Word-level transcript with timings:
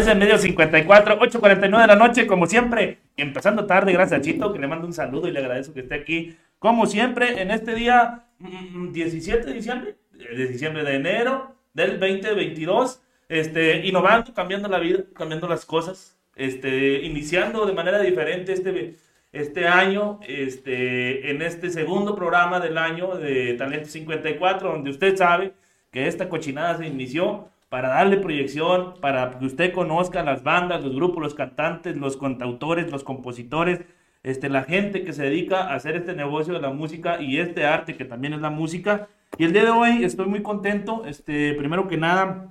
través 0.00 0.06
de 0.06 0.14
medio 0.14 0.38
54, 0.38 1.18
8.49 1.18 1.80
de 1.80 1.86
la 1.86 1.96
noche, 1.96 2.26
como 2.26 2.46
siempre, 2.46 2.98
empezando 3.16 3.66
tarde, 3.66 3.92
gracias 3.92 4.20
a 4.20 4.22
Chito, 4.22 4.52
que 4.52 4.58
le 4.58 4.66
mando 4.66 4.86
un 4.86 4.92
saludo 4.92 5.28
y 5.28 5.32
le 5.32 5.40
agradezco 5.40 5.74
que 5.74 5.80
esté 5.80 5.94
aquí, 5.94 6.36
como 6.58 6.86
siempre, 6.86 7.40
en 7.42 7.50
este 7.50 7.74
día 7.74 8.24
17 8.38 9.42
mm, 9.42 9.46
de 9.46 9.52
diciembre, 9.52 9.96
de 10.12 10.46
diciembre 10.46 10.84
de 10.84 10.94
enero 10.94 11.54
del 11.74 11.98
2022, 12.00 13.02
este, 13.28 13.86
innovando, 13.86 14.32
cambiando 14.34 14.68
la 14.68 14.78
vida, 14.78 15.04
cambiando 15.14 15.48
las 15.48 15.64
cosas, 15.64 16.18
este, 16.36 17.02
iniciando 17.02 17.66
de 17.66 17.72
manera 17.72 18.00
diferente 18.00 18.52
este, 18.52 18.94
este 19.32 19.66
año, 19.66 20.20
este, 20.26 21.30
en 21.30 21.42
este 21.42 21.70
segundo 21.70 22.14
programa 22.14 22.58
del 22.60 22.78
año 22.78 23.16
de 23.16 23.54
Talento 23.54 23.88
54, 23.88 24.72
donde 24.72 24.90
usted 24.90 25.16
sabe 25.16 25.52
que 25.90 26.06
esta 26.06 26.28
cochinada 26.28 26.78
se 26.78 26.86
inició 26.86 27.50
para 27.70 27.88
darle 27.88 28.16
proyección, 28.18 28.94
para 29.00 29.38
que 29.38 29.46
usted 29.46 29.72
conozca 29.72 30.24
las 30.24 30.42
bandas, 30.42 30.82
los 30.82 30.94
grupos, 30.94 31.22
los 31.22 31.34
cantantes, 31.34 31.96
los 31.96 32.16
cantautores, 32.16 32.90
los 32.90 33.04
compositores, 33.04 33.80
este, 34.24 34.48
la 34.50 34.64
gente 34.64 35.04
que 35.04 35.12
se 35.12 35.22
dedica 35.22 35.60
a 35.62 35.76
hacer 35.76 35.96
este 35.96 36.14
negocio 36.14 36.52
de 36.52 36.60
la 36.60 36.70
música 36.70 37.22
y 37.22 37.38
este 37.38 37.64
arte 37.64 37.96
que 37.96 38.04
también 38.04 38.34
es 38.34 38.40
la 38.40 38.50
música. 38.50 39.08
Y 39.38 39.44
el 39.44 39.52
día 39.52 39.64
de 39.64 39.70
hoy 39.70 40.04
estoy 40.04 40.26
muy 40.26 40.42
contento, 40.42 41.04
este, 41.06 41.54
primero 41.54 41.86
que 41.86 41.96
nada, 41.96 42.48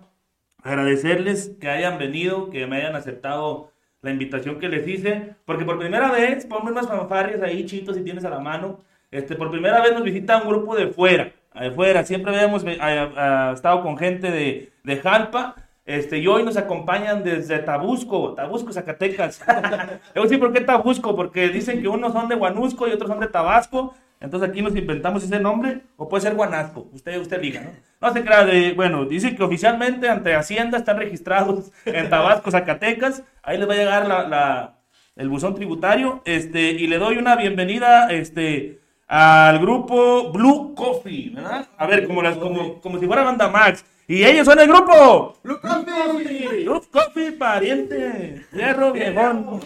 agradecerles 0.63 1.57
que 1.59 1.67
hayan 1.69 1.99
venido, 1.99 2.49
que 2.49 2.65
me 2.65 2.77
hayan 2.77 2.95
aceptado 2.95 3.73
la 4.01 4.11
invitación 4.11 4.57
que 4.57 4.69
les 4.69 4.87
hice, 4.87 5.35
porque 5.43 5.65
por 5.65 5.77
primera 5.77 6.11
vez, 6.11 6.45
ponme 6.45 6.71
unas 6.71 6.87
fanfarrias 6.87 7.41
ahí, 7.41 7.65
chitos, 7.65 7.97
si 7.97 8.03
tienes 8.05 8.23
a 8.23 8.29
la 8.29 8.39
mano, 8.39 8.79
este, 9.11 9.35
por 9.35 9.51
primera 9.51 9.81
vez 9.81 9.91
nos 9.91 10.03
visita 10.03 10.41
un 10.41 10.47
grupo 10.47 10.77
de 10.77 10.87
fuera 10.87 11.33
afuera. 11.51 12.03
Siempre 12.03 12.35
habíamos 12.35 12.63
estado 12.63 13.81
con 13.81 13.97
gente 13.97 14.31
de, 14.31 14.71
de 14.83 14.97
Jalpa. 14.97 15.55
Este, 15.85 16.19
y 16.19 16.27
hoy 16.27 16.43
nos 16.43 16.55
acompañan 16.55 17.23
desde 17.23 17.57
Tabusco, 17.59 18.35
Tabusco, 18.35 18.71
Zacatecas. 18.71 19.43
Yo 20.15 20.27
sí, 20.27 20.37
¿por 20.37 20.53
qué 20.53 20.61
Tabusco? 20.61 21.15
Porque 21.15 21.49
dicen 21.49 21.81
que 21.81 21.87
unos 21.87 22.13
son 22.13 22.29
de 22.29 22.35
Guanusco 22.35 22.87
y 22.87 22.91
otros 22.91 23.09
son 23.09 23.19
de 23.19 23.27
Tabasco. 23.27 23.95
Entonces 24.19 24.49
aquí 24.49 24.61
nos 24.61 24.75
inventamos 24.75 25.23
ese 25.23 25.39
nombre, 25.39 25.81
o 25.95 26.09
puede 26.09 26.21
ser 26.21 26.35
Guanasco, 26.35 26.89
usted, 26.91 27.17
usted 27.19 27.39
diga, 27.39 27.61
¿no? 27.61 27.69
No 28.01 28.13
se 28.13 28.23
crea 28.23 28.45
bueno, 28.75 29.05
dicen 29.05 29.35
que 29.35 29.43
oficialmente 29.43 30.09
ante 30.09 30.35
Hacienda 30.35 30.77
están 30.77 30.97
registrados 30.97 31.71
en 31.85 32.09
Tabasco, 32.09 32.51
Zacatecas. 32.51 33.23
Ahí 33.41 33.57
les 33.57 33.67
va 33.67 33.73
a 33.73 33.77
llegar 33.77 34.07
la, 34.07 34.75
el 35.15 35.29
buzón 35.29 35.55
tributario, 35.55 36.21
este, 36.25 36.71
y 36.71 36.87
le 36.87 36.97
doy 36.97 37.17
una 37.17 37.35
bienvenida, 37.35 38.11
este, 38.11 38.79
al 39.09 39.57
grupo 39.59 40.31
Blue 40.31 40.75
Coffee, 40.75 41.31
¿verdad? 41.33 41.67
A 41.77 41.87
ver, 41.87 42.05
como, 42.05 42.21
las, 42.21 42.37
como, 42.37 42.79
como 42.79 42.99
si 42.99 43.07
fuera 43.07 43.23
banda 43.23 43.49
Max. 43.49 43.83
Y 44.07 44.23
ellos 44.23 44.45
son 44.45 44.59
el 44.59 44.67
grupo 44.67 45.35
Blue 45.43 45.59
Coffee. 45.59 46.63
Blue 46.63 46.81
Coffee, 46.91 47.31
pariente. 47.31 48.45
Hierro 48.53 48.93
viejón. 48.93 49.61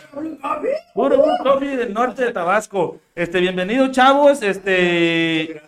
Puro 0.93 1.17
Blue 1.17 1.37
Coffee 1.43 1.75
del 1.75 1.93
norte 1.93 2.23
de 2.23 2.31
Tabasco. 2.31 2.99
Este, 3.15 3.41
bienvenido, 3.41 3.91
chavos. 3.91 4.41
Este, 4.41 5.61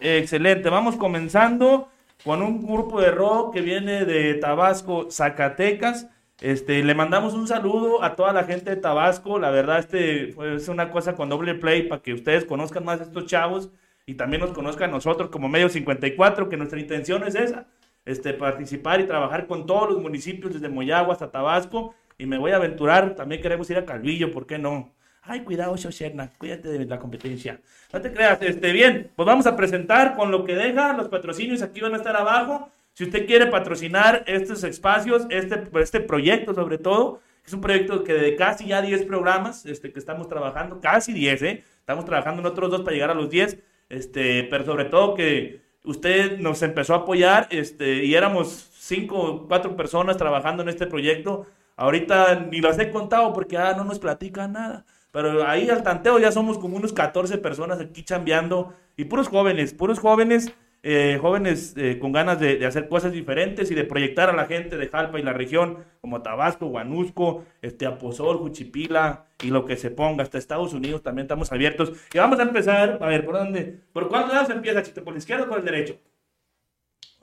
excelente. 0.00 0.70
Vamos 0.70 0.96
comenzando 0.96 1.88
con 2.24 2.42
un 2.42 2.66
grupo 2.66 3.02
de 3.02 3.10
rock 3.10 3.54
que 3.54 3.60
viene 3.60 4.06
de 4.06 4.34
Tabasco, 4.34 5.10
Zacatecas. 5.10 6.06
Este, 6.40 6.82
le 6.82 6.94
mandamos 6.94 7.34
un 7.34 7.46
saludo 7.46 8.02
a 8.02 8.16
toda 8.16 8.32
la 8.32 8.44
gente 8.44 8.70
de 8.70 8.76
Tabasco. 8.76 9.38
La 9.38 9.50
verdad, 9.50 9.78
este 9.78 10.30
es 10.54 10.68
una 10.68 10.90
cosa 10.90 11.14
con 11.14 11.28
doble 11.28 11.54
play 11.54 11.82
para 11.82 12.00
que 12.00 12.14
ustedes 12.14 12.46
conozcan 12.46 12.84
más 12.84 13.00
a 13.00 13.04
estos 13.04 13.26
chavos 13.26 13.70
y 14.06 14.14
también 14.14 14.40
nos 14.40 14.52
conozcan 14.52 14.90
nosotros 14.90 15.28
como 15.30 15.48
Medio 15.48 15.68
54, 15.68 16.48
que 16.48 16.56
nuestra 16.56 16.80
intención 16.80 17.24
es 17.24 17.34
esa, 17.34 17.66
este, 18.06 18.32
participar 18.32 19.00
y 19.00 19.06
trabajar 19.06 19.46
con 19.46 19.66
todos 19.66 19.90
los 19.90 20.02
municipios 20.02 20.54
desde 20.54 20.70
Moyagua 20.70 21.12
hasta 21.12 21.30
Tabasco. 21.30 21.94
Y 22.16 22.26
me 22.26 22.38
voy 22.38 22.52
a 22.52 22.56
aventurar, 22.56 23.14
también 23.14 23.42
queremos 23.42 23.68
ir 23.70 23.76
a 23.76 23.84
Calvillo, 23.84 24.32
¿por 24.32 24.46
qué 24.46 24.58
no? 24.58 24.94
Ay, 25.22 25.40
cuidado, 25.40 25.76
Shosherna, 25.76 26.32
cuídate 26.38 26.70
de 26.70 26.86
la 26.86 26.98
competencia. 26.98 27.60
No 27.92 28.00
te 28.00 28.12
creas, 28.12 28.40
este, 28.40 28.72
bien, 28.72 29.10
pues 29.14 29.26
vamos 29.26 29.46
a 29.46 29.56
presentar 29.56 30.16
con 30.16 30.30
lo 30.30 30.44
que 30.44 30.54
deja, 30.54 30.94
los 30.94 31.08
patrocinios 31.08 31.60
aquí 31.60 31.80
van 31.80 31.92
a 31.92 31.98
estar 31.98 32.16
abajo. 32.16 32.70
Si 33.00 33.04
usted 33.04 33.26
quiere 33.26 33.46
patrocinar 33.46 34.24
estos 34.26 34.62
espacios, 34.62 35.26
este, 35.30 35.62
este 35.80 36.00
proyecto 36.00 36.52
sobre 36.52 36.76
todo, 36.76 37.20
es 37.46 37.54
un 37.54 37.62
proyecto 37.62 38.04
que 38.04 38.12
de 38.12 38.36
casi 38.36 38.66
ya 38.66 38.82
10 38.82 39.06
programas 39.06 39.64
este, 39.64 39.90
que 39.90 39.98
estamos 39.98 40.28
trabajando, 40.28 40.82
casi 40.82 41.14
10, 41.14 41.42
¿eh? 41.44 41.64
Estamos 41.78 42.04
trabajando 42.04 42.42
en 42.42 42.46
otros 42.46 42.70
dos 42.70 42.82
para 42.82 42.92
llegar 42.92 43.08
a 43.08 43.14
los 43.14 43.30
10, 43.30 43.56
este, 43.88 44.44
pero 44.50 44.66
sobre 44.66 44.84
todo 44.84 45.14
que 45.14 45.62
usted 45.82 46.40
nos 46.40 46.60
empezó 46.60 46.92
a 46.92 46.98
apoyar 46.98 47.48
este, 47.50 48.04
y 48.04 48.14
éramos 48.14 48.68
5 48.74 49.18
o 49.18 49.48
4 49.48 49.76
personas 49.76 50.18
trabajando 50.18 50.62
en 50.62 50.68
este 50.68 50.86
proyecto. 50.86 51.46
Ahorita 51.76 52.48
ni 52.50 52.60
las 52.60 52.78
he 52.78 52.90
contado 52.90 53.32
porque 53.32 53.56
ah, 53.56 53.72
no 53.74 53.84
nos 53.84 53.98
platican 53.98 54.52
nada. 54.52 54.84
Pero 55.10 55.48
ahí 55.48 55.70
al 55.70 55.82
tanteo 55.82 56.18
ya 56.18 56.32
somos 56.32 56.58
como 56.58 56.76
unos 56.76 56.92
14 56.92 57.38
personas 57.38 57.80
aquí 57.80 58.04
chambeando 58.04 58.74
y 58.98 59.06
puros 59.06 59.28
jóvenes, 59.28 59.72
puros 59.72 59.98
jóvenes 59.98 60.52
eh, 60.82 61.18
jóvenes 61.20 61.74
eh, 61.76 61.98
con 61.98 62.10
ganas 62.12 62.40
de, 62.40 62.64
hacer 62.64 62.88
cosas 62.88 63.12
diferentes 63.12 63.70
y 63.70 63.74
de 63.74 63.84
proyectar 63.84 64.30
a 64.30 64.32
la 64.32 64.46
gente 64.46 64.78
de 64.78 64.88
Jalpa 64.88 65.18
y 65.18 65.22
la 65.22 65.34
región, 65.34 65.84
como 66.00 66.22
Tabasco, 66.22 66.66
Guanusco, 66.66 67.44
este, 67.60 67.84
Aposol, 67.84 68.38
Juchipila 68.38 69.26
y 69.42 69.48
lo 69.48 69.66
que 69.66 69.76
se 69.76 69.90
ponga, 69.90 70.22
hasta 70.22 70.38
Estados 70.38 70.72
Unidos 70.72 71.02
también 71.02 71.24
estamos 71.24 71.52
abiertos. 71.52 71.92
Y 72.14 72.18
vamos 72.18 72.38
a 72.38 72.42
empezar, 72.44 72.98
a 73.00 73.06
ver, 73.06 73.26
¿por 73.26 73.34
dónde? 73.34 73.80
¿Por 73.92 74.08
cuál 74.08 74.28
lado 74.28 74.46
se 74.46 74.52
empieza, 74.52 74.82
Chito? 74.82 75.04
¿Por 75.04 75.12
la 75.12 75.18
izquierda 75.18 75.44
o 75.44 75.48
por 75.48 75.58
el 75.58 75.64
derecho? 75.64 75.98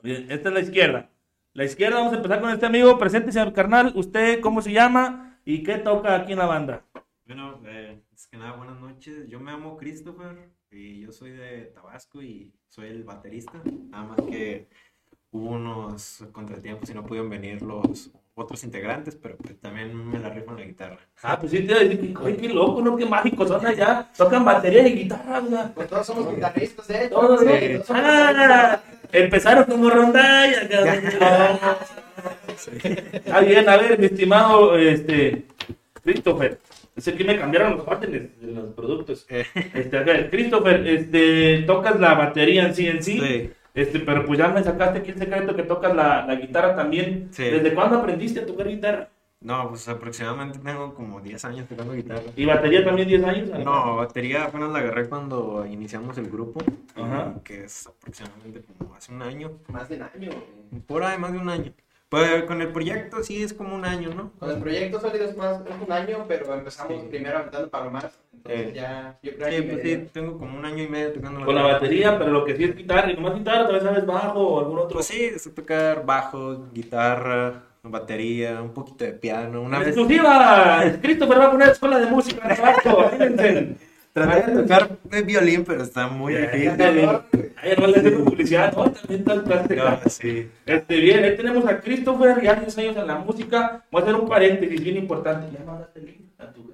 Bien, 0.02 0.30
esta 0.30 0.50
es 0.50 0.54
la 0.54 0.60
izquierda. 0.60 1.10
La 1.52 1.64
izquierda, 1.64 1.96
vamos 1.98 2.12
a 2.12 2.16
empezar 2.16 2.40
con 2.40 2.50
este 2.50 2.66
amigo. 2.66 2.96
Presente, 2.98 3.32
señor 3.32 3.52
carnal. 3.52 3.92
¿Usted 3.96 4.40
cómo 4.40 4.62
se 4.62 4.72
llama 4.72 5.40
y 5.44 5.64
qué 5.64 5.78
toca 5.78 6.14
aquí 6.14 6.32
en 6.32 6.38
la 6.38 6.46
banda? 6.46 6.84
Bueno, 7.26 7.60
eh, 7.66 8.00
es 8.14 8.28
que 8.28 8.36
nada, 8.36 8.52
buenas 8.52 8.78
noches. 8.78 9.28
Yo 9.28 9.40
me 9.40 9.50
llamo 9.50 9.76
Christopher 9.76 10.50
y 10.70 11.00
yo 11.00 11.12
soy 11.12 11.32
de 11.32 11.72
Tabasco 11.74 12.22
y 12.22 12.52
soy 12.68 12.88
el 12.88 13.04
baterista. 13.04 13.60
Nada 13.90 14.04
más 14.04 14.20
que 14.28 14.68
hubo 15.30 15.50
unos 15.50 16.24
contratiempos 16.32 16.90
y 16.90 16.94
no 16.94 17.04
pudieron 17.04 17.30
venir 17.30 17.62
los 17.62 18.10
otros 18.34 18.62
integrantes, 18.64 19.16
pero 19.16 19.36
pues 19.36 19.58
también 19.60 19.94
me 19.94 20.18
la 20.18 20.30
rifo 20.30 20.52
en 20.52 20.58
la 20.58 20.64
guitarra. 20.64 20.98
Ah, 21.22 21.38
pues 21.38 21.52
sí, 21.52 21.66
te 21.66 22.36
qué 22.36 22.48
loco, 22.48 22.80
¿no? 22.82 22.96
Qué 22.96 23.04
mágicos 23.04 23.48
son 23.48 23.66
allá. 23.66 24.08
Tocan 24.16 24.44
batería 24.44 24.86
y 24.86 24.92
guitarra, 24.92 25.40
¿verdad? 25.40 25.72
Pues 25.74 25.88
todos 25.88 26.06
somos 26.06 26.32
guitarristas, 26.32 26.88
¿eh? 26.90 27.08
Todos, 27.10 27.42
¿eh? 27.42 27.82
Ah, 27.88 28.80
empezaron 29.10 29.64
como 29.64 29.90
rondalla. 29.90 30.62
Está 33.12 33.40
bien, 33.44 33.68
a 33.68 33.76
ver, 33.76 33.98
mi 33.98 34.06
estimado 34.06 34.76
este, 34.78 35.46
Christopher. 36.02 36.60
Es 36.98 37.06
el 37.06 37.16
que 37.16 37.22
me 37.22 37.38
cambiaron 37.38 37.76
los 37.76 37.86
órdenes 37.86 38.40
de 38.40 38.52
los 38.52 38.70
productos. 38.74 39.24
Eh. 39.30 39.46
Este, 39.72 40.28
Christopher, 40.30 40.84
este, 40.84 41.62
tocas 41.62 41.98
la 42.00 42.14
batería 42.14 42.66
en 42.66 42.74
sí 42.74 42.88
en 42.88 43.02
sí. 43.04 43.50
Este, 43.72 44.00
pero 44.00 44.26
pues 44.26 44.36
ya 44.36 44.48
me 44.48 44.64
sacaste 44.64 44.98
aquí 44.98 45.12
el 45.12 45.18
secreto 45.18 45.54
que 45.54 45.62
tocas 45.62 45.94
la, 45.94 46.26
la 46.26 46.34
guitarra 46.34 46.74
también. 46.74 47.30
¿Desde 47.36 47.72
cuándo 47.72 47.98
aprendiste 47.98 48.40
a 48.40 48.46
tocar 48.46 48.66
guitarra? 48.66 49.08
No, 49.40 49.68
pues 49.68 49.88
aproximadamente 49.88 50.58
tengo 50.58 50.92
como 50.92 51.20
10 51.20 51.44
años 51.44 51.68
tocando 51.68 51.92
guitarra. 51.92 52.22
¿Y 52.34 52.44
batería 52.44 52.84
también 52.84 53.06
10 53.06 53.22
años? 53.22 53.48
No, 53.64 53.94
batería 53.94 54.46
apenas 54.46 54.72
la 54.72 54.80
agarré 54.80 55.08
cuando 55.08 55.64
iniciamos 55.64 56.18
el 56.18 56.28
grupo, 56.28 56.60
Ajá. 56.96 57.34
que 57.44 57.62
es 57.62 57.86
aproximadamente 57.86 58.64
como 58.76 58.96
hace 58.96 59.12
un 59.12 59.22
año. 59.22 59.52
Más 59.68 59.88
de 59.88 59.94
un 59.94 60.02
año. 60.02 60.30
Por 60.88 61.04
ahí, 61.04 61.16
más 61.16 61.32
de 61.32 61.38
un 61.38 61.48
año. 61.48 61.72
Pues 62.08 62.44
con 62.44 62.62
el 62.62 62.68
proyecto 62.68 63.22
sí 63.22 63.42
es 63.42 63.52
como 63.52 63.74
un 63.74 63.84
año, 63.84 64.14
¿no? 64.14 64.32
Con 64.38 64.50
el 64.50 64.58
proyecto 64.58 64.98
sólido 64.98 65.26
es 65.26 65.36
más 65.36 65.60
es 65.60 65.86
un 65.86 65.92
año, 65.92 66.24
pero 66.26 66.54
empezamos 66.54 67.04
primero 67.04 67.38
aventando 67.38 67.68
palomas. 67.68 68.18
Entonces 68.32 68.68
eh, 68.68 68.72
ya, 68.74 69.18
yo 69.22 69.34
creo 69.36 69.50
sí, 69.50 69.62
pues 69.62 69.82
sí, 69.82 70.08
tengo 70.12 70.38
como 70.38 70.58
un 70.58 70.64
año 70.64 70.82
y 70.84 70.88
medio 70.88 71.12
tocando 71.12 71.44
Con 71.44 71.54
la 71.54 71.62
batería, 71.62 72.18
pero 72.18 72.30
lo 72.30 72.44
que 72.46 72.56
sí 72.56 72.64
es 72.64 72.76
guitarra, 72.76 73.10
y 73.10 73.14
nomás 73.14 73.34
guitarra, 73.34 73.64
tal 73.64 73.74
vez 73.74 73.82
sabes 73.82 74.06
bajo 74.06 74.40
o 74.40 74.60
algún 74.60 74.78
otro. 74.78 74.94
Pues 74.94 75.06
sí, 75.06 75.38
sé 75.38 75.50
tocar 75.50 76.06
bajo, 76.06 76.68
guitarra, 76.72 77.64
batería, 77.82 78.62
un 78.62 78.72
poquito 78.72 79.04
de 79.04 79.12
piano. 79.12 79.60
Una 79.60 79.82
¡Exclusiva! 79.82 80.80
Vez... 80.84 80.98
Christopher 81.02 81.40
va 81.40 81.46
a 81.46 81.50
poner 81.50 81.68
escuela 81.68 81.98
de 81.98 82.06
música 82.06 82.48
en 83.18 83.78
Traté 84.24 84.50
de 84.50 84.62
tocar 84.62 84.88
el 85.12 85.24
violín, 85.24 85.64
pero 85.64 85.82
está 85.82 86.08
muy 86.08 86.34
difícil. 86.34 86.70
Ay, 87.60 87.74
no 87.78 87.86
le 87.86 88.10
publicidad, 88.10 88.72
¿no? 88.76 88.90
También 88.90 89.20
está 89.20 89.32
el 89.34 89.42
plástico. 89.42 89.82
sí. 90.08 90.50
Este, 90.66 91.00
bien, 91.00 91.24
ahí 91.24 91.36
tenemos 91.36 91.66
a 91.66 91.80
Christopher, 91.80 92.40
ya 92.42 92.54
10 92.54 92.78
años 92.78 92.96
en 92.96 93.06
la 93.06 93.16
música. 93.16 93.84
Voy 93.90 94.00
a 94.00 94.04
hacer 94.04 94.14
un 94.14 94.28
paréntesis 94.28 94.82
bien 94.82 94.96
importante. 94.96 95.56
Ya 95.56 95.64
mandaste 95.64 96.00
el 96.00 96.06
link 96.06 96.20
a 96.38 96.52
tu 96.52 96.68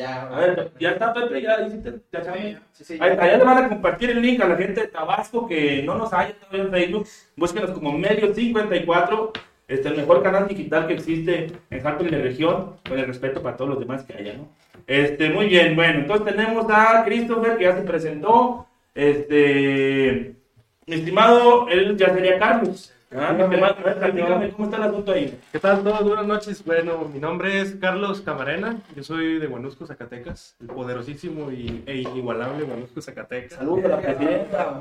ya, 0.00 0.28
a 0.28 0.38
ver, 0.38 0.72
ya 0.78 0.92
está 0.92 1.12
Pepe, 1.12 1.42
ya 1.42 1.60
hiciste, 1.66 2.00
ya 2.10 2.24
sabes. 2.24 2.56
Sí, 2.72 2.84
sí, 2.84 2.98
Allá 3.00 3.36
le 3.36 3.44
van 3.44 3.64
a 3.64 3.68
compartir 3.68 4.10
el 4.10 4.22
link 4.22 4.40
a 4.40 4.48
la 4.48 4.56
gente 4.56 4.82
de 4.82 4.86
Tabasco 4.86 5.46
que 5.46 5.82
no 5.82 5.96
nos 5.96 6.12
haya 6.12 6.32
todavía 6.38 6.62
en 6.62 6.70
Facebook. 6.70 7.06
Búsquenos 7.36 7.70
como 7.72 7.98
Medio 7.98 8.32
54, 8.32 9.32
este, 9.68 9.88
el 9.88 9.96
mejor 9.96 10.22
canal 10.22 10.48
digital 10.48 10.86
que 10.86 10.94
existe 10.94 11.52
en 11.68 11.82
Jalpa 11.82 12.04
y 12.04 12.08
la 12.08 12.18
región, 12.18 12.76
con 12.88 12.98
el 12.98 13.06
respeto 13.06 13.42
para 13.42 13.56
todos 13.56 13.70
los 13.70 13.80
demás 13.80 14.04
que 14.04 14.14
haya, 14.14 14.34
¿no? 14.34 14.48
Este, 14.90 15.30
muy 15.30 15.46
bien, 15.46 15.76
bueno, 15.76 16.00
entonces 16.00 16.34
tenemos 16.34 16.66
a 16.68 17.04
Christopher 17.04 17.56
que 17.56 17.62
ya 17.62 17.76
se 17.76 17.82
presentó. 17.82 18.66
Este, 18.92 20.34
mi 20.84 20.96
estimado, 20.96 21.68
él 21.68 21.96
ya 21.96 22.12
sería 22.12 22.40
Carlos. 22.40 22.92
Ah, 23.16 23.32
mi 23.32 23.56
platícame, 23.56 24.50
¿cómo 24.50 24.64
está 24.64 24.78
el 24.78 24.82
asunto 24.82 25.12
ahí? 25.12 25.38
¿Qué 25.52 25.60
tal 25.60 25.84
todos? 25.84 26.02
Buenas 26.02 26.26
noches. 26.26 26.64
Bueno, 26.64 27.08
mi 27.12 27.20
nombre 27.20 27.60
es 27.60 27.76
Carlos 27.76 28.20
Camarena. 28.20 28.80
Yo 28.96 29.04
soy 29.04 29.38
de 29.38 29.46
Guanusco, 29.46 29.86
Zacatecas. 29.86 30.56
El 30.60 30.66
poderosísimo 30.66 31.52
y, 31.52 31.84
e 31.86 31.98
inigualable 31.98 32.64
Guanusco, 32.64 33.00
Zacatecas. 33.00 33.58
Saludos 33.58 33.84
a 33.84 33.88
la 33.90 34.00
presidenta. 34.00 34.80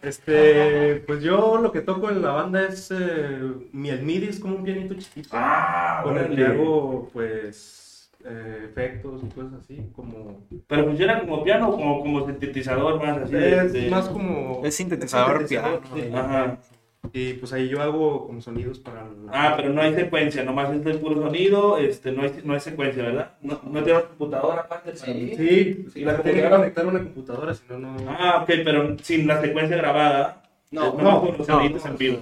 Este, 0.00 1.04
pues 1.06 1.22
yo 1.22 1.58
lo 1.58 1.72
que 1.72 1.82
toco 1.82 2.08
en 2.08 2.22
la 2.22 2.30
banda 2.30 2.66
es 2.66 2.90
eh, 2.90 3.38
mi 3.72 3.90
el 3.90 4.00
MIDI 4.00 4.28
es 4.28 4.40
como 4.40 4.56
un 4.56 4.64
pianito 4.64 4.94
chiquito. 4.94 5.28
Ah, 5.32 6.00
con 6.04 6.16
el 6.16 6.34
que 6.34 6.42
hago, 6.42 7.10
pues, 7.12 7.85
eh, 8.28 8.62
efectos 8.64 9.22
y 9.24 9.28
cosas 9.28 9.52
así, 9.60 9.80
como... 9.94 10.46
Pero 10.66 10.84
funciona 10.84 11.20
como 11.20 11.44
piano 11.44 11.68
o 11.68 11.76
como, 11.76 12.00
como 12.00 12.26
sintetizador 12.26 13.00
más 13.04 13.18
así. 13.18 13.32
de- 13.34 13.56
Es 13.66 13.72
de- 13.72 13.90
más 13.90 14.08
como... 14.08 14.62
Es 14.64 14.74
sintetizador 14.74 15.46
piano. 15.46 15.80
sí. 15.94 16.02
Ajá. 16.14 16.58
Y 17.12 17.34
pues 17.34 17.52
ahí 17.52 17.68
yo 17.68 17.80
hago 17.80 18.26
como 18.26 18.40
sonidos 18.40 18.80
para... 18.80 19.06
Ah, 19.32 19.54
pero 19.56 19.68
no 19.70 19.80
hay 19.80 19.94
secuencia, 19.94 20.42
nomás 20.42 20.74
es 20.74 20.84
el 20.84 20.98
puro 20.98 21.22
sonido, 21.22 21.78
este, 21.78 22.10
no, 22.10 22.22
hay, 22.22 22.32
no 22.44 22.52
hay 22.54 22.60
secuencia, 22.60 23.04
¿verdad? 23.04 23.30
No, 23.42 23.60
no 23.70 23.82
tiene 23.84 24.00
computadora 24.02 24.62
aparte. 24.62 24.90
para- 24.92 25.12
Sí. 25.12 25.34
Sí, 25.36 25.86
Sí, 25.94 26.00
la 26.00 26.14
la 26.14 26.22
tengo 26.22 26.42
que 26.42 26.50
conectar 26.50 26.84
a 26.84 26.88
una 26.88 26.98
computadora, 26.98 27.54
si 27.54 27.62
no, 27.68 27.78
no... 27.78 27.96
Ah, 28.08 28.40
ok, 28.42 28.50
pero 28.64 28.96
sin 29.02 29.26
la 29.28 29.40
secuencia 29.40 29.76
grabada. 29.76 30.42
No, 30.70 30.94
no, 31.00 31.20
con 31.20 31.38
los 31.38 31.48
no, 31.48 31.62
en 31.62 31.96
vivo. 31.96 32.18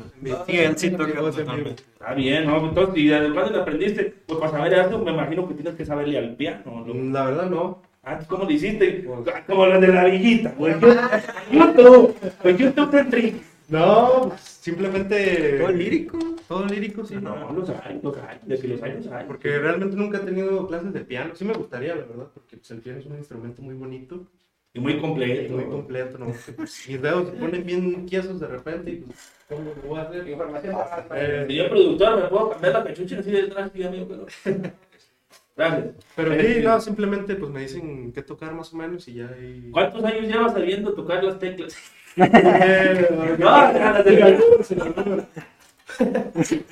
Sí, 0.47 0.59
él 0.59 0.77
sí 0.77 0.91
toca. 0.91 1.29
Está 1.29 2.15
bien, 2.15 2.47
¿no? 2.47 2.69
Entonces, 2.69 2.97
¿y 2.97 3.09
de 3.09 3.33
cuándo 3.33 3.53
le 3.53 3.61
aprendiste? 3.63 4.15
Pues 4.27 4.39
para 4.39 4.53
saber 4.53 4.73
eso, 4.75 4.99
me 4.99 5.13
imagino 5.13 5.49
que 5.49 5.55
tienes 5.55 5.75
que 5.75 5.87
saberle 5.87 6.19
al 6.19 6.37
piano. 6.37 6.85
¿no? 6.87 6.95
La 7.13 7.25
verdad 7.27 7.49
no. 7.49 7.83
Ah, 8.03 8.21
¿cómo 8.29 8.45
lo 8.45 8.51
hiciste? 8.51 9.05
Como 9.47 9.67
los 9.67 9.81
de 9.81 9.89
la 9.89 10.05
villita, 10.05 10.55
pues. 10.59 10.77
YouTube, 11.51 12.15
pues 12.43 12.59
YouTube 12.59 12.91
te 12.91 13.05
tri- 13.07 13.41
No, 13.71 14.27
pues, 14.29 14.41
simplemente... 14.43 15.59
Todo 15.59 15.73
lírico. 15.73 16.19
Todo 16.47 16.67
lírico, 16.67 17.07
sí. 17.07 17.15
No, 17.15 17.51
los 17.51 17.71
hay, 17.71 17.99
los 18.03 18.15
hay, 18.19 18.39
de 18.43 18.59
que 18.59 18.69
los 18.69 18.83
hay, 18.83 18.93
los 18.93 19.07
hay. 19.07 19.25
Porque 19.27 19.59
realmente 19.59 19.97
nunca 19.97 20.19
he 20.19 20.21
tenido 20.21 20.67
clases 20.67 20.93
de 20.93 21.01
piano. 21.01 21.35
Sí 21.35 21.47
me 21.47 21.55
gustaría, 21.55 21.95
la 21.95 22.05
verdad, 22.05 22.27
porque 22.35 22.59
pues, 22.59 22.71
el 22.73 22.81
piano 22.81 22.99
es 22.99 23.07
un 23.07 23.17
instrumento 23.17 23.63
muy 23.63 23.75
bonito 23.75 24.27
Y 24.77 24.81
muy 24.81 24.95
y 24.95 25.01
completo. 25.01 25.55
muy 25.55 25.65
completo. 25.67 26.19
¿no? 26.19 26.27
Pues, 26.57 26.89
mis 26.89 27.01
dedos 27.01 27.29
se 27.31 27.37
ponen 27.37 27.65
bien 27.65 28.07
quiesos 28.09 28.41
de 28.41 28.49
repente 28.49 28.91
y 28.91 28.97
pues, 28.97 29.33
¿cómo 29.49 29.73
lo 29.83 29.89
voy 29.89 30.01
a 30.01 30.03
hacer? 30.03 30.29
Información 30.29 30.77
Eh, 31.15 31.45
Señor 31.47 31.69
productor, 31.71 32.23
¿me 32.23 32.29
puedo 32.29 32.51
cambiar 32.51 32.73
la 32.73 32.85
cachucha 32.85 33.21
así 33.21 33.31
detrás? 33.31 33.71
Sí, 33.73 33.85
amigo, 33.85 34.07
pero... 34.09 34.27
Gracias. 35.57 35.95
Pero 36.17 36.41
sí, 36.41 36.61
no, 36.65 36.81
simplemente 36.81 37.37
pues 37.37 37.53
me 37.53 37.61
dicen 37.61 38.13
qué 38.13 38.23
tocar 38.23 38.53
más 38.53 38.75
o 38.75 38.77
menos 38.77 39.07
y 39.07 39.15
ya 39.15 39.29
ahí... 39.29 39.71
¿Cuántos 39.71 40.03
años 40.03 40.27
llevas 40.27 40.53
sabiendo 40.53 40.93
tocar 40.93 41.23
las 41.23 41.39
teclas? 41.39 41.77
No, 42.17 42.27
las 43.47 44.05
teclas. 44.05 44.43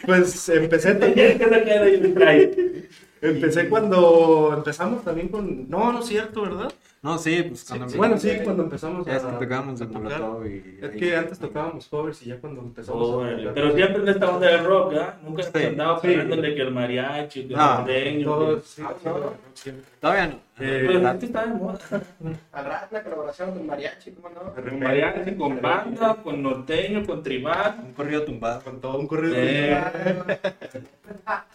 Pues 0.05 0.49
empecé 0.49 0.97
también. 0.97 1.39
¿Qué 1.39 1.45
se 1.45 1.63
queda 1.63 1.83
ahí 1.83 1.95
en 1.95 2.23
el 2.23 2.89
Empecé 3.21 3.69
cuando 3.69 4.53
empezamos 4.57 5.05
también 5.05 5.29
con... 5.29 5.71
No, 5.71 5.93
no 5.93 6.01
es 6.01 6.07
cierto, 6.07 6.43
¿verdad? 6.43 6.73
No, 7.03 7.19
sí, 7.19 7.43
pues 7.49 7.65
cuando 7.65 7.89
Sí, 7.89 7.99
bueno, 7.99 8.17
sí, 8.17 8.31
cuando 8.45 8.63
empezamos 8.63 9.05
Ya 9.05 9.17
es 9.17 9.23
que 9.23 9.29
a, 9.29 9.39
tocábamos 9.41 9.83
a 9.83 9.87
tocar. 9.89 10.03
Molotov 10.03 10.47
y... 10.47 10.79
Es 10.81 10.91
que 10.93 11.17
antes 11.17 11.39
tocábamos 11.41 11.89
covers 11.89 12.23
y 12.23 12.27
ya 12.27 12.41
cuando 12.41 12.61
empezamos 12.61 13.11
a 13.11 13.13
Órale, 13.17 13.37
tocar- 13.39 13.55
Pero 13.55 13.75
siempre 13.75 14.03
en 14.03 14.09
esta 14.09 14.31
onda 14.31 14.47
del 14.47 14.65
rock, 14.65 14.91
¿verdad? 14.91 15.19
Nunca 15.25 15.43
Sí, 15.43 15.49
has 15.53 15.65
andado 15.65 16.01
sí. 16.01 16.07
que 16.09 16.63
el 16.63 16.71
mariachi, 16.71 17.41
que 17.49 17.55
el 17.55 17.59
norteño, 17.59 18.25
Todo, 18.25 18.55
que- 18.55 18.63
sí, 18.69 18.83
Ah, 18.87 18.95
no. 19.05 19.33
Todavía 20.01 20.27
no. 20.29 20.35
Eh, 20.61 20.85
Pero 20.87 21.09
antes 21.09 21.29
estaba 21.29 21.47
de 21.47 21.55
moda. 21.55 21.79
Al 22.53 22.65
rato 22.65 22.89
una 22.91 23.03
colaboración 23.03 23.53
con 23.53 23.67
Mariachi, 23.67 24.11
¿cómo 24.13 24.29
no? 24.29 24.55
Con 24.55 24.79
mariachi, 24.79 25.35
con 25.35 25.63
banda, 25.63 26.17
con 26.23 26.43
norteño, 26.43 27.07
con 27.07 27.23
tribal. 27.23 27.77
Un 27.83 27.93
corrido 27.95 28.23
tumbado. 28.23 28.61
Con 28.63 28.81
todo 28.81 28.99
un 28.99 29.07
corrido. 29.07 29.35
Eh. 29.39 29.83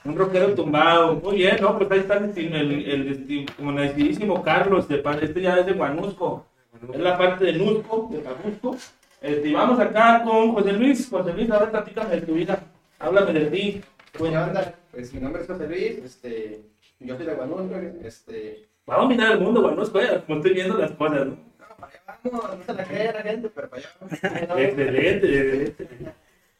Un 0.04 0.18
rockero 0.18 0.56
tumbado. 0.56 1.16
Muy 1.16 1.38
bien, 1.38 1.58
¿no? 1.62 1.78
Pues 1.78 1.92
ahí 1.92 2.00
está 2.00 2.18
el, 2.18 2.38
el, 2.38 2.90
el, 2.90 3.46
como 3.56 3.72
decidísimo 3.74 4.44
Carlos, 4.44 4.88
de, 4.88 5.04
este 5.22 5.42
ya 5.42 5.60
es 5.60 5.66
de 5.68 5.74
Guanusco. 5.74 6.46
Es 6.94 7.00
la 7.00 7.18
parte 7.18 7.46
de 7.46 7.54
Nusco, 7.54 8.10
de 8.12 8.22
Cabusco. 8.22 8.78
Este, 9.22 9.48
y 9.48 9.54
vamos 9.54 9.80
acá 9.80 10.22
con 10.24 10.54
José 10.54 10.74
Luis. 10.74 11.10
José 11.10 11.34
Luis, 11.34 11.50
ahora 11.50 11.72
platícame 11.72 12.16
de 12.16 12.22
tu 12.22 12.34
vida. 12.34 12.60
Háblame 13.00 13.34
de 13.34 13.46
ti. 13.46 13.82
¿Qué 14.12 14.24
onda? 14.24 14.74
Pues 14.92 15.14
mi 15.14 15.20
nombre 15.20 15.44
es 15.44 15.48
José 15.48 15.68
Luis, 15.68 15.98
este, 16.04 16.62
yo 17.00 17.16
soy 17.16 17.26
de 17.28 17.36
Guanulco, 17.36 17.76
este, 18.04 18.68
Va 18.90 18.96
a 18.96 19.00
dominar 19.02 19.34
el 19.34 19.40
mundo 19.42 19.62
Guanusco, 19.62 20.00
eh, 20.00 20.24
como 20.26 20.40
estoy 20.40 20.54
viendo 20.54 20.78
las 20.78 20.92
cosas, 20.92 21.28
¿no? 21.28 21.34
no, 21.60 21.76
para 21.78 21.88
allá 21.92 22.02
vamos, 22.24 22.58
no 22.58 22.64
se 22.64 22.74
la 22.74 22.84
cree 22.86 23.12
la 23.14 23.22
gente, 23.22 23.50
pero 23.54 23.70
para 23.70 23.82
allá 23.82 23.90
vamos. 24.00 24.60
Excelente, 24.60 25.28
excelente. 25.40 25.88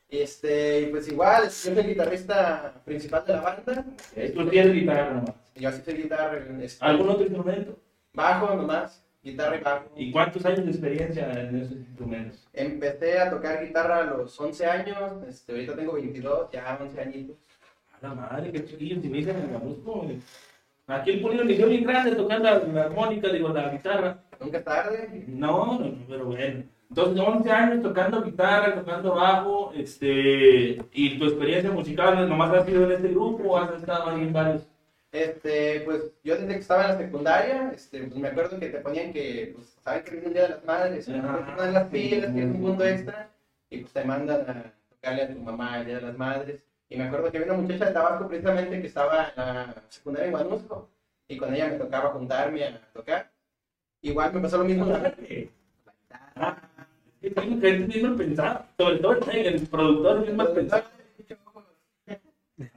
Este, 0.10 0.82
y 0.82 0.86
pues 0.88 1.08
igual, 1.10 1.44
yo 1.46 1.50
soy 1.50 1.78
el 1.80 1.88
guitarrista 1.88 2.74
principal 2.86 3.26
de 3.26 3.34
la 3.34 3.42
banda, 3.42 3.86
Tú 4.34 4.48
tienes 4.50 4.74
guitarra 4.74 5.12
nomás. 5.14 5.36
yo 5.56 5.70
así 5.70 5.82
soy 5.84 5.94
guitarra, 5.96 6.38
este, 6.62 6.86
¿Algún 6.86 7.10
otro 7.10 7.24
instrumento? 7.24 7.78
bajo 8.14 8.56
nomás, 8.56 9.04
guitarra 9.24 9.58
y 9.58 9.62
bajo. 9.62 9.86
¿Y 9.96 10.12
cuántos 10.12 10.46
años 10.46 10.66
de 10.66 10.72
experiencia 10.72 11.30
en 11.32 11.58
esos 11.58 11.78
instrumentos? 11.78 12.48
Empecé 12.54 13.20
a 13.20 13.30
tocar 13.30 13.64
guitarra 13.66 13.98
a 14.00 14.04
los 14.06 14.40
11 14.40 14.66
años, 14.66 15.24
este, 15.28 15.52
ahorita 15.52 15.76
tengo 15.76 15.94
22, 15.94 16.52
ya 16.52 16.78
11 16.82 17.02
añitos. 17.02 17.36
A 18.02 18.08
la 18.08 18.14
madre, 18.14 18.52
qué 18.52 18.64
chiquillos 18.66 19.04
inician 19.04 19.36
en 19.38 19.48
Guanusco. 19.50 20.02
güey. 20.04 20.20
Aquí 20.88 21.12
el 21.12 21.22
pulido 21.22 21.44
inició 21.44 21.68
bien 21.68 21.84
grande 21.84 22.16
tocando 22.16 22.46
la, 22.46 22.60
la 22.60 22.84
armónica, 22.84 23.28
digo, 23.30 23.50
la 23.50 23.70
guitarra. 23.70 24.24
Nunca 24.40 24.60
es 24.60 24.64
tarde, 24.64 25.26
No, 25.28 25.80
pero 26.08 26.26
bueno. 26.26 26.64
Entonces, 26.90 27.20
11 27.20 27.52
años 27.52 27.84
tocando 27.84 28.24
guitarra, 28.24 28.74
tocando 28.74 29.16
bajo, 29.16 29.74
este, 29.74 30.82
y 30.94 31.20
tu 31.20 31.26
experiencia 31.26 31.70
musical, 31.72 32.30
¿nomás 32.30 32.54
has 32.54 32.66
sido 32.66 32.86
en 32.86 32.92
este 32.94 33.10
grupo 33.10 33.44
o 33.44 33.58
has 33.58 33.74
estado 33.74 34.10
ahí 34.10 34.22
en 34.22 34.32
varios? 34.32 34.66
Este, 35.12 35.82
pues 35.82 36.14
yo 36.24 36.36
desde 36.36 36.48
que 36.48 36.60
estaba 36.60 36.84
en 36.84 36.92
la 36.92 36.98
secundaria, 36.98 37.72
este, 37.76 38.04
pues 38.04 38.16
me 38.16 38.30
acuerdo 38.30 38.58
que 38.58 38.70
te 38.70 38.80
ponían 38.80 39.12
que, 39.12 39.52
pues, 39.56 39.78
saben 39.84 40.04
que 40.04 40.18
es 40.18 40.26
un 40.26 40.34
día 40.34 40.44
de 40.44 40.50
las 40.50 40.66
madres. 40.66 41.06
Te 41.06 41.12
ponen 41.12 41.74
las 41.74 41.90
pilas, 41.90 42.34
tienes 42.34 42.56
un 42.56 42.62
mundo 42.62 42.86
extra, 42.86 43.30
y 43.70 43.80
pues 43.80 43.92
te 43.92 44.06
mandan 44.06 44.50
a 44.50 44.74
tocarle 44.90 45.24
a 45.24 45.34
tu 45.34 45.40
mamá 45.42 45.80
el 45.80 45.86
día 45.88 45.96
de 45.96 46.02
las 46.02 46.18
madres. 46.18 46.67
Y 46.90 46.98
me 46.98 47.04
acuerdo 47.06 47.32
que 47.32 47.38
había 47.38 47.52
una 47.54 47.62
muchacha 47.62 47.86
de 47.86 47.92
Tabasco 47.94 48.28
precisamente 48.28 48.82
que 48.82 48.88
estaba 48.88 49.30
en 49.30 49.34
la 49.36 49.76
secundaria 49.90 50.28
en 50.28 50.32
Guanusco, 50.32 50.90
y 51.28 51.38
con 51.38 51.54
ella 51.54 51.68
me 51.68 51.78
tocaba 51.78 52.10
juntarme 52.12 52.64
a 52.64 52.80
tocar. 52.94 53.30
Igual 54.02 54.34
me 54.34 54.42
pasó 54.42 54.58
lo 54.60 54.66
mismo. 54.66 54.86
Es 57.20 57.30
que 57.34 57.42
tengo 57.42 57.60
que 57.60 57.70
es 57.70 57.88
mismo 57.88 58.16
pensar, 58.16 58.68
sobre 58.78 58.98
todo 58.98 59.14
el, 59.32 59.46
el 59.48 59.68
productor 59.68 60.20
mismo 60.22 60.46
pensar. 60.54 60.84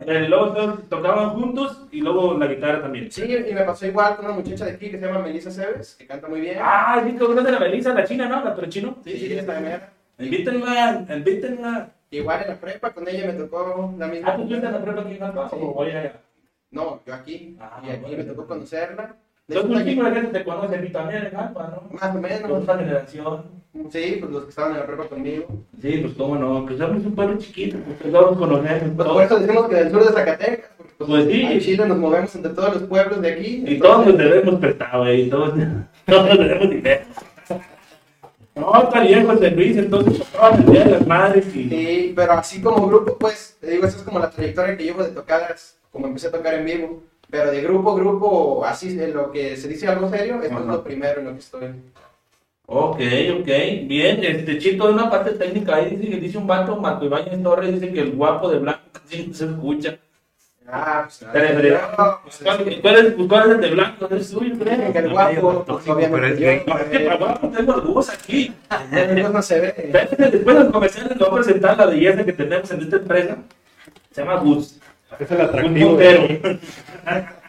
Eh, 0.01 0.27
Luego 0.29 0.75
tocaban 0.91 1.31
juntos 1.31 1.87
y 1.91 2.01
luego 2.01 2.37
la 2.37 2.47
guitarra 2.47 2.83
también. 2.83 3.11
Sí, 3.11 3.23
y 3.23 3.55
me 3.55 3.63
pasó 3.63 3.87
igual 3.87 4.17
con 4.17 4.27
una 4.27 4.35
muchacha 4.35 4.65
de 4.67 4.73
aquí 4.73 4.91
que 4.91 4.99
se 4.99 5.07
llama 5.07 5.21
Melissa 5.21 5.51
Cebes, 5.51 5.95
que 5.95 6.07
canta 6.07 6.29
muy 6.29 6.41
bien. 6.41 6.59
Ah, 6.61 7.03
sí, 7.05 7.13
que 7.13 7.19
conoce 7.19 7.51
la 7.51 7.59
Melissa, 7.59 7.95
la 7.95 8.05
china, 8.05 8.29
¿no? 8.29 8.45
La 8.45 8.55
pero 8.55 8.69
chino. 8.69 8.97
Sí, 9.05 9.19
sí, 9.19 9.33
esta 9.33 9.61
mera. 9.61 9.93
Invítenla, 10.19 11.07
invítenla. 11.09 11.91
Igual 12.11 12.43
en 12.43 12.49
la 12.49 12.61
prepa 12.61 12.93
con 12.93 13.09
ella 13.09 13.27
me 13.27 13.33
tocó 13.35 13.95
la 13.99 14.09
misma. 14.09 14.29
Ah, 14.31 14.37
¿tú 14.37 14.43
estuviste 14.43 14.67
en 14.67 14.73
la 14.73 14.83
prueba 14.83 15.03
aquí 15.03 15.15
en 15.15 15.23
Alba? 15.23 15.49
Sí. 15.49 15.57
¿O 15.61 15.75
voy 15.75 15.91
allá? 15.91 16.21
No, 16.71 17.01
yo 17.07 17.15
aquí. 17.15 17.57
Ah, 17.61 17.81
y 17.85 17.91
aquí 17.91 18.01
bueno. 18.03 18.17
me 18.19 18.25
tocó 18.25 18.47
conocerla. 18.47 19.17
Chingo 19.49 19.75
de 20.05 20.15
gente 20.15 20.39
te 20.39 20.45
conoce 20.45 20.77
a 20.77 20.93
también 20.93 21.27
en 21.27 21.37
Alba, 21.37 21.83
¿no? 21.91 21.99
Más 21.99 22.15
o 22.15 22.19
menos. 22.21 22.51
otra 22.51 22.79
generación. 22.79 23.61
Sí, 23.91 24.17
pues 24.19 24.33
los 24.33 24.45
que 24.45 24.51
estaban 24.51 24.73
en 24.73 24.79
la 24.79 24.87
prepa 24.87 25.07
conmigo. 25.07 25.47
Sí, 25.81 25.99
pues 25.99 26.15
cómo 26.15 26.37
no, 26.37 26.67
pues 26.67 26.79
somos 26.79 27.05
un 27.05 27.15
pueblo 27.15 27.39
chiquito, 27.39 27.79
pues 27.87 28.13
todos 28.13 28.37
conocemos. 28.37 28.97
Pues 28.97 29.09
por 29.09 29.23
eso 29.23 29.39
decimos 29.39 29.69
que 29.69 29.75
del 29.77 29.91
sur 29.91 30.05
de 30.05 30.13
Zacatecas. 30.13 30.71
Porque 30.77 30.95
pues, 30.99 31.09
Pues 31.09 31.25
sí. 31.27 31.43
En 31.43 31.61
Chile 31.61 31.87
nos 31.87 31.99
movemos 31.99 32.35
entre 32.35 32.53
todos 32.53 32.75
los 32.75 32.83
pueblos 32.85 33.21
de 33.23 33.33
aquí. 33.33 33.65
Y 33.67 33.79
todos 33.79 34.07
nos 34.07 34.19
debemos 34.19 34.57
prestado, 34.57 35.13
y 35.13 35.31
todos, 35.31 35.55
todos 36.07 36.29
nos 36.29 36.39
debemos 36.39 36.71
dinero. 36.71 37.01
No, 38.61 38.83
está 38.83 39.01
bien, 39.01 39.27
José 39.27 39.51
Luis, 39.51 39.77
entonces 39.77 40.19
tocaban 40.19 40.61
el 40.61 40.71
Día 40.71 40.85
de 40.85 40.91
las 40.91 41.07
Madres 41.07 41.47
y... 41.57 41.69
Sí, 41.69 42.13
pero 42.15 42.33
así 42.33 42.61
como 42.61 42.87
grupo, 42.87 43.17
pues, 43.17 43.57
te 43.61 43.71
digo, 43.71 43.87
esa 43.87 43.97
es 43.97 44.03
como 44.03 44.19
la 44.19 44.31
trayectoria 44.31 44.77
que 44.77 44.85
llevo 44.85 45.03
de 45.03 45.11
tocadas, 45.11 45.79
como 45.91 46.07
empecé 46.07 46.29
a 46.29 46.33
tocar 46.33 46.55
en 46.55 46.65
vivo. 46.65 47.03
Pero 47.31 47.51
de 47.53 47.63
grupo, 47.63 47.95
grupo, 47.95 48.65
así 48.65 48.95
de 48.97 49.09
lo 49.09 49.31
que 49.31 49.57
se 49.57 49.69
dice 49.69 49.87
algo 49.87 50.11
serio, 50.11 50.43
esto 50.43 50.59
es 50.59 50.67
lo 50.67 50.83
primero 50.83 51.21
en 51.21 51.27
lo 51.27 51.33
que 51.33 51.39
estoy. 51.39 51.69
Ok, 52.67 53.01
ok, 53.41 53.49
bien, 53.87 54.23
este 54.23 54.59
Chito, 54.59 54.89
de 54.89 54.95
una 54.95 55.09
parte 55.09 55.33
técnica 55.33 55.77
ahí 55.77 55.97
dice 55.97 56.11
que 56.11 56.21
dice 56.21 56.39
un 56.39 56.47
vato, 56.47 56.77
Marco 56.77 57.05
Ibáñez 57.05 57.43
Torres, 57.43 57.73
dice 57.73 57.93
que 57.93 58.01
el 58.01 58.13
guapo 58.13 58.49
de 58.49 58.59
blanco 58.59 58.83
casi 58.93 59.27
no 59.27 59.35
se 59.35 59.45
escucha. 59.47 59.99
Ah, 60.73 61.03
pues, 61.05 61.27
pues, 62.23 62.81
¿Cuál, 62.83 62.97
es, 62.97 63.15
cuál 63.29 63.45
es 63.45 63.55
el 63.57 63.61
de 63.61 63.71
blanco? 63.71 64.09
¿Es 64.11 64.29
suyo, 64.29 64.55
el 64.65 65.11
guapo, 65.11 65.65
pues, 65.67 65.89
obviamente 65.89 66.63
pero 66.65 66.79
es 66.79 66.85
que 66.91 67.01
para 67.01 67.17
guapo 67.17 67.49
tengo 67.49 67.77
luz 67.77 68.11
aquí. 68.11 68.55
después 68.91 69.31
no 69.33 69.43
se 69.43 69.61
ve. 69.61 69.91
Después 70.19 70.57
de 70.57 70.65
los 70.65 70.73
comerciales 70.73 71.17
le 71.17 71.25
voy 71.25 71.29
a 71.29 71.43
presentar 71.43 71.77
la 71.79 71.87
belleza 71.87 72.25
que 72.25 72.33
tenemos 72.33 72.71
en 72.71 72.81
esta 72.81 72.97
empresa. 72.97 73.37
Se 74.13 74.23
llama 74.23 74.37
Gus. 74.37 74.79
Es 75.19 75.31
el 75.31 75.37
Un 75.39 75.43
atractivo. 75.45 75.89
puntero. 75.91 76.51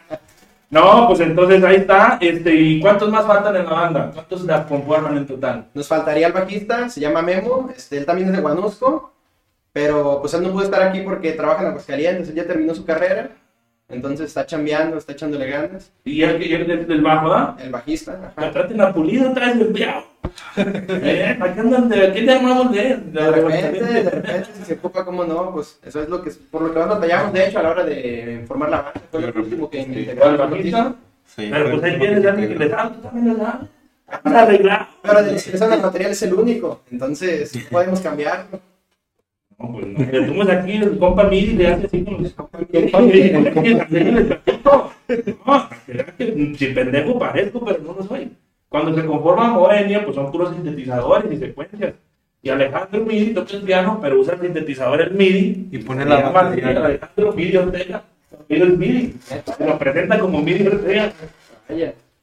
No, 0.72 1.06
pues 1.06 1.20
entonces 1.20 1.62
ahí 1.64 1.76
está. 1.76 2.16
Este, 2.18 2.54
¿Y 2.54 2.80
cuántos 2.80 3.10
más 3.10 3.26
faltan 3.26 3.54
en 3.56 3.66
la 3.66 3.72
banda? 3.72 4.10
¿Cuántos 4.14 4.40
la 4.44 4.66
conforman 4.66 5.18
en 5.18 5.26
total? 5.26 5.66
Nos 5.74 5.86
faltaría 5.86 6.28
el 6.28 6.32
bajista, 6.32 6.88
se 6.88 6.98
llama 6.98 7.20
Memo, 7.20 7.68
este, 7.76 7.98
él 7.98 8.06
también 8.06 8.28
es 8.30 8.36
de 8.36 8.40
Guanusco. 8.40 9.11
Pero 9.72 10.18
pues 10.20 10.34
él 10.34 10.42
no 10.42 10.52
pudo 10.52 10.64
estar 10.64 10.82
aquí 10.82 11.00
porque 11.00 11.32
trabaja 11.32 11.62
en 11.62 11.68
Aguascalientes, 11.68 12.28
él 12.28 12.34
ya 12.34 12.46
terminó 12.46 12.74
su 12.74 12.84
carrera, 12.84 13.30
entonces 13.88 14.26
está 14.26 14.46
chambeando, 14.46 14.96
está 14.96 15.12
echándole 15.12 15.48
ganas. 15.48 15.90
Y 16.04 16.22
el, 16.22 16.42
y 16.42 16.52
el 16.52 16.86
del, 16.86 17.02
bajo, 17.02 17.28
¿verdad? 17.28 17.60
El 17.60 17.70
bajista, 17.70 18.32
La 18.36 18.46
ajá. 18.46 18.52
traten 18.52 18.80
a 18.80 18.92
pulido 18.92 19.30
otra 19.30 19.46
vez 19.46 19.58
golpeado. 19.58 20.04
¿Eh? 20.56 21.36
¿Para 21.38 21.54
qué 21.54 21.60
andan? 21.60 21.88
¿De 21.88 22.12
qué 22.12 22.22
te 22.22 22.32
armamos 22.32 22.72
de 22.72 22.96
De 22.96 23.30
repente, 23.30 23.84
de 23.84 24.10
repente, 24.10 24.48
si 24.54 24.64
se 24.64 24.74
ocupa, 24.74 25.04
cómo 25.04 25.24
no, 25.24 25.52
pues 25.52 25.78
eso 25.82 26.02
es 26.02 26.08
lo 26.08 26.22
que, 26.22 26.30
por 26.50 26.62
lo 26.62 26.72
que 26.72 26.78
más 26.78 26.88
batallamos, 26.88 27.32
de 27.32 27.46
hecho, 27.46 27.58
a 27.58 27.62
la 27.62 27.70
hora 27.70 27.84
de 27.84 28.44
formar 28.46 28.70
la 28.70 28.82
banda, 28.82 29.00
fue 29.10 29.20
lo 29.20 29.40
último 29.40 29.70
que 29.70 29.86
me 29.86 30.00
integró 30.00 30.20
¿Cuál 30.22 30.40
al 30.40 30.50
bajista? 30.50 30.94
Sí, 31.24 31.48
Pero 31.50 31.70
pues 31.70 31.82
ahí 31.82 31.92
el 31.92 32.00
tienes 32.00 32.26
alguien 32.26 32.48
que 32.48 32.58
le 32.58 32.68
da, 32.68 32.92
tú 32.92 33.00
también 33.00 33.28
le 33.28 33.42
das. 33.42 33.56
Para 34.22 34.42
arreglar. 34.42 34.88
Pero 35.02 35.22
de 35.22 35.32
los 35.32 35.42
que 35.44 35.56
usan 35.56 35.72
el 35.72 35.80
material 35.82 36.10
es 36.10 36.22
el 36.22 36.34
único, 36.34 36.82
entonces 36.90 37.52
podemos 37.70 38.00
cambiarlo. 38.00 38.60
No, 39.62 39.72
pues 39.72 39.86
no. 39.86 39.98
Le 39.98 40.22
tomamos 40.26 40.48
aquí 40.48 40.72
el 40.72 40.98
compa 40.98 41.24
Miri 41.24 41.54
le 41.54 41.68
hace 41.68 41.86
así 41.86 42.04
con 42.04 42.22
los 42.22 42.32
compa 42.32 42.58
Miri. 43.00 43.32
No, 44.64 45.68
que 46.16 46.54
si 46.56 46.66
pendejo 46.66 47.18
parezco, 47.18 47.64
pero 47.64 47.78
no 47.82 47.94
lo 47.94 48.02
soy. 48.02 48.32
Cuando 48.68 48.94
se 48.94 49.06
conforma 49.06 49.52
Moenia, 49.52 50.04
pues 50.04 50.16
son 50.16 50.32
puros 50.32 50.54
sintetizadores 50.54 51.30
y 51.30 51.36
secuencias. 51.36 51.94
Y 52.42 52.48
Alejandro 52.48 53.04
Midi 53.04 53.34
toca 53.34 53.54
el 53.54 53.62
piano, 53.62 53.98
pero 54.02 54.18
usa 54.18 54.34
el 54.34 54.40
sintetizador 54.40 55.00
el 55.00 55.12
MIDI. 55.12 55.68
Y 55.70 55.78
pone 55.78 56.04
la 56.04 56.30
batería. 56.30 56.70
Alejandro 56.70 57.32
Midi 57.32 57.56
Ortega. 57.56 58.02
Midi 58.48 58.62
es 58.62 58.78
Midi. 58.78 59.14
Se 59.20 59.66
lo 59.66 59.78
presenta 59.78 60.18
como 60.18 60.42
Midi 60.42 60.66
Ortega. 60.66 61.12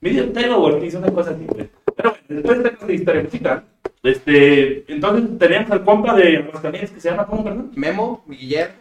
Midi 0.01 0.19
Ortega 0.19 0.57
o 0.57 0.63
Ortiz, 0.63 0.95
una 0.95 1.11
cosa 1.11 1.31
así. 1.31 1.45
pues. 1.45 1.67
Pero 1.95 2.09
bueno, 2.09 2.25
después 2.27 2.63
de 2.63 2.69
esta 2.69 2.93
historia 2.93 3.23
musical, 3.23 3.63
este, 4.03 4.91
entonces 4.91 5.37
teníamos 5.37 5.71
al 5.71 5.83
compa 5.83 6.15
de 6.15 6.37
Aguascalientes 6.37 6.91
que 6.91 7.01
se 7.01 7.09
llama, 7.09 7.25
¿cómo, 7.25 7.43
perdón? 7.43 7.71
Memo, 7.75 8.23
Guillermo, 8.27 8.73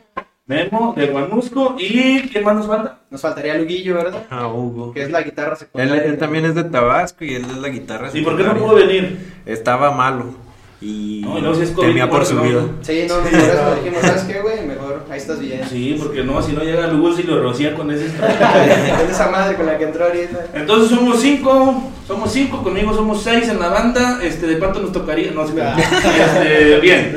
Memo, 0.47 0.95
de 0.97 1.07
Guanusco, 1.09 1.77
y 1.79 2.23
¿quién 2.23 2.45
más 2.45 2.57
nos 2.57 2.67
falta? 2.67 3.01
nos 3.11 3.21
faltaría 3.21 3.55
Luguillo, 3.59 3.95
¿verdad? 3.97 4.23
Ah, 4.31 4.47
Hugo. 4.49 4.93
Que 4.93 5.03
es 5.03 5.11
la 5.11 5.23
guitarra 5.23 5.53
Él, 5.53 5.57
secundaria. 5.59 6.05
él 6.05 6.19
también 6.19 6.45
es 6.47 6.55
de 6.55 6.65
Tabasco 6.65 7.25
y 7.25 7.35
él 7.35 7.43
es 7.45 7.57
la 7.59 7.69
guitarra. 7.69 8.09
¿Y 8.15 8.23
por 8.23 8.37
qué 8.37 8.45
no 8.45 8.51
secundaria. 8.55 8.63
pudo 8.63 8.75
venir? 8.87 9.19
Estaba 9.45 9.91
malo 9.91 10.48
y 10.81 11.23
No, 11.25 11.55
si 11.55 11.63
es 11.63 11.71
COVID, 11.73 11.89
temía 11.89 12.09
por 12.09 12.25
su 12.25 12.35
no, 12.37 12.43
vida. 12.43 12.61
no. 12.61 12.69
Sí, 12.83 13.05
no, 13.09 13.17
no, 13.17 13.23
por 13.25 13.35
eso 13.35 13.75
dijimos, 13.77 14.01
¿sabes 14.03 14.23
qué, 14.23 14.41
güey? 14.41 14.65
Mejor, 14.67 15.05
ahí 15.11 15.19
estás 15.19 15.41
bien. 15.41 15.63
Sí, 15.69 15.97
porque 15.99 16.23
no, 16.23 16.41
si 16.41 16.53
no 16.53 16.63
llega 16.63 16.87
Luz 16.87 17.19
y 17.19 17.25
lo 17.25 17.43
rocía 17.43 17.75
con 17.75 17.91
ese 17.91 18.07
Es 18.07 18.13
esa 19.11 19.29
madre 19.31 19.57
con 19.57 19.67
la 19.67 19.77
que 19.77 19.85
entró 19.85 20.05
ahorita. 20.05 20.47
Entonces 20.55 20.91
somos 20.97 21.21
cinco, 21.21 21.83
somos 22.07 22.33
cinco, 22.33 22.63
conmigo 22.63 22.95
somos 22.95 23.23
seis 23.23 23.49
en 23.49 23.59
la 23.59 23.69
banda, 23.71 24.21
este, 24.23 24.47
¿de 24.47 24.59
cuánto 24.59 24.79
nos 24.81 24.93
tocaría? 24.93 25.33
No 25.33 25.47
sé. 25.47 25.55
Este, 25.59 26.81
bien. 26.81 27.17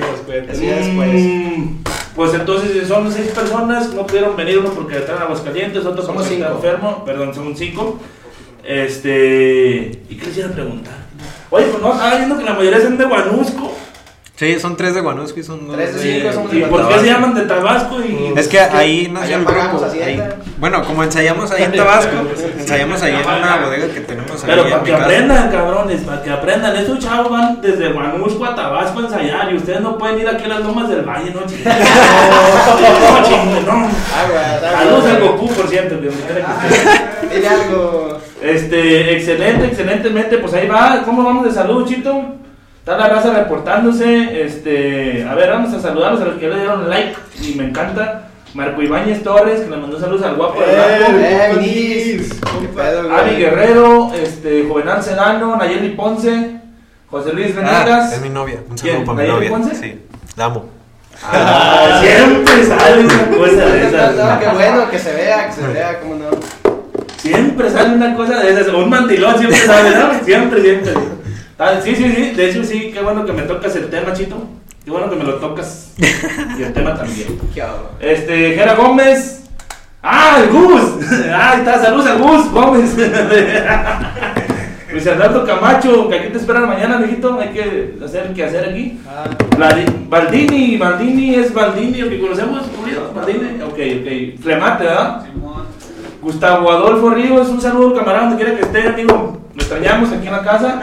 Así 0.50 0.65
ya 0.65 0.75
después. 0.77 1.10
Mm, 1.13 1.75
Pues 2.15 2.34
entonces 2.34 2.88
son 2.88 3.12
seis 3.12 3.27
personas, 3.27 3.94
no 3.94 4.06
pudieron 4.08 4.36
venir 4.36 4.58
uno 4.58 4.70
porque 4.72 4.98
están 4.98 5.18
en 5.18 5.22
Aguascalientes, 5.24 5.86
otro 5.86 6.03
porque 6.06 6.24
está 6.24 6.36
cinco. 6.48 6.56
enfermo, 6.56 7.03
perdón, 7.06 7.34
somos 7.34 7.58
cinco. 7.60 8.00
Este, 8.63 10.01
¿y 10.10 10.15
qué 10.15 10.25
les 10.27 10.38
iba 10.38 10.48
a 10.48 10.51
preguntar? 10.51 11.00
Oye, 11.51 11.65
pues 11.65 11.81
no, 11.84 11.91
estaba 11.93 12.15
viendo 12.15 12.38
que 12.38 12.43
la 12.46 12.53
mayoría 12.53 12.81
son 12.81 12.98
de 12.98 13.05
Guanusco. 13.05 13.74
Sí, 14.38 14.60
son 14.60 14.75
tres 14.75 14.96
de 14.96 15.01
Guanusco 15.01 15.39
y 15.39 15.43
son 15.43 15.67
dos 15.67 15.75
Tres 15.75 15.93
de 15.93 16.01
cinco 16.01 16.34
somos 16.34 16.51
¿Y 16.51 16.62
de 16.62 16.65
por 16.65 16.88
qué 16.88 16.98
se 17.00 17.05
llaman 17.05 17.36
de 17.36 17.41
Tabasco? 17.41 18.00
Y... 18.01 18.34
Es 18.36 18.48
que 18.48 18.60
ahí 18.60 19.08
nació 19.13 19.36
el 19.38 19.46
grupo. 19.46 19.86
ahí. 20.03 20.20
Bueno, 20.58 20.84
como 20.84 21.03
ensayamos 21.03 21.51
ahí 21.51 21.62
en 21.63 21.74
Tabasco, 21.74 22.15
ensayamos 22.58 23.03
ahí 23.03 23.13
en 23.13 23.20
una 23.20 23.58
bodega 23.63 23.93
que 23.93 24.00
tenemos 24.00 24.31
ahí 24.43 24.50
Pero 24.50 24.63
en 24.63 24.70
para 24.72 24.81
mi 24.81 24.86
que 24.88 24.91
casa. 24.93 25.03
aprendan, 25.03 25.51
cabrones, 25.51 26.01
para 26.01 26.24
que 26.24 26.29
aprendan. 26.31 26.75
Estos 26.75 26.98
chavos 26.98 27.29
van 27.29 27.62
desde 27.62 27.93
Guanusco 27.93 28.43
a 28.46 28.55
Tabasco 28.55 29.00
a 29.00 29.03
ensayar 29.03 29.51
y 29.53 29.58
ustedes 29.58 29.81
no 29.81 29.96
pueden 30.00 30.20
ir 30.22 30.27
aquí 30.27 30.46
a 30.46 30.48
las 30.48 30.62
lomas 30.62 30.89
del 30.89 31.01
valle, 31.03 31.31
no 31.36 31.41
chingues. 31.46 31.67
No, 32.81 33.24
chingues, 33.27 33.65
no. 33.65 33.74
Agua, 33.74 34.60
Saludos 34.72 35.05
al 35.05 35.20
Goku, 35.22 35.48
por 35.50 35.67
cierto, 35.67 36.00
que 36.01 36.08
donde 36.08 36.24
quiera 36.24 36.46
que 36.46 36.75
esté. 36.75 37.36
Dile 37.36 37.48
algo. 37.48 38.17
Este, 38.41 39.13
excelente, 39.17 39.65
excelentemente, 39.67 40.38
pues 40.38 40.53
ahí 40.53 40.67
va. 40.67 41.01
¿Cómo 41.05 41.24
vamos 41.24 41.45
de 41.45 41.51
salud, 41.51 41.88
Chito? 41.88 42.36
Está 42.79 42.98
la 42.98 43.07
raza 43.10 43.33
reportándose. 43.33 44.43
Este, 44.43 45.24
a 45.29 45.36
ver, 45.36 45.50
vamos 45.51 45.74
a 45.74 45.79
saludarlos 45.79 46.21
a 46.21 46.25
los 46.25 46.36
que 46.39 46.48
le 46.48 46.55
dieron 46.55 46.89
like 46.89 47.15
y 47.41 47.53
me 47.55 47.65
encanta. 47.65 48.27
Marco 48.53 48.81
Ibáñez 48.81 49.24
Torres, 49.24 49.62
que 49.62 49.69
le 49.69 49.77
mandó 49.77 49.98
saludos 49.98 50.24
al 50.24 50.36
guapo 50.36 50.60
del. 50.60 50.69
Eh, 50.71 51.55
Vinis. 51.60 52.33
¿Qué 52.60 52.67
pedo, 52.67 53.03
güey? 53.07 53.15
Avi 53.17 53.36
Guerrero, 53.38 54.12
este, 54.13 54.65
Juvenal 54.67 55.01
Sedano, 55.01 55.55
Nayeli 55.55 55.89
Ponce, 55.91 56.60
José 57.10 57.31
Luis 57.31 57.55
Ah, 57.55 57.62
Venegas. 57.86 58.12
es 58.13 58.21
mi 58.21 58.27
novia. 58.29 58.60
Un 58.69 58.75
¿Quién? 58.77 58.93
saludo 58.95 59.05
para 59.05 59.17
mi 59.21 59.27
¿Nayeli 59.29 59.50
novia. 59.50 59.50
Ponce? 59.69 59.75
Sí, 59.75 60.01
la 60.36 60.45
amo. 60.45 60.65
Ah, 61.24 62.01
siempre 62.03 62.63
sale 62.65 63.01
una 63.05 63.27
cosa 63.38 63.65
de 63.67 63.88
esas. 63.88 64.15
No, 64.15 64.39
qué 64.39 64.48
bueno, 64.50 64.89
que 64.89 65.00
se 65.00 65.13
vea, 65.13 65.48
que 65.48 65.53
se 65.53 65.67
vea, 65.67 66.00
cómo 66.01 66.15
no. 66.15 66.25
Siempre 67.34 67.70
sale 67.70 67.96
una 67.96 68.16
cosa 68.16 68.40
de 68.40 68.52
esas. 68.52 68.68
Un 68.74 68.90
mandilón 68.90 69.38
siempre 69.38 69.60
sale, 69.66 69.96
¿no? 69.96 70.24
Siempre, 70.24 70.62
siempre. 70.62 70.94
Ah, 71.60 71.74
sí, 71.84 71.96
sí, 71.96 72.12
sí. 72.16 72.32
De 72.36 72.50
hecho, 72.50 72.64
sí, 72.64 72.92
qué 72.94 73.02
bueno 73.02 73.26
que 73.26 73.34
me 73.34 73.44
tocas 73.44 73.76
el 73.76 73.90
tema, 73.90 74.14
Chito. 74.14 74.44
Qué 74.84 74.90
bueno 74.92 75.10
que 75.10 75.16
me 75.16 75.24
lo 75.24 75.36
tocas. 75.36 75.94
Y 75.98 76.64
el 76.64 76.74
tema 76.74 76.96
también. 76.96 77.28
Este, 78.00 78.56
Jera 78.56 78.74
Gómez. 78.76 79.38
¡Ah, 80.04 80.40
el 80.44 80.50
Gus! 80.50 80.82
¡Ah, 81.32 81.52
ahí 81.54 81.60
está! 81.60 81.78
¡Saludos 81.80 82.08
al 82.08 82.18
Gus 82.18 82.52
Gómez! 82.52 82.96
Luis 84.92 85.08
Alberto 85.08 85.46
Camacho, 85.46 86.10
que 86.10 86.16
aquí 86.20 86.30
te 86.30 86.38
esperan 86.40 86.68
mañana, 86.68 86.98
mijito. 86.98 87.40
Hay 87.40 87.50
que 87.50 87.96
hacer 88.04 88.34
que 88.34 88.44
hacer 88.44 88.70
aquí. 88.70 89.00
Vladi- 89.58 90.10
Baldini, 90.10 90.78
Baldini 90.78 91.36
es 91.36 91.54
Baldini, 91.54 92.00
el 92.00 92.10
que 92.10 92.20
conocemos. 92.20 92.64
Baldini, 93.16 93.62
ok, 93.62 93.72
ok. 94.40 94.44
Remate, 94.46 94.84
¿verdad? 94.84 95.24
Gustavo 96.22 96.72
Adolfo 96.72 97.10
Ríos, 97.10 97.50
un 97.50 97.60
saludo, 97.60 97.95
camarada, 97.95 98.30
donde 98.30 98.43
quiera 98.43 98.58
que 98.58 98.65
esté, 98.65 98.88
amigo. 98.88 99.41
Lo 99.56 99.60
extrañamos 99.62 100.12
aquí 100.12 100.28
en 100.28 100.34
la 100.34 100.43
casa. 100.43 100.82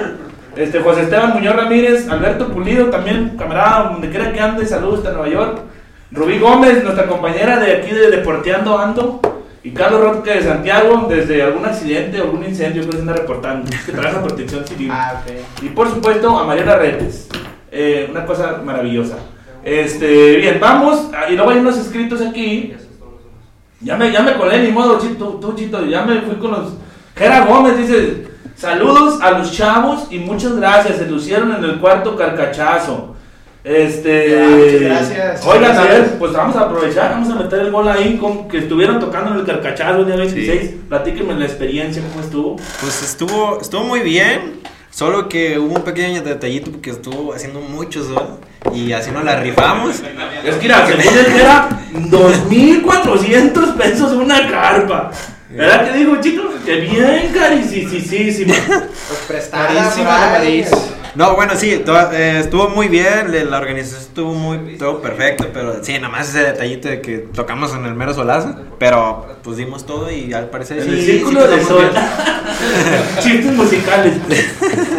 Este, 0.57 0.81
José 0.81 1.03
Esteban 1.03 1.35
Muñoz 1.35 1.55
Ramírez, 1.55 2.09
Alberto 2.09 2.49
Pulido, 2.49 2.87
también, 2.87 3.37
camarada, 3.39 3.91
donde 3.91 4.11
quiera 4.11 4.33
que 4.33 4.41
ande, 4.41 4.67
saludos 4.67 4.99
hasta 4.99 5.13
Nueva 5.13 5.29
York. 5.29 5.59
Rubí 6.11 6.39
Gómez, 6.39 6.83
nuestra 6.83 7.07
compañera 7.07 7.61
de 7.61 7.77
aquí 7.77 7.95
de 7.95 8.11
Deporteando 8.11 8.77
Ando. 8.79 9.21
Y 9.63 9.73
Carlos 9.73 10.01
Roque 10.01 10.31
de 10.33 10.43
Santiago, 10.43 11.07
desde 11.09 11.43
algún 11.43 11.65
accidente 11.65 12.21
o 12.21 12.25
algún 12.25 12.45
incendio 12.45 12.85
que 12.87 12.93
se 12.93 12.99
anda 13.01 13.13
reportando. 13.13 13.71
Que 13.87 13.93
trabaja 13.93 14.23
protección 14.23 14.67
civil. 14.67 14.91
Ah. 14.91 15.21
Y 15.63 15.69
por 15.69 15.89
supuesto 15.89 16.37
a 16.39 16.45
Mariana 16.45 16.77
Retes. 16.77 17.29
Eh, 17.71 18.09
una 18.11 18.25
cosa 18.25 18.61
maravillosa. 18.65 19.17
Este, 19.63 20.37
bien, 20.37 20.59
vamos. 20.61 21.11
ah, 21.15 21.31
Y 21.31 21.37
luego 21.37 21.51
hay 21.51 21.59
unos 21.59 21.77
escritos 21.77 22.23
aquí. 22.23 22.75
Ya 23.81 23.97
me, 23.97 24.11
ya 24.11 24.23
me 24.23 24.37
colé, 24.37 24.63
ni 24.63 24.73
modo, 24.73 24.99
chito, 24.99 25.39
tú, 25.41 25.55
chito. 25.55 25.85
Ya 25.87 26.03
me 26.03 26.21
fui 26.23 26.37
con 26.37 26.51
los. 26.51 26.73
Jera 27.17 27.45
Gómez 27.47 27.79
dice: 27.79 28.27
Saludos 28.57 29.21
a 29.23 29.33
los 29.33 29.53
chavos 29.53 30.09
y 30.11 30.19
muchas 30.19 30.57
gracias. 30.57 30.97
Se 30.97 31.07
lucieron 31.07 31.55
en 31.55 31.63
el 31.63 31.79
cuarto 31.79 32.17
carcachazo. 32.17 33.15
Este. 33.63 34.31
Ya, 34.31 34.49
muchas 34.49 34.81
gracias. 34.81 35.47
Oigan, 35.47 35.77
a 35.77 35.83
ver, 35.83 36.19
pues 36.19 36.33
vamos 36.33 36.57
a 36.57 36.63
aprovechar, 36.63 37.11
vamos 37.13 37.31
a 37.31 37.37
meter 37.37 37.61
el 37.61 37.71
gol 37.71 37.87
ahí 37.87 38.17
con 38.17 38.49
que 38.49 38.59
estuvieron 38.59 38.99
tocando 38.99 39.33
en 39.33 39.41
el 39.41 39.47
carcachazo 39.47 40.01
el 40.01 40.07
día 40.07 40.17
26. 40.17 40.75
Platíquenme 40.89 41.35
la 41.35 41.45
experiencia, 41.45 42.03
cómo 42.11 42.25
estuvo. 42.25 42.57
Pues 42.81 43.03
estuvo, 43.03 43.61
estuvo 43.61 43.85
muy 43.85 44.01
bien. 44.01 44.61
Solo 44.99 45.29
que 45.29 45.61
hubo 45.61 45.77
un 45.77 45.85
pequeño 45.85 46.23
detallito 46.23 46.73
porque 46.73 46.91
estuvo 46.91 47.33
haciendo 47.33 47.61
mucho 47.61 48.03
sol. 48.03 48.41
Y 48.75 48.91
así 48.91 49.13
nos 49.13 49.23
la 49.23 49.39
rifamos. 49.39 50.03
Es 50.45 50.57
que 50.57 50.63
mira, 50.63 50.85
según 50.89 51.03
él 51.03 51.27
era 51.37 51.69
2.400 51.93 53.77
pesos 53.77 54.11
una 54.15 54.51
carpa. 54.51 55.13
¿Verdad 55.51 55.89
que 55.89 55.99
digo, 55.99 56.21
chicos? 56.21 56.47
Que 56.67 56.81
bien 56.81 57.33
carísima. 57.33 58.55
Pues 58.67 59.21
prestada. 59.29 59.69
Carísima 59.69 60.33
No, 61.15 61.35
bueno, 61.35 61.55
sí, 61.57 61.71
eh, 61.73 62.37
estuvo 62.41 62.69
muy 62.69 62.89
bien. 62.89 63.51
La 63.51 63.59
organización 63.59 64.03
estuvo 64.03 64.35
muy, 64.35 64.77
todo 64.77 65.01
perfecto. 65.01 65.47
Pero 65.53 65.83
sí, 65.83 65.95
nada 65.95 66.09
más 66.09 66.29
ese 66.29 66.45
detallito 66.45 66.89
de 66.89 67.01
que 67.01 67.19
tocamos 67.19 67.75
en 67.75 67.85
el 67.87 67.95
mero 67.95 68.15
solazo. 68.15 68.55
Pero 68.79 69.27
pues 69.43 69.57
dimos 69.57 69.87
todo 69.87 70.11
y 70.11 70.33
al 70.33 70.51
parecer 70.51 70.79
En 70.79 70.85
sí, 70.85 70.91
el 70.91 71.01
sí 71.01 71.13
círculo 71.13 71.47
de 71.49 71.65
sol. 71.65 71.91
Chistes 73.21 73.53
musicales. 73.55 74.15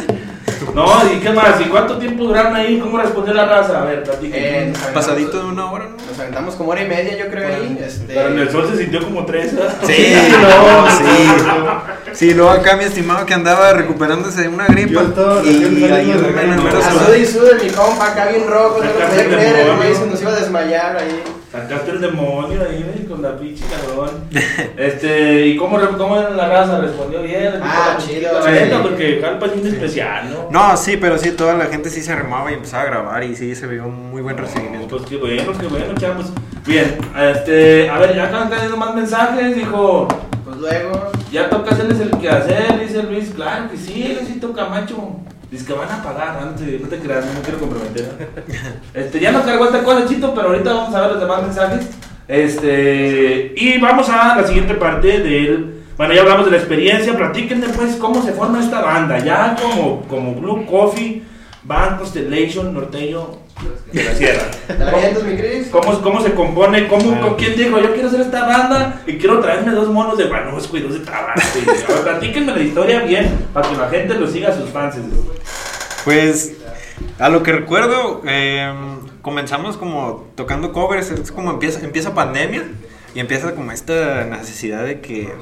No, 0.85 1.13
¿y 1.13 1.19
qué 1.19 1.29
más? 1.31 1.59
¿Y 1.61 1.65
cuánto 1.65 1.97
tiempo 1.97 2.23
duraron 2.23 2.55
ahí? 2.55 2.79
¿Cómo 2.79 2.97
respondió 2.97 3.33
la 3.33 3.45
raza? 3.45 3.81
A 3.81 3.85
ver, 3.85 3.99
Eh, 3.99 4.01
platíquenme. 4.05 4.47
aventamos- 4.57 4.93
Pasadito 4.93 5.39
de 5.39 5.45
una 5.45 5.71
hora, 5.71 5.85
¿no? 5.85 6.05
Nos 6.09 6.19
aventamos 6.19 6.55
como 6.55 6.71
hora 6.71 6.81
y 6.83 6.87
media, 6.87 7.17
yo 7.17 7.29
creo, 7.29 7.47
ahí. 7.55 7.79
Este, 7.85 8.13
Pero 8.13 8.29
en 8.29 8.39
el 8.39 8.49
sol 8.51 8.67
se 8.71 8.77
sintió 8.77 9.03
como 9.03 9.25
tres. 9.25 9.55
¿verdad? 9.55 9.73
Sí, 9.85 10.13
no, 10.41 10.89
sí. 10.97 12.13
Sí, 12.13 12.33
luego 12.33 12.51
acá 12.51 12.75
mi 12.75 12.83
estimado 12.85 13.25
que 13.25 13.33
andaba 13.33 13.73
recuperándose 13.73 14.41
de 14.43 14.47
una 14.47 14.65
gripa. 14.67 15.01
Yo 15.15 15.43
y 15.43 15.63
recién 15.63 15.93
ahí 15.93 16.11
en 16.11 16.17
el 16.17 16.35
la 16.35 16.55
mero 16.63 16.79
A 16.79 16.81
sol. 17.05 17.17
y 17.17 17.25
sude 17.25 17.55
mi 17.63 17.69
compa, 17.71 18.07
acá 18.07 18.27
bien 18.27 18.47
rojo, 18.49 18.79
no 18.79 18.85
lo 18.85 19.07
podía 19.07 19.25
creer, 19.27 19.67
el 19.69 19.75
güey 19.75 19.93
se 19.95 20.05
nos 20.07 20.21
iba 20.21 20.31
a 20.31 20.35
desmayar 20.35 20.97
ahí. 20.97 21.23
Sacaste 21.51 21.91
el 21.91 22.01
demonio 22.01 22.61
ahí, 22.61 22.83
güey, 22.83 23.05
con 23.07 23.21
la 23.23 23.35
pinche 23.37 23.63
cabrón. 23.65 24.11
Este, 24.77 25.47
¿y 25.47 25.57
cómo, 25.57 25.77
re- 25.79 25.97
cómo 25.97 26.15
era 26.15 26.29
la 26.29 26.47
raza? 26.47 26.79
¿Respondió 26.79 27.21
bien? 27.23 27.53
Ah, 27.61 27.97
¿Dijo 27.97 28.21
la 28.21 28.39
chido, 28.39 28.43
sí. 28.43 28.83
Porque 28.83 29.19
Jalpa 29.21 29.45
es 29.47 29.51
un 29.53 29.67
especial, 29.67 30.29
¿no? 30.31 30.47
No, 30.51 30.77
sí, 30.77 30.97
pero 30.97 31.17
sí, 31.17 31.31
toda 31.31 31.55
la 31.55 31.65
gente 31.65 31.89
sí 31.89 32.01
se 32.01 32.11
armaba 32.13 32.51
y 32.51 32.53
empezaba 32.55 32.83
a 32.83 32.85
grabar 32.85 33.23
y 33.23 33.35
sí 33.35 33.55
se 33.55 33.65
vio 33.67 33.85
un 33.87 34.11
muy 34.11 34.21
buen 34.21 34.37
recibimiento. 34.37 34.87
Pues 34.97 35.09
qué 35.09 35.17
bueno, 35.17 35.51
qué 35.59 35.67
bueno, 35.67 35.93
chavos. 35.95 36.27
Bien, 36.65 36.97
este, 37.31 37.89
a 37.89 37.97
ver, 37.97 38.15
ya 38.15 38.25
están 38.25 38.49
cayendo 38.49 38.77
más 38.77 38.93
mensajes, 38.95 39.55
dijo. 39.55 40.07
Pues 40.45 40.57
luego, 40.57 41.11
Ya 41.31 41.49
toca 41.49 41.71
hacerles 41.71 41.99
el 41.99 42.11
quehacer, 42.11 42.79
dice 42.79 43.03
Luis. 43.03 43.31
Claro 43.35 43.69
que 43.69 43.77
sí, 43.77 44.15
Luisito 44.19 44.53
Camacho. 44.53 45.15
Dice 45.51 45.65
que 45.65 45.73
van 45.73 45.89
a 45.89 46.03
pagar, 46.03 46.45
no 46.45 46.51
te, 46.51 46.77
no 46.79 46.87
te 46.87 46.99
creas, 46.99 47.25
no 47.25 47.33
me 47.33 47.41
quiero 47.41 47.59
comprometer. 47.59 48.29
Este, 48.93 49.19
ya 49.19 49.31
nos 49.31 49.43
cargó 49.43 49.65
esta 49.65 49.83
cosa, 49.83 50.07
Chito, 50.07 50.33
pero 50.35 50.49
ahorita 50.49 50.73
vamos 50.73 50.95
a 50.95 51.01
ver 51.01 51.11
los 51.11 51.21
demás 51.21 51.41
mensajes. 51.41 51.87
Este, 52.27 53.53
y 53.55 53.79
vamos 53.79 54.07
a 54.09 54.35
la 54.35 54.47
siguiente 54.47 54.75
parte 54.75 55.19
del. 55.19 55.83
Bueno, 55.97 56.13
ya 56.13 56.21
hablamos 56.21 56.45
de 56.45 56.51
la 56.51 56.57
experiencia. 56.57 57.17
Platíquenme, 57.17 57.67
pues, 57.69 57.95
cómo 57.95 58.21
se 58.23 58.33
forma 58.33 58.59
esta 58.59 58.81
banda. 58.81 59.17
Ya 59.19 59.55
como, 59.59 60.03
como 60.03 60.35
Blue 60.35 60.65
Coffee, 60.67 61.23
Band 61.63 61.97
Constellation, 61.97 62.73
Norteño 62.73 63.39
de 63.91 64.03
la 64.03 64.13
Sierra. 64.13 64.43
¿Cómo, 65.71 66.01
¿Cómo 66.01 66.21
se 66.21 66.33
compone? 66.33 66.87
¿Cómo, 66.87 67.03
Bueno. 67.03 67.27
¿Con 67.29 67.35
quién 67.37 67.55
dijo? 67.55 67.79
Yo 67.79 67.93
quiero 67.93 68.07
hacer 68.07 68.21
esta 68.21 68.45
banda 68.45 69.01
y 69.07 69.17
quiero 69.17 69.39
traerme 69.39 69.71
dos 69.71 69.89
monos 69.89 70.17
de 70.17 70.25
Guanusco 70.25 70.77
y 70.77 70.81
dos 70.81 70.93
de 70.93 70.99
Tabasco. 70.99 71.59
Platíquenme 72.03 72.53
la 72.53 72.61
historia 72.61 73.01
bien 73.01 73.47
para 73.53 73.67
que 73.67 73.75
la 73.75 73.89
gente 73.89 74.13
lo 74.13 74.27
siga 74.27 74.49
a 74.49 74.55
sus 74.55 74.69
fans. 74.69 74.95
Pues, 76.05 76.53
a 77.19 77.29
lo 77.29 77.43
que 77.43 77.51
recuerdo, 77.51 78.21
eh, 78.25 78.73
comenzamos 79.21 79.77
como 79.77 80.27
tocando 80.35 80.71
covers, 80.71 81.11
es 81.11 81.31
como 81.31 81.51
empieza, 81.51 81.79
empieza 81.81 82.13
pandemia 82.13 82.63
y 83.13 83.19
empieza 83.19 83.53
como 83.53 83.71
esta 83.71 84.23
necesidad 84.25 84.83
de 84.85 85.01
que, 85.01 85.33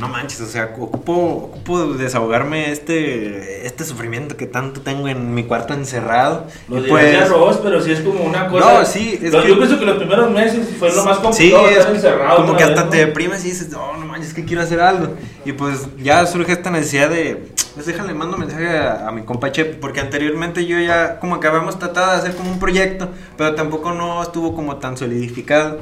no 0.00 0.08
manches, 0.08 0.40
o 0.40 0.46
sea, 0.46 0.74
ocupo, 0.76 1.12
ocupo 1.52 1.92
desahogarme 1.94 2.72
este, 2.72 3.66
este 3.66 3.84
sufrimiento 3.84 4.36
que 4.36 4.46
tanto 4.46 4.80
tengo 4.80 5.06
en 5.06 5.32
mi 5.32 5.44
cuarto 5.44 5.74
encerrado. 5.74 6.48
Lo 6.68 6.78
Y 6.78 6.82
dirás 6.82 7.00
de 7.04 7.16
arroz, 7.18 7.60
pero 7.62 7.80
sí 7.80 7.92
es 7.92 8.00
como 8.00 8.24
una 8.24 8.48
cosa. 8.48 8.64
pues, 8.64 8.78
No, 8.80 8.84
sí, 8.84 9.20
es 9.22 9.30
que- 9.30 9.48
Yo 9.48 9.56
pienso 9.58 9.78
que 9.78 9.84
los 9.86 9.98
primeros 9.98 10.28
meses 10.32 10.68
fue 10.76 10.92
lo 10.92 11.04
más 11.04 11.18
Sí, 11.18 11.22
complicado 11.22 11.68
es 11.68 11.76
estar 11.78 11.94
encerrado. 11.94 12.36
como 12.36 12.56
que 12.56 12.64
vez, 12.64 12.70
hasta 12.72 12.84
¿no? 12.84 12.90
te 12.90 12.96
deprimes 12.96 13.44
y 13.44 13.50
dices, 13.50 13.68
no, 13.70 13.96
no 13.96 14.06
manches, 14.06 14.34
que 14.34 14.44
quiero 14.44 14.62
hacer 14.62 14.80
algo. 14.80 15.14
Y 15.44 15.52
pues 15.52 15.86
ya 15.98 16.26
surge 16.26 16.50
esta 16.50 16.70
necesidad 16.72 17.08
de, 17.08 17.51
pues 17.74 17.86
déjale, 17.86 18.14
mando 18.14 18.36
mensaje 18.36 18.68
a, 18.68 19.08
a 19.08 19.12
mi 19.12 19.22
compa 19.22 19.52
Chepe, 19.52 19.74
porque 19.74 20.00
anteriormente 20.00 20.66
yo 20.66 20.78
ya 20.80 21.18
como 21.18 21.40
que 21.40 21.46
habíamos 21.46 21.78
tratado 21.78 22.12
de 22.12 22.18
hacer 22.18 22.34
como 22.34 22.50
un 22.50 22.58
proyecto, 22.58 23.08
pero 23.36 23.54
tampoco 23.54 23.92
no 23.92 24.22
estuvo 24.22 24.54
como 24.54 24.76
tan 24.76 24.96
solidificado. 24.96 25.80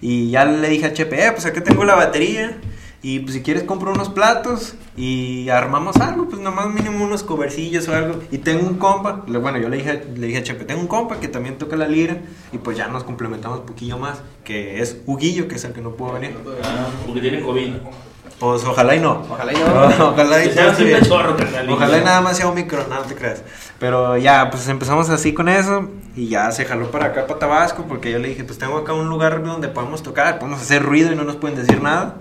Y 0.00 0.30
ya 0.30 0.44
le 0.44 0.68
dije 0.68 0.86
a 0.86 0.92
Chepe, 0.92 1.26
eh, 1.26 1.32
pues 1.32 1.46
acá 1.46 1.62
tengo 1.62 1.84
la 1.84 1.94
batería. 1.94 2.58
Y 3.02 3.20
pues 3.20 3.34
si 3.34 3.42
quieres 3.42 3.62
compro 3.62 3.92
unos 3.92 4.08
platos 4.08 4.74
y 4.96 5.48
armamos 5.48 5.96
algo, 5.98 6.28
pues 6.28 6.40
nomás 6.40 6.68
mínimo 6.68 7.04
unos 7.04 7.22
covercillos 7.22 7.86
o 7.88 7.94
algo. 7.94 8.20
Y 8.32 8.38
tengo 8.38 8.66
un 8.66 8.78
compa, 8.78 9.24
bueno, 9.28 9.58
yo 9.58 9.68
le 9.68 9.76
dije, 9.76 10.04
le 10.16 10.26
dije 10.26 10.40
a 10.40 10.42
Chepe, 10.42 10.64
tengo 10.64 10.80
un 10.80 10.88
compa 10.88 11.20
que 11.20 11.28
también 11.28 11.56
toca 11.56 11.76
la 11.76 11.86
lira 11.86 12.16
y 12.52 12.58
pues 12.58 12.76
ya 12.76 12.88
nos 12.88 13.04
complementamos 13.04 13.60
un 13.60 13.66
poquillo 13.66 13.96
más, 13.98 14.22
que 14.42 14.80
es 14.80 15.02
Huguillo, 15.06 15.46
que 15.46 15.54
es 15.54 15.64
el 15.64 15.72
que 15.72 15.82
no 15.82 15.90
pudo 15.92 16.14
venir. 16.14 16.36
Porque 17.06 17.20
tienen 17.20 17.44
COVID. 17.44 17.74
Pues 18.38 18.64
ojalá 18.64 18.94
y 18.94 19.00
no. 19.00 19.24
Ojalá 19.30 19.52
y 19.52 19.56
no. 19.56 20.08
ojalá 20.10 20.44
y 20.44 20.52
sea 20.52 20.76
chorro. 21.02 21.36
Ojalá 21.70 22.00
nada 22.00 22.20
más 22.20 22.36
sea 22.36 22.48
Omicron, 22.48 22.88
no 22.90 23.00
te 23.02 23.14
creas. 23.14 23.42
Pero 23.78 24.16
ya, 24.18 24.50
pues 24.50 24.68
empezamos 24.68 25.08
así 25.08 25.32
con 25.32 25.48
eso 25.48 25.88
y 26.14 26.28
ya 26.28 26.50
se 26.52 26.64
jaló 26.64 26.90
para 26.90 27.06
acá, 27.06 27.26
para 27.26 27.38
Tabasco, 27.38 27.84
porque 27.88 28.10
yo 28.10 28.18
le 28.18 28.28
dije, 28.28 28.44
pues 28.44 28.58
tengo 28.58 28.76
acá 28.76 28.92
un 28.92 29.08
lugar 29.08 29.42
donde 29.42 29.68
podemos 29.68 30.02
tocar, 30.02 30.38
podemos 30.38 30.60
hacer 30.60 30.82
ruido 30.82 31.12
y 31.12 31.16
no 31.16 31.24
nos 31.24 31.36
pueden 31.36 31.56
decir 31.56 31.82
nada. 31.82 32.16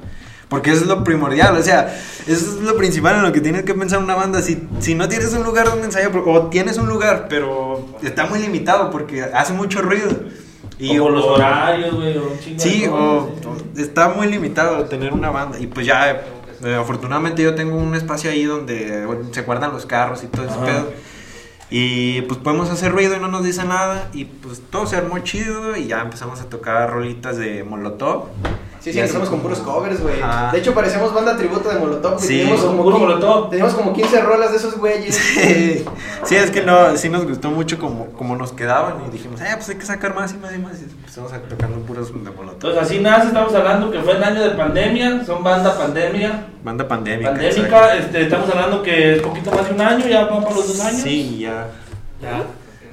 Porque 0.47 0.71
eso 0.71 0.81
es 0.81 0.87
lo 0.87 1.03
primordial, 1.03 1.57
o 1.57 1.63
sea, 1.63 1.99
eso 2.27 2.45
es 2.45 2.61
lo 2.61 2.77
principal 2.77 3.15
en 3.15 3.23
lo 3.23 3.31
que 3.31 3.41
tienes 3.41 3.63
que 3.63 3.73
pensar 3.73 3.99
una 3.99 4.15
banda. 4.15 4.41
Si, 4.41 4.67
si 4.79 4.93
no 4.93 5.09
tienes 5.09 5.33
un 5.33 5.43
lugar 5.43 5.65
donde 5.65 5.85
ensayar, 5.85 6.15
o 6.15 6.47
tienes 6.47 6.77
un 6.77 6.87
lugar, 6.87 7.25
pero 7.29 7.83
está 8.03 8.27
muy 8.27 8.39
limitado 8.39 8.91
porque 8.91 9.23
hace 9.23 9.53
mucho 9.53 9.81
ruido. 9.81 10.09
Y 10.79 10.97
por 10.99 11.11
los 11.11 11.23
o- 11.23 11.33
horarios, 11.33 11.93
güey, 11.95 12.17
o 12.17 12.23
un 12.31 12.39
chingo 12.39 12.63
de 12.63 12.69
Sí, 12.69 12.85
o 12.87 13.29
está 13.77 14.09
muy 14.09 14.27
limitado 14.27 14.83
tener 14.85 15.13
una 15.13 15.29
banda. 15.29 15.57
Y 15.59 15.67
pues 15.67 15.85
ya, 15.85 16.11
eh, 16.63 16.75
afortunadamente 16.75 17.41
yo 17.43 17.55
tengo 17.55 17.77
un 17.77 17.95
espacio 17.95 18.29
ahí 18.29 18.43
donde 18.43 19.07
se 19.31 19.41
guardan 19.43 19.71
los 19.71 19.85
carros 19.85 20.23
y 20.23 20.27
todo 20.27 20.45
ese 20.45 20.55
Ajá. 20.55 20.65
pedo. 20.65 20.91
Y 21.71 22.21
pues 22.23 22.39
podemos 22.39 22.69
hacer 22.69 22.91
ruido 22.91 23.15
y 23.15 23.19
no 23.19 23.27
nos 23.27 23.43
dice 23.43 23.63
nada. 23.63 24.09
Y 24.13 24.25
pues 24.25 24.61
todo 24.69 24.85
se 24.85 24.97
armó 24.97 25.17
chido 25.19 25.75
y 25.75 25.87
ya 25.87 26.01
empezamos 26.01 26.39
a 26.41 26.45
tocar 26.49 26.91
rolitas 26.91 27.37
de 27.37 27.63
Molotov. 27.63 28.25
Sí, 28.85 28.93
sí, 28.93 28.99
empezamos 28.99 29.29
con 29.29 29.39
puros 29.39 29.57
covers, 29.61 29.99
güey. 29.99 30.21
Ajá. 30.21 30.51
De 30.51 30.59
hecho, 30.59 30.75
parecíamos 30.75 31.11
banda 31.11 31.35
tributo 31.35 31.69
de 31.69 31.79
Molotov. 31.79 32.17
güey. 32.17 32.27
Sí, 32.27 32.37
teníamos, 32.37 32.61
como 32.61 32.83
puro 32.83 32.99
Molotov. 32.99 33.49
teníamos 33.49 33.73
como 33.73 33.93
15 33.93 34.21
rolas 34.21 34.51
de 34.51 34.57
esos 34.57 34.77
güeyes. 34.77 35.15
Sí, 35.15 35.83
sí, 36.23 36.35
es 36.35 36.51
que 36.51 36.61
no, 36.61 36.95
sí 36.95 37.09
nos 37.09 37.25
gustó 37.25 37.49
mucho 37.49 37.79
como, 37.79 38.05
como 38.11 38.35
nos 38.35 38.51
quedaban 38.51 38.97
y 39.07 39.09
dijimos, 39.09 39.41
eh, 39.41 39.45
pues 39.55 39.69
hay 39.69 39.77
que 39.77 39.85
sacar 39.87 40.13
más 40.13 40.33
y 40.33 40.37
más 40.37 40.53
y 40.53 40.59
más. 40.59 40.73
Y 40.79 40.83
empezamos 40.83 41.33
a 41.33 41.39
tocando 41.39 41.79
puros 41.79 42.13
de 42.13 42.29
Molotov. 42.29 42.53
Entonces 42.53 42.79
así 42.83 42.99
nace, 42.99 43.29
estamos 43.29 43.55
hablando 43.55 43.89
que 43.89 43.99
fue 44.01 44.17
el 44.17 44.23
año 44.23 44.43
de 44.43 44.51
pandemia, 44.51 45.25
son 45.25 45.43
banda 45.43 45.75
pandemia, 45.75 46.45
Banda 46.63 46.87
pandémica. 46.87 47.31
pandémica, 47.31 47.95
este, 47.95 48.21
estamos 48.21 48.47
hablando 48.51 48.83
que 48.83 49.15
es 49.15 49.21
poquito 49.23 49.49
más 49.49 49.67
de 49.67 49.73
un 49.73 49.81
año, 49.81 50.07
ya 50.07 50.25
van 50.25 50.43
para 50.43 50.55
los 50.57 50.67
dos 50.67 50.79
años. 50.81 51.01
Sí, 51.01 51.39
ya. 51.39 51.69
Ya. 52.21 52.43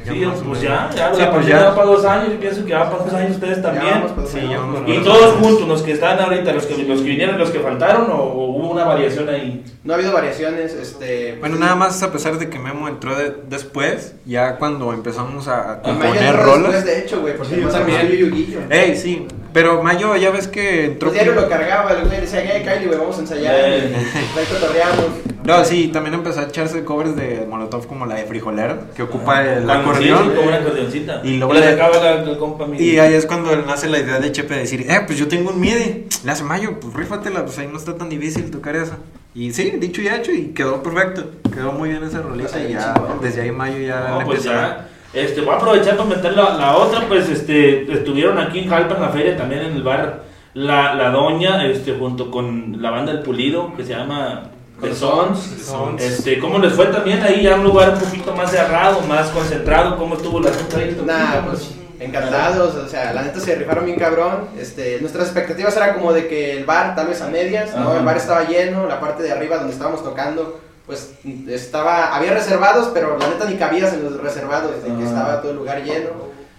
Ya 0.05 0.13
Sí, 0.13 0.25
pues 0.47 0.61
ya, 0.61 0.91
ya, 0.95 1.15
Sí, 1.15 1.21
la 1.21 1.31
pues 1.31 1.47
ya. 1.47 1.63
va 1.69 1.75
para 1.75 1.87
dos 1.87 2.05
años 2.05 2.29
y 2.35 2.37
pienso 2.39 2.65
que 2.65 2.75
va 2.75 2.91
para 2.91 3.05
dos 3.05 3.15
años 3.15 3.31
ustedes 3.33 3.57
Ya 3.59 3.63
también. 3.63 4.03
pues, 4.15 4.29
Sí, 4.31 4.41
pues, 4.41 4.99
y 4.99 5.03
todos 5.05 5.35
juntos, 5.37 5.69
los 5.69 5.83
que 5.83 5.93
están 5.93 6.19
ahorita, 6.21 6.53
los 6.53 6.67
que, 6.67 6.77
los 6.85 7.01
que 7.01 7.09
vinieron, 7.09 7.39
los 7.39 7.51
que 7.51 7.61
faltaron, 7.61 8.11
o, 8.11 8.15
o 8.17 8.47
hubo 8.57 8.71
una 8.71 8.85
variación 8.85 9.29
ahí. 9.29 9.65
No 9.85 9.93
ha 9.93 9.97
habido 9.97 10.13
variaciones, 10.13 10.73
este... 10.75 11.37
Bueno, 11.41 11.55
pues, 11.57 11.61
nada 11.61 11.75
más 11.77 12.03
a 12.03 12.13
pesar 12.13 12.39
de 12.39 12.49
que 12.51 12.59
Memo 12.59 12.89
entró 12.89 13.15
de- 13.17 13.35
después, 13.49 14.15
ya 14.27 14.57
cuando 14.57 14.93
empezamos 14.93 15.49
a, 15.49 15.75
a 15.75 15.81
y 15.85 15.93
Mayo 15.93 16.05
componer 16.11 16.37
rolas. 16.37 16.73
después, 16.73 16.85
de 16.85 16.99
hecho, 17.01 17.21
güey, 17.21 17.37
porque 17.37 17.55
Sí, 17.55 17.61
yo 17.61 17.67
yo 17.69 17.73
también. 17.73 18.09
Yuguillo. 18.09 18.61
Ey, 18.71 18.97
sí, 18.97 19.27
pero 19.53 19.83
Mayo 19.83 20.17
ya 20.17 20.31
ves 20.31 20.49
que 20.49 20.87
entró. 20.87 21.11
Pues 21.11 21.23
diario 21.23 21.41
lo 21.41 21.49
cargaba, 21.49 21.93
el 21.93 22.07
güey 22.07 22.21
decía, 22.23 22.41
"Hey, 22.45 22.63
Kylie, 22.65 22.87
güey, 22.89 22.99
vamos 22.99 23.17
a 23.19 23.21
ensayar. 23.21 23.55
Eh. 23.59 23.93
Y 24.35 24.39
ahí 24.39 24.47
cotorreamos. 24.51 25.05
No, 25.45 25.65
sí, 25.65 25.89
también 25.89 26.15
empezó 26.15 26.41
a 26.41 26.45
echarse 26.45 26.85
covers 26.85 27.17
de 27.17 27.47
Molotov 27.49 27.87
como 27.87 28.07
la 28.07 28.15
de 28.17 28.25
Frijolero, 28.25 28.79
que 28.95 29.03
ocupa 29.03 29.43
el 29.45 29.65
Cuando 29.65 29.91
acordeón. 29.91 30.19
sí, 30.25 30.31
sí, 30.31 30.37
como 30.37 30.49
una 30.49 30.57
acordeoncita. 30.59 31.21
Y 31.25 31.37
luego 31.39 31.53
le 31.55 31.61
le- 31.61 31.71
sacaba 31.73 31.97
la, 31.99 32.23
el 32.23 32.39
compa 32.39 32.67
mi- 32.67 32.79
Y 32.79 32.99
ahí 32.99 33.15
es 33.15 33.27
cuando 33.27 33.55
nace 33.57 33.89
la 33.89 33.99
idea 33.99 34.19
de 34.21 34.31
Chepe 34.33 34.55
de 34.55 34.61
decir, 34.61 34.87
eh, 34.89 35.01
pues 35.07 35.19
yo 35.19 35.27
tengo 35.29 35.51
un 35.51 35.61
MIDI. 35.61 36.07
Le 36.25 36.31
hace 36.31 36.45
Mayo, 36.45 36.79
pues 36.81 36.95
rífatela, 36.95 37.45
pues 37.45 37.59
ahí 37.59 37.69
no 37.71 37.79
está 37.79 37.97
tan 37.97 38.09
difícil 38.09 38.51
tocar 38.51 38.77
eso. 38.77 38.93
Y 39.35 39.53
sí, 39.53 39.73
dicho 39.79 40.01
y 40.03 40.09
hecho, 40.09 40.31
y 40.31 40.49
quedó 40.49 40.83
perfecto. 40.83 41.25
Quedó 41.53 41.73
muy 41.73 41.89
bien 41.91 42.05
esa 42.05 42.21
rolita 42.23 42.63
y 42.63 42.73
ya, 42.73 42.95
desde 43.21 43.43
ahí 43.43 43.51
Mayo 43.51 43.79
ya 43.79 44.09
No, 44.11 44.19
le 44.21 44.25
pues 44.27 44.45
ya. 44.45 44.89
Este, 45.15 45.41
voy 45.43 45.55
a 45.55 45.57
aprovechar 45.57 45.97
para 45.97 46.09
meter 46.09 46.33
la, 46.35 46.55
la 46.57 46.77
otra, 46.77 47.07
pues 47.09 47.29
este, 47.29 47.93
estuvieron 47.93 48.39
aquí 48.39 48.61
en 48.61 48.69
Jalpa 48.71 48.95
en 48.95 49.03
la 49.03 49.09
feria 49.11 49.37
también 49.37 49.63
en 49.63 49.73
el 49.75 49.83
bar 49.83 50.23
La, 50.55 50.95
la 50.95 51.11
Doña, 51.11 51.67
este, 51.67 51.93
junto 51.95 52.31
con 52.31 52.81
la 52.81 52.91
banda 52.91 53.13
El 53.13 53.21
Pulido, 53.21 53.75
que 53.77 53.85
se 53.85 53.91
llama 53.95 54.45
The 54.83 54.95
Sons. 54.95 55.39
Sons. 55.65 56.03
Este, 56.03 56.39
¿cómo 56.39 56.59
les 56.59 56.73
fue 56.73 56.87
también 56.87 57.23
ahí? 57.23 57.43
Ya 57.43 57.55
un 57.55 57.65
lugar 57.65 57.95
un 57.95 58.01
poquito 58.01 58.35
más 58.35 58.51
cerrado, 58.51 59.01
más 59.03 59.29
concentrado, 59.31 59.97
¿cómo 59.97 60.17
estuvo 60.17 60.41
la 60.41 60.51
asunto 60.51 60.77
ahí? 60.77 61.01
Nah, 61.05 61.47
pues 61.47 61.71
encantados, 62.01 62.75
o 62.75 62.89
sea, 62.89 63.13
la 63.13 63.23
neta 63.23 63.39
se 63.39 63.55
rifaron 63.55 63.85
bien 63.85 63.99
cabrón. 63.99 64.49
Este, 64.59 64.99
nuestras 65.01 65.27
expectativas 65.27 65.77
eran 65.77 65.95
como 65.95 66.13
de 66.13 66.27
que 66.27 66.57
el 66.57 66.65
bar 66.65 66.97
tal 66.97 67.07
vez 67.07 67.23
a 67.23 67.29
medias, 67.29 67.75
¿no? 67.77 67.91
Ajá. 67.91 67.99
El 67.99 68.05
bar 68.05 68.17
estaba 68.17 68.45
lleno, 68.45 68.87
la 68.87 69.01
parte 69.01 69.23
de 69.23 69.31
arriba 69.31 69.59
donde 69.59 69.73
estábamos 69.73 70.03
tocando, 70.03 70.61
pues 70.87 71.13
estaba, 71.49 72.15
había 72.15 72.33
reservados, 72.33 72.91
pero 72.93 73.17
la 73.19 73.29
neta 73.29 73.45
ni 73.45 73.57
cabías 73.57 73.93
en 73.93 74.03
los 74.03 74.21
reservados, 74.21 74.83
de 74.83 74.89
que 74.89 74.93
Ajá. 74.93 75.05
estaba 75.05 75.41
todo 75.41 75.53
el 75.53 75.59
lugar 75.59 75.83
lleno. 75.85 76.11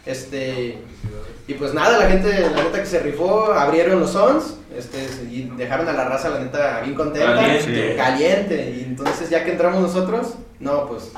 Este, 0.06 0.80
y 1.48 1.54
pues 1.56 1.74
nada, 1.74 2.00
la 2.00 2.10
gente, 2.10 2.40
la 2.40 2.64
neta 2.64 2.80
que 2.80 2.86
se 2.86 3.00
rifó, 3.00 3.52
abrieron 3.54 4.00
los 4.00 4.12
sons, 4.12 4.56
este, 4.78 4.98
y 5.30 5.52
dejaron 5.58 5.88
a 5.90 5.94
la 5.94 6.06
raza, 6.06 6.30
la 6.30 6.40
neta, 6.40 6.82
bien 6.82 6.96
contenta. 6.96 7.36
Caliente. 7.36 7.96
Caliente. 7.96 8.76
Y 8.78 8.84
entonces 8.84 9.30
ya 9.30 9.44
que 9.44 9.52
entramos 9.52 9.82
nosotros, 9.82 10.36
no, 10.60 10.88
pues 10.88 11.12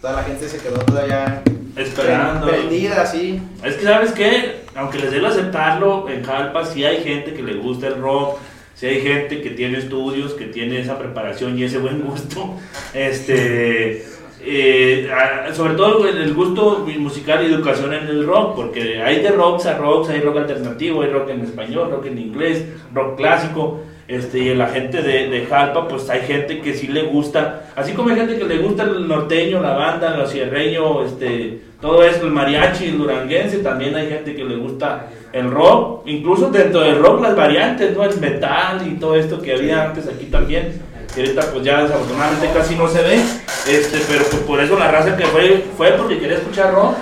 toda 0.00 0.14
la 0.14 0.22
gente 0.24 0.48
se 0.48 0.58
quedó 0.58 0.78
todavía 0.78 1.42
Esperando. 1.76 2.48
prendida, 2.48 3.02
así. 3.02 3.40
Es 3.64 3.76
que, 3.76 3.84
¿sabes 3.84 4.12
qué? 4.12 4.60
Aunque 4.74 4.98
les 4.98 5.10
debo 5.10 5.26
aceptarlo, 5.26 6.08
en 6.08 6.22
Jalpa 6.22 6.64
sí 6.66 6.84
hay 6.84 7.02
gente 7.02 7.32
que 7.32 7.42
le 7.42 7.54
gusta 7.54 7.88
el 7.88 8.00
rock, 8.00 8.38
sí 8.74 8.86
hay 8.86 9.00
gente 9.00 9.40
que 9.40 9.50
tiene 9.50 9.78
estudios, 9.78 10.34
que 10.34 10.46
tiene 10.46 10.80
esa 10.80 10.98
preparación 10.98 11.58
y 11.58 11.64
ese 11.64 11.78
buen 11.78 12.02
gusto. 12.02 12.56
Este. 12.92 14.04
Eh, 14.42 15.08
sobre 15.52 15.74
todo 15.74 16.06
el, 16.06 16.18
el 16.18 16.34
gusto 16.34 16.86
musical 16.98 17.42
y 17.42 17.52
educación 17.52 17.92
en 17.92 18.06
el 18.06 18.26
rock, 18.26 18.56
porque 18.56 19.02
hay 19.02 19.20
de 19.20 19.30
rocks 19.30 19.66
a 19.66 19.76
rocks, 19.76 20.08
hay 20.08 20.20
rock 20.20 20.38
alternativo, 20.38 21.02
hay 21.02 21.10
rock 21.10 21.30
en 21.30 21.40
español, 21.42 21.90
rock 21.90 22.06
en 22.06 22.18
inglés, 22.18 22.64
rock 22.94 23.16
clásico. 23.16 23.80
Este, 24.10 24.40
y 24.40 24.54
la 24.56 24.66
gente 24.66 25.02
de, 25.02 25.28
de 25.28 25.46
Jalpa, 25.46 25.86
pues 25.86 26.10
hay 26.10 26.22
gente 26.22 26.60
que 26.60 26.74
sí 26.74 26.88
le 26.88 27.02
gusta, 27.02 27.70
así 27.76 27.92
como 27.92 28.08
hay 28.08 28.16
gente 28.16 28.36
que 28.36 28.44
le 28.44 28.58
gusta 28.58 28.82
el 28.82 29.06
norteño, 29.06 29.62
la 29.62 29.74
banda, 29.74 30.16
lo 30.16 30.26
sierreño, 30.26 31.04
este, 31.04 31.60
todo 31.80 32.02
eso, 32.02 32.26
el 32.26 32.32
mariachi, 32.32 32.86
el 32.86 32.98
duranguense, 32.98 33.58
también 33.58 33.94
hay 33.94 34.08
gente 34.08 34.34
que 34.34 34.44
le 34.44 34.56
gusta 34.56 35.06
el 35.32 35.48
rock, 35.48 36.02
incluso 36.06 36.50
dentro 36.50 36.80
del 36.80 36.98
rock 36.98 37.22
las 37.22 37.36
variantes, 37.36 37.96
¿no? 37.96 38.02
El 38.02 38.18
metal 38.18 38.84
y 38.84 38.98
todo 38.98 39.14
esto 39.14 39.40
que 39.40 39.54
había 39.54 39.84
antes 39.84 40.08
aquí 40.08 40.24
también, 40.24 40.82
que 41.14 41.20
ahorita 41.22 41.52
pues 41.52 41.64
ya 41.64 41.82
desafortunadamente 41.82 42.50
casi 42.52 42.76
no 42.76 42.88
se 42.88 43.02
ve, 43.02 43.20
este, 43.68 43.98
pero 44.08 44.24
pues 44.24 44.42
por 44.42 44.60
eso 44.60 44.78
la 44.78 44.90
raza 44.90 45.16
que 45.16 45.24
fue, 45.26 45.64
fue 45.76 45.92
porque 45.92 46.18
quería 46.18 46.36
escuchar 46.36 46.72
rock 46.72 46.96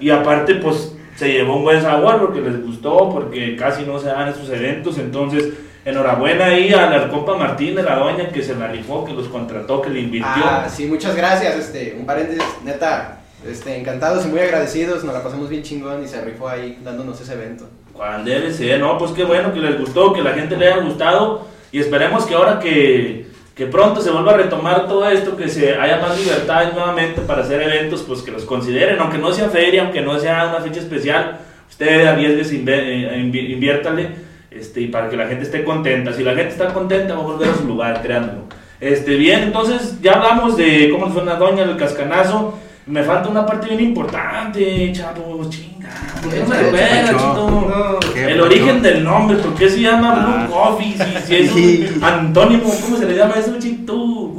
y 0.00 0.10
aparte 0.10 0.56
pues 0.56 0.92
se 1.16 1.32
llevó 1.32 1.56
un 1.56 1.64
buen 1.64 1.80
sabor 1.80 2.20
porque 2.20 2.40
les 2.40 2.62
gustó, 2.62 3.10
porque 3.10 3.56
casi 3.56 3.84
no 3.84 3.98
se 3.98 4.08
dan 4.08 4.28
esos 4.28 4.48
eventos, 4.50 4.98
entonces 4.98 5.54
enhorabuena 5.86 6.46
ahí 6.46 6.72
a 6.72 6.90
la 6.90 7.08
compa 7.08 7.36
Martín 7.36 7.76
de 7.76 7.82
la 7.82 7.96
doña 7.96 8.28
que 8.30 8.42
se 8.42 8.54
la 8.56 8.66
rifó, 8.66 9.04
que 9.04 9.12
los 9.12 9.28
contrató, 9.28 9.80
que 9.80 9.88
le 9.88 10.00
invirtió. 10.00 10.42
Ah, 10.44 10.68
sí, 10.68 10.86
muchas 10.86 11.14
gracias. 11.14 11.54
Este, 11.56 11.96
un 11.98 12.04
paréntesis, 12.04 12.42
neta, 12.64 13.20
este, 13.48 13.78
encantados 13.78 14.26
y 14.26 14.28
muy 14.28 14.40
agradecidos. 14.40 15.04
Nos 15.04 15.14
la 15.14 15.22
pasamos 15.22 15.48
bien 15.48 15.62
chingón 15.62 16.02
y 16.02 16.08
se 16.08 16.20
rifó 16.22 16.48
ahí 16.48 16.80
dándonos 16.82 17.20
ese 17.20 17.34
evento. 17.34 17.68
¿Cuál 17.92 18.24
debe 18.24 18.52
ser? 18.52 18.80
No, 18.80 18.98
pues 18.98 19.12
qué 19.12 19.22
bueno 19.22 19.54
que 19.54 19.60
les 19.60 19.78
gustó, 19.78 20.12
que 20.12 20.22
la 20.22 20.34
gente 20.34 20.56
le 20.56 20.72
haya 20.72 20.82
gustado 20.82 21.46
y 21.70 21.78
esperemos 21.78 22.26
que 22.26 22.34
ahora 22.34 22.58
que, 22.58 23.28
que 23.56 23.64
pronto 23.66 24.02
se 24.02 24.10
vuelva 24.10 24.32
a 24.32 24.36
retomar 24.36 24.86
todo 24.86 25.08
esto, 25.08 25.34
que 25.34 25.48
se 25.48 25.74
haya 25.76 25.98
más 25.98 26.18
libertad 26.20 26.72
nuevamente 26.74 27.22
para 27.22 27.40
hacer 27.40 27.62
eventos, 27.62 28.02
pues 28.02 28.20
que 28.20 28.30
los 28.30 28.44
consideren, 28.44 29.00
aunque 29.00 29.16
no 29.16 29.32
sea 29.32 29.48
feria, 29.48 29.82
aunque 29.82 30.02
no 30.02 30.18
sea 30.20 30.48
una 30.50 30.60
fecha 30.60 30.80
especial, 30.80 31.38
usted 31.66 32.06
arriesgue, 32.06 32.54
inviértale 32.54 34.10
este, 34.50 34.82
y 34.82 34.88
para 34.88 35.08
que 35.08 35.16
la 35.16 35.26
gente 35.26 35.44
esté 35.44 35.64
contenta. 35.64 36.12
Si 36.12 36.22
la 36.22 36.34
gente 36.34 36.50
está 36.50 36.74
contenta, 36.74 37.14
va 37.14 37.20
a 37.20 37.24
volver 37.24 37.48
a 37.48 37.54
su 37.54 37.64
lugar, 37.64 38.02
créanlo. 38.02 38.42
Este, 38.78 39.16
bien, 39.16 39.44
entonces 39.44 40.02
ya 40.02 40.12
hablamos 40.12 40.58
de 40.58 40.90
cómo 40.90 41.08
fue 41.08 41.22
una 41.22 41.36
doña, 41.36 41.62
el 41.62 41.78
cascanazo. 41.78 42.58
Me 42.86 43.02
falta 43.02 43.28
una 43.28 43.44
parte 43.44 43.66
bien 43.68 43.80
importante, 43.80 44.92
chavos, 44.92 45.50
chinga. 45.50 45.88
¿Por 46.22 46.32
qué 46.32 46.38
no 46.40 46.46
me 46.46 46.56
recuerda, 46.56 47.10
chito? 47.10 48.00
el 48.14 48.40
origen 48.40 48.80
del 48.80 49.02
nombre, 49.02 49.38
¿por 49.38 49.54
qué 49.56 49.68
se 49.68 49.80
llama 49.80 50.14
Blue 50.14 50.34
ah. 50.36 50.48
Coffee? 50.48 50.94
Si, 50.94 51.26
si 51.26 51.36
es 51.36 51.52
un 51.52 52.04
antónimo, 52.04 52.72
¿cómo 52.82 52.96
se 52.96 53.06
le 53.06 53.16
llama 53.16 53.34
eso, 53.38 53.58
chito? 53.58 54.32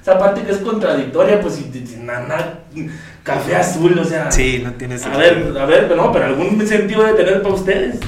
Esa 0.00 0.18
parte 0.18 0.40
que 0.42 0.52
es 0.52 0.58
contradictoria, 0.58 1.42
pues, 1.42 1.56
si, 1.56 1.96
nada, 1.98 2.60
café 3.22 3.56
azul, 3.56 3.98
o 3.98 4.04
sea. 4.04 4.30
Sí, 4.32 4.62
no 4.64 4.72
tiene 4.72 4.96
sentido. 4.96 5.22
A 5.22 5.22
ver, 5.22 5.58
a 5.58 5.66
ver, 5.66 5.88
pero 5.88 6.02
no, 6.02 6.10
pero 6.10 6.24
algún 6.24 6.66
sentido 6.66 7.04
de 7.04 7.12
tener 7.12 7.42
para 7.42 7.54
ustedes. 7.54 8.00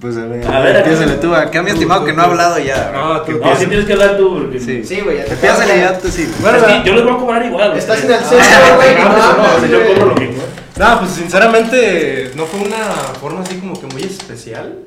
Pues 0.00 0.16
a 0.16 0.24
ver, 0.24 0.46
a 0.46 0.60
ver 0.60 0.76
empiézale 0.76 1.14
tú. 1.16 1.34
Acá 1.34 1.62
mi 1.62 1.70
estimado 1.70 2.04
que 2.04 2.12
no 2.12 2.22
ha 2.22 2.24
hablado 2.24 2.58
ya. 2.58 2.90
No, 2.92 3.20
tú 3.22 3.32
no, 3.32 3.56
sí 3.56 3.66
tienes 3.66 3.84
que 3.84 3.92
hablar 3.92 4.16
tú. 4.16 4.38
Porque... 4.38 4.58
Sí, 4.58 4.82
sí, 4.82 5.00
güey. 5.00 5.18
Empiézale 5.20 5.78
ya 5.78 5.98
tú 5.98 6.08
sí. 6.08 6.32
Bueno, 6.40 6.58
yo 6.84 6.94
les 6.94 7.04
voy 7.04 7.12
a 7.12 7.16
cobrar 7.16 7.44
igual. 7.44 7.76
Estás 7.76 8.02
en 8.04 8.12
el 8.12 8.20
centro, 8.20 8.76
güey. 8.76 8.94
No, 8.94 9.66
yo 9.66 9.86
cobro 9.86 10.06
lo 10.06 10.14
mismo. 10.14 10.42
No, 10.78 10.98
pues 11.00 11.10
sinceramente 11.10 12.30
no 12.34 12.46
fue 12.46 12.60
una 12.60 12.78
forma 13.20 13.42
así 13.42 13.56
como 13.56 13.78
que 13.78 13.86
muy 13.88 14.02
especial. 14.02 14.78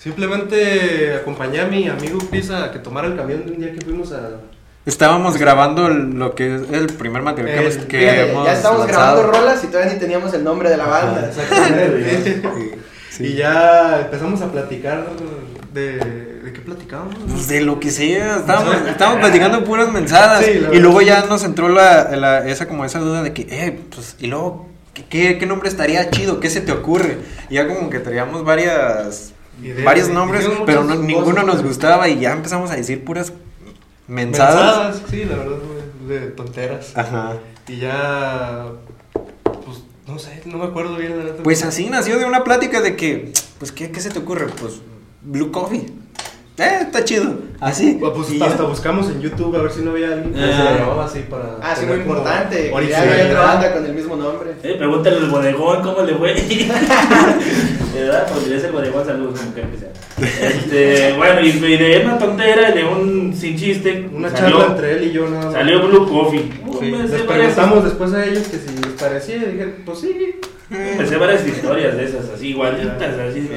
Simplemente 0.00 1.14
acompañé 1.14 1.60
a 1.60 1.66
mi 1.66 1.88
amigo 1.88 2.18
Chris 2.28 2.50
a 2.50 2.72
que 2.72 2.80
tomara 2.80 3.06
el 3.06 3.14
camión 3.14 3.44
un 3.46 3.60
día 3.60 3.72
que 3.72 3.80
fuimos 3.82 4.10
a... 4.10 4.30
Estábamos 4.84 5.36
grabando 5.36 5.88
lo 5.88 6.34
que 6.34 6.56
es 6.56 6.62
el 6.72 6.86
primer 6.86 7.22
material 7.22 7.54
que, 7.86 8.10
hemos, 8.26 8.44
que 8.44 8.46
Ya 8.46 8.52
estábamos 8.52 8.88
grabando 8.88 9.22
rolas 9.22 9.62
y 9.62 9.68
todavía 9.68 9.92
ni 9.92 10.00
teníamos 10.00 10.34
el 10.34 10.42
nombre 10.42 10.70
de 10.70 10.76
la 10.76 10.86
banda. 10.86 11.28
Exactamente. 11.28 12.42
Y 13.20 13.34
ya 13.34 14.00
empezamos 14.02 14.40
a 14.40 14.50
platicar 14.50 15.06
de, 15.72 15.98
¿De 16.42 16.52
qué 16.52 16.60
platicábamos? 16.60 17.16
Pues 17.28 17.48
de 17.48 17.60
lo 17.60 17.78
que 17.80 17.90
sea, 17.90 18.38
estábamos, 18.38 18.76
estábamos 18.88 19.20
platicando 19.20 19.64
puras 19.64 19.90
mensadas. 19.92 20.44
y 20.48 20.78
luego 20.78 21.00
ya 21.02 21.24
nos 21.26 21.44
entró 21.44 21.68
la, 21.68 22.16
la, 22.16 22.48
esa 22.48 22.66
como 22.66 22.84
esa 22.84 22.98
duda 22.98 23.22
de 23.22 23.32
que, 23.32 23.42
eh, 23.42 23.80
pues, 23.94 24.16
y 24.18 24.26
luego, 24.26 24.68
¿qué, 25.08 25.38
¿qué, 25.38 25.46
nombre 25.46 25.68
estaría 25.68 26.10
chido? 26.10 26.40
¿Qué 26.40 26.50
se 26.50 26.60
te 26.60 26.72
ocurre? 26.72 27.18
Y 27.48 27.54
ya 27.54 27.68
como 27.68 27.90
que 27.90 28.00
traíamos 28.00 28.44
varias, 28.44 29.32
varios 29.84 30.08
nombres, 30.08 30.48
pero 30.66 30.84
ninguno 30.84 31.42
nos 31.42 31.62
gustaba 31.62 32.08
y 32.08 32.18
ya 32.18 32.32
empezamos 32.32 32.70
a 32.70 32.76
decir 32.76 33.04
puras 33.04 33.32
mensadas. 34.08 34.96
mensadas 34.96 35.02
sí, 35.10 35.24
la 35.24 35.36
verdad, 35.36 35.56
de 36.08 36.18
tonteras. 36.32 36.92
Ajá. 36.96 37.34
Y 37.68 37.76
ya 37.76 38.66
no 40.12 40.18
sé, 40.18 40.42
no 40.44 40.58
me 40.58 40.66
acuerdo 40.66 40.96
bien. 40.96 41.18
La 41.18 41.42
pues 41.42 41.64
así 41.64 41.88
nació 41.88 42.18
de 42.18 42.26
una 42.26 42.44
plática 42.44 42.82
de 42.82 42.96
que, 42.96 43.32
pues, 43.58 43.72
¿qué, 43.72 43.90
qué 43.90 44.00
se 44.00 44.10
te 44.10 44.18
ocurre? 44.18 44.46
Pues, 44.60 44.74
Blue 45.22 45.50
Coffee. 45.50 45.86
Eh, 46.58 46.78
está 46.82 47.02
chido. 47.02 47.38
Así. 47.60 47.96
Pues, 47.98 48.12
pues 48.14 48.42
hasta 48.42 48.64
buscamos 48.64 49.08
en 49.08 49.22
YouTube 49.22 49.56
a 49.56 49.62
ver 49.62 49.72
si 49.72 49.80
no 49.80 49.92
había 49.92 50.08
alguien 50.08 50.34
que 50.34 50.38
se 50.38 50.52
ah. 50.52 50.74
grababa 50.76 51.06
así 51.06 51.20
para. 51.20 51.56
Ah, 51.62 51.74
sí, 51.74 51.86
muy 51.86 51.96
importante. 51.96 52.70
Que 52.70 52.88
ya 52.88 53.00
había 53.00 53.26
otra 53.26 53.40
banda 53.40 53.72
con 53.72 53.86
el 53.86 53.94
mismo 53.94 54.16
nombre. 54.16 54.50
Eh, 54.62 54.74
pregúntale 54.76 55.16
al 55.16 55.30
bodegón 55.30 55.82
cómo 55.82 56.02
le 56.02 56.14
fue. 56.14 56.34
¿Verdad? 57.94 58.26
Pues 58.32 58.46
es 58.48 58.64
el 58.64 58.72
bodegón, 58.72 59.04
saludos, 59.04 59.40
como 59.40 59.54
que 59.54 59.62
sea. 59.78 59.92
Este, 60.48 61.14
bueno, 61.16 61.40
y 61.40 61.52
de 61.52 62.02
una 62.04 62.18
tontera, 62.18 62.70
de 62.70 62.84
un 62.84 63.34
sin 63.34 63.56
chiste. 63.56 64.08
Una 64.12 64.32
charla 64.32 64.66
entre 64.70 64.92
él 64.92 65.04
y 65.04 65.12
yo, 65.12 65.28
nada 65.28 65.52
Salió 65.52 65.86
Blue 65.86 66.08
Coffee. 66.08 66.50
Sí. 66.80 66.90
Les 66.90 67.22
preguntamos 67.22 67.84
después 67.84 68.12
a 68.12 68.24
ellos 68.24 68.46
que 68.48 68.58
si 68.58 68.68
les 68.68 68.92
parecía 69.00 69.36
y 69.36 69.52
dije, 69.52 69.74
pues 69.84 70.00
sí. 70.00 70.36
Me 70.70 71.06
sé 71.06 71.16
varias 71.16 71.46
historias 71.46 71.96
de 71.96 72.04
esas, 72.04 72.30
así 72.30 72.48
igualitas, 72.48 73.18
así. 73.18 73.48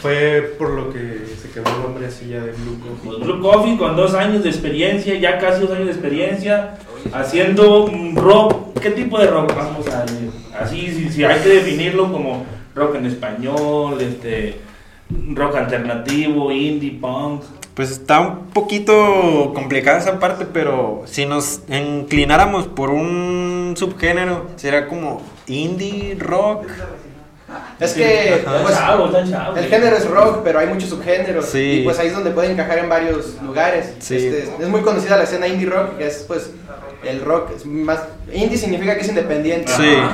Fue 0.00 0.54
por 0.58 0.70
lo 0.70 0.92
que 0.92 1.24
se 1.40 1.50
quedó 1.50 1.64
el 1.74 1.82
nombre 1.82 2.06
así 2.06 2.28
ya 2.28 2.40
de 2.40 2.52
Blue 2.52 2.78
Coffee. 2.78 3.04
Pues 3.04 3.18
Blue 3.18 3.40
Coffee 3.40 3.76
con 3.76 3.96
dos 3.96 4.14
años 4.14 4.44
de 4.44 4.50
experiencia, 4.50 5.14
ya 5.16 5.38
casi 5.38 5.62
dos 5.62 5.72
años 5.72 5.86
de 5.86 5.92
experiencia, 5.92 6.78
haciendo 7.12 7.90
rock. 8.14 8.78
¿Qué 8.80 8.90
tipo 8.90 9.18
de 9.18 9.26
rock 9.26 9.54
vamos 9.56 9.88
a 9.88 10.02
decir? 10.02 10.30
Así, 10.58 11.10
si, 11.10 11.24
hay 11.24 11.40
que 11.40 11.48
definirlo 11.48 12.12
como 12.12 12.44
rock 12.74 12.96
en 12.96 13.06
español, 13.06 14.00
este, 14.00 14.60
rock 15.34 15.56
alternativo, 15.56 16.50
indie, 16.50 16.98
punk. 17.00 17.42
Pues 17.74 17.90
está 17.90 18.20
un 18.20 18.46
poquito 18.48 19.52
complicada 19.54 19.98
esa 19.98 20.18
parte, 20.18 20.44
pero 20.44 21.02
si 21.06 21.24
nos 21.24 21.62
inclináramos 21.68 22.66
por 22.66 22.90
un 22.90 23.74
subgénero, 23.76 24.46
sería 24.56 24.88
como 24.88 25.22
indie 25.46 26.16
rock. 26.18 26.66
Es 27.80 27.92
que 27.94 28.44
pues, 28.44 29.28
el 29.56 29.68
género 29.68 29.96
es 29.96 30.08
rock, 30.08 30.40
pero 30.44 30.58
hay 30.58 30.68
muchos 30.68 30.90
subgéneros. 30.90 31.54
Y 31.54 31.82
pues 31.82 31.98
ahí 31.98 32.08
es 32.08 32.14
donde 32.14 32.30
puede 32.30 32.52
encajar 32.52 32.78
en 32.78 32.88
varios 32.88 33.40
lugares. 33.42 33.94
Este, 33.98 34.42
es 34.60 34.68
muy 34.68 34.82
conocida 34.82 35.16
la 35.16 35.24
escena 35.24 35.48
indie 35.48 35.68
rock, 35.68 35.96
que 35.96 36.06
es 36.06 36.24
pues 36.28 36.50
el 37.04 37.20
rock 37.20 37.50
es 37.56 37.66
más 37.66 38.00
indie 38.32 38.56
significa 38.56 38.94
que 38.94 39.02
es 39.02 39.08
independiente, 39.08 39.72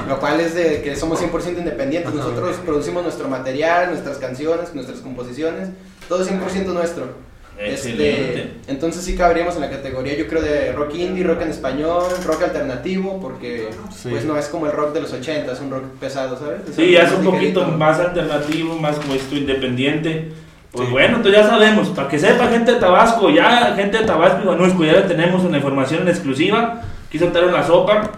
lo 0.09 0.19
cual 0.19 0.41
es 0.41 0.55
de 0.55 0.83
que 0.83 0.97
somos 0.97 1.21
100% 1.23 1.59
independientes. 1.59 2.13
Nosotros 2.13 2.57
producimos 2.65 3.03
nuestro 3.03 3.29
material, 3.29 3.91
nuestras 3.91 4.19
canciones, 4.19 4.75
nuestras 4.75 5.01
composiciones, 5.01 5.69
todo 6.09 6.23
es 6.23 6.31
100% 6.31 6.67
nuestro. 6.67 7.29
Este, 7.59 8.53
entonces 8.69 9.03
sí 9.03 9.17
cabríamos 9.17 9.57
en 9.57 9.63
la 9.63 9.71
categoría, 9.71 10.17
yo 10.17 10.29
creo, 10.29 10.41
de 10.41 10.73
rock 10.73 10.95
indie, 10.95 11.25
rock 11.25 11.43
en 11.43 11.51
español, 11.51 12.05
rock 12.25 12.43
alternativo, 12.45 13.19
porque 13.21 13.71
pues 14.09 14.25
no 14.25 14.39
es 14.39 14.47
como 14.47 14.67
el 14.67 14.73
rock 14.73 14.95
de 14.95 15.01
los 15.01 15.13
80, 15.13 15.51
es 15.51 15.61
un 15.61 15.71
rock 15.71 15.85
pesado, 15.99 16.39
¿sabes? 16.39 16.61
sí, 16.77 16.95
es 16.95 17.11
un 17.11 17.25
poquito 17.25 17.65
más 17.67 17.99
alternativo, 17.99 18.77
más 18.77 18.97
como 18.97 19.15
esto 19.15 19.35
independiente. 19.35 20.31
Pues 20.73 20.91
bueno, 20.91 21.17
entonces 21.17 21.41
ya 21.41 21.49
sabemos, 21.49 21.89
para 21.89 22.09
que 22.09 22.19
sepa 22.19 22.49
gente 22.49 22.73
de 22.73 22.79
Tabasco, 22.79 23.31
ya 23.31 23.75
gente 23.75 23.99
de 23.99 24.05
Tabasco 24.05 24.41
y 24.43 24.47
Guanusco, 24.47 24.85
ya 24.85 25.07
tenemos 25.07 25.43
una 25.43 25.57
información 25.57 26.03
en 26.03 26.09
exclusiva, 26.09 26.83
quiso 27.11 27.29
traer 27.29 27.49
una 27.49 27.67
sopa, 27.67 28.11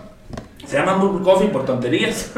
se 0.66 0.76
llama 0.76 0.94
Blue 0.94 1.22
Coffee 1.22 1.48
por 1.48 1.64
tonterías, 1.64 2.32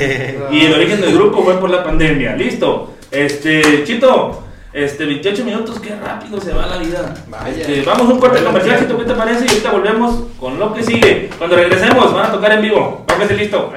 y 0.52 0.60
el 0.60 0.72
origen 0.72 1.00
del 1.00 1.14
grupo 1.14 1.42
fue 1.42 1.58
por 1.58 1.70
la 1.70 1.82
pandemia, 1.82 2.36
listo. 2.36 2.94
Este, 3.10 3.82
Chito, 3.84 4.44
este, 4.72 5.04
28 5.04 5.44
minutos, 5.44 5.80
qué 5.80 5.96
rápido 5.96 6.40
se 6.40 6.52
va 6.52 6.66
la 6.66 6.76
vida. 6.76 7.14
Este, 7.48 7.82
vamos 7.82 8.10
a 8.10 8.12
un 8.12 8.20
corte 8.20 8.44
comercial, 8.44 8.78
si 8.78 8.86
¿qué 8.86 9.04
te 9.04 9.14
parece? 9.14 9.46
Y 9.46 9.48
ahorita 9.48 9.70
volvemos 9.72 10.24
con 10.38 10.58
lo 10.58 10.74
que 10.74 10.82
sigue. 10.82 11.30
Cuando 11.38 11.56
regresemos, 11.56 12.12
van 12.12 12.26
a 12.26 12.32
tocar 12.32 12.52
en 12.52 12.62
vivo. 12.62 13.04
Póngase 13.06 13.34
listo. 13.34 13.72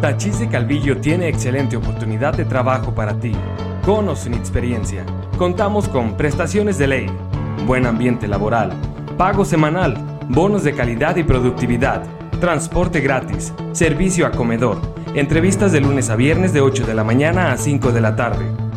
Tachis 0.00 0.40
de 0.40 0.48
Calvillo 0.48 0.98
tiene 0.98 1.28
excelente 1.28 1.76
oportunidad 1.76 2.34
de 2.34 2.44
trabajo 2.44 2.94
para 2.94 3.14
ti. 3.14 3.32
Con 3.84 4.08
o 4.08 4.16
sin 4.16 4.34
experiencia, 4.34 5.04
contamos 5.36 5.88
con 5.88 6.16
prestaciones 6.16 6.78
de 6.78 6.86
ley, 6.86 7.06
buen 7.66 7.86
ambiente 7.86 8.26
laboral, 8.26 8.72
pago 9.18 9.44
semanal, 9.44 9.96
bonos 10.28 10.64
de 10.64 10.74
calidad 10.74 11.16
y 11.16 11.22
productividad 11.22 12.02
transporte 12.40 13.00
gratis, 13.00 13.52
servicio 13.72 14.26
a 14.26 14.30
comedor, 14.30 14.80
entrevistas 15.14 15.72
de 15.72 15.82
lunes 15.82 16.08
a 16.08 16.16
viernes 16.16 16.54
de 16.54 16.62
8 16.62 16.86
de 16.86 16.94
la 16.94 17.04
mañana 17.04 17.52
a 17.52 17.58
5 17.58 17.92
de 17.92 18.00
la 18.00 18.16
tarde. 18.16 18.69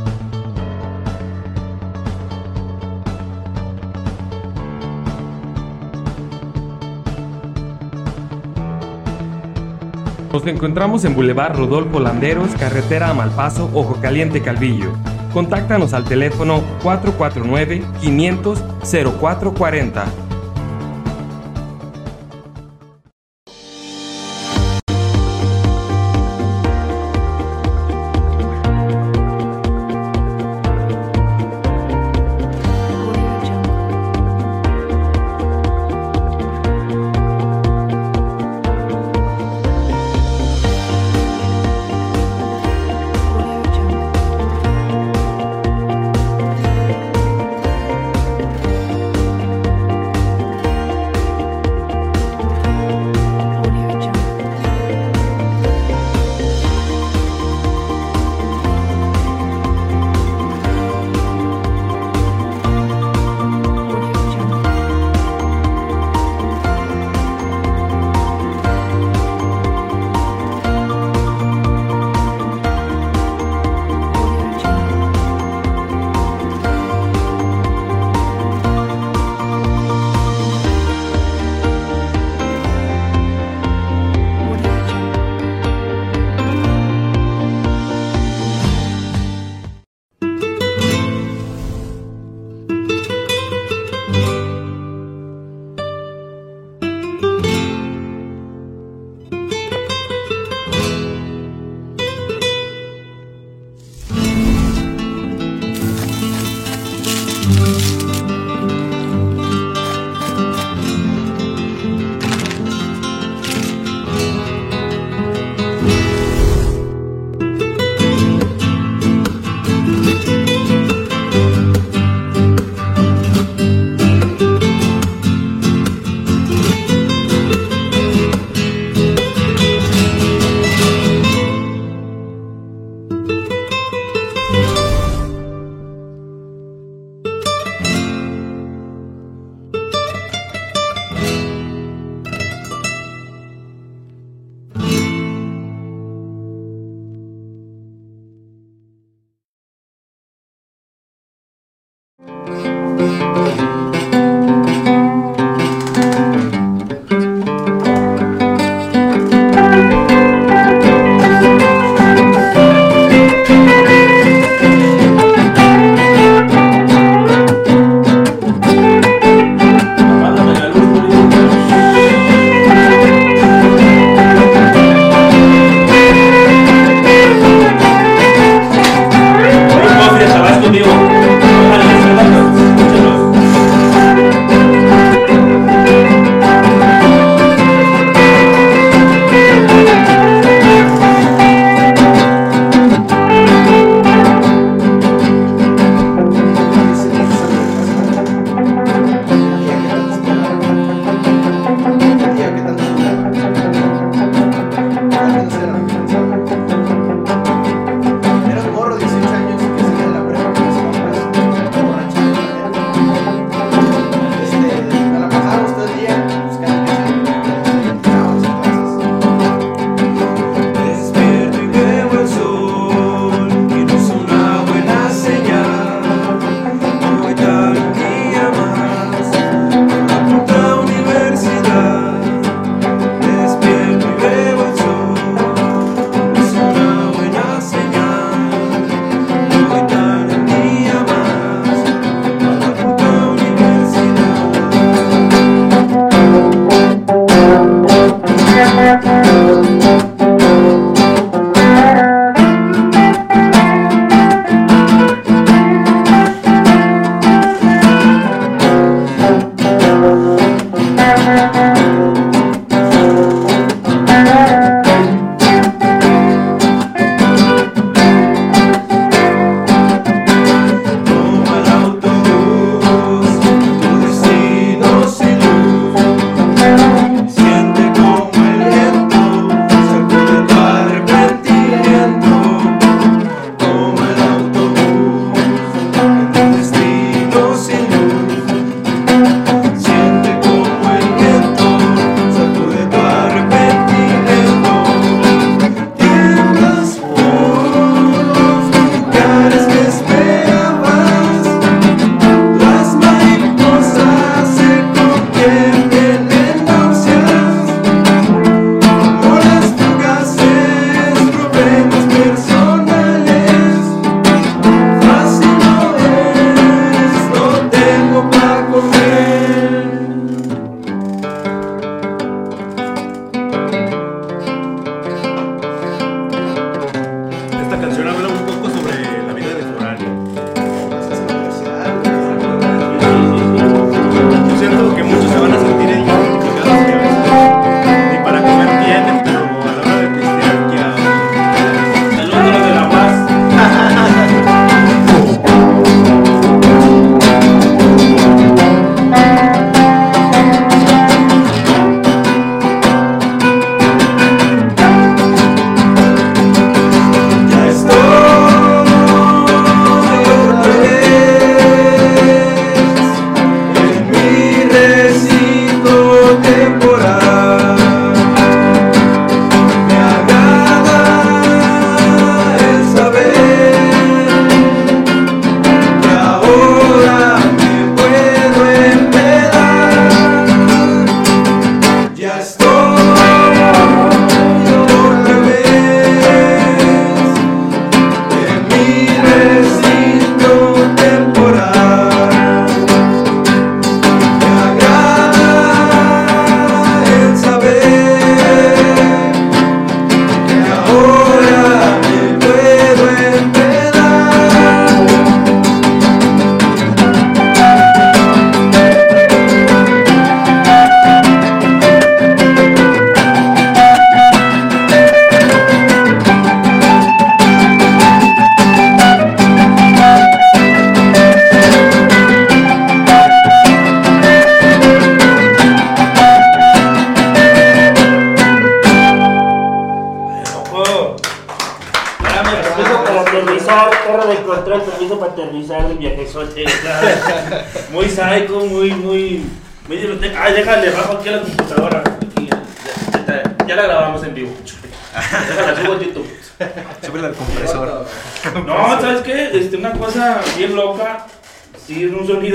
Nos 10.34 10.48
encontramos 10.48 11.06
en 11.06 11.13
Boulevard 11.13 11.56
Rodolfo 11.56 12.00
Landeros, 12.00 12.50
carretera 12.56 13.12
Amalpaso, 13.12 13.69
Ojo 13.72 14.02
Caliente 14.02 14.41
Calvillo. 14.41 14.91
Contáctanos 15.32 15.93
al 15.93 16.06
teléfono 16.06 16.63
449 16.82 17.84
500 18.02 18.63
0440 19.19 20.33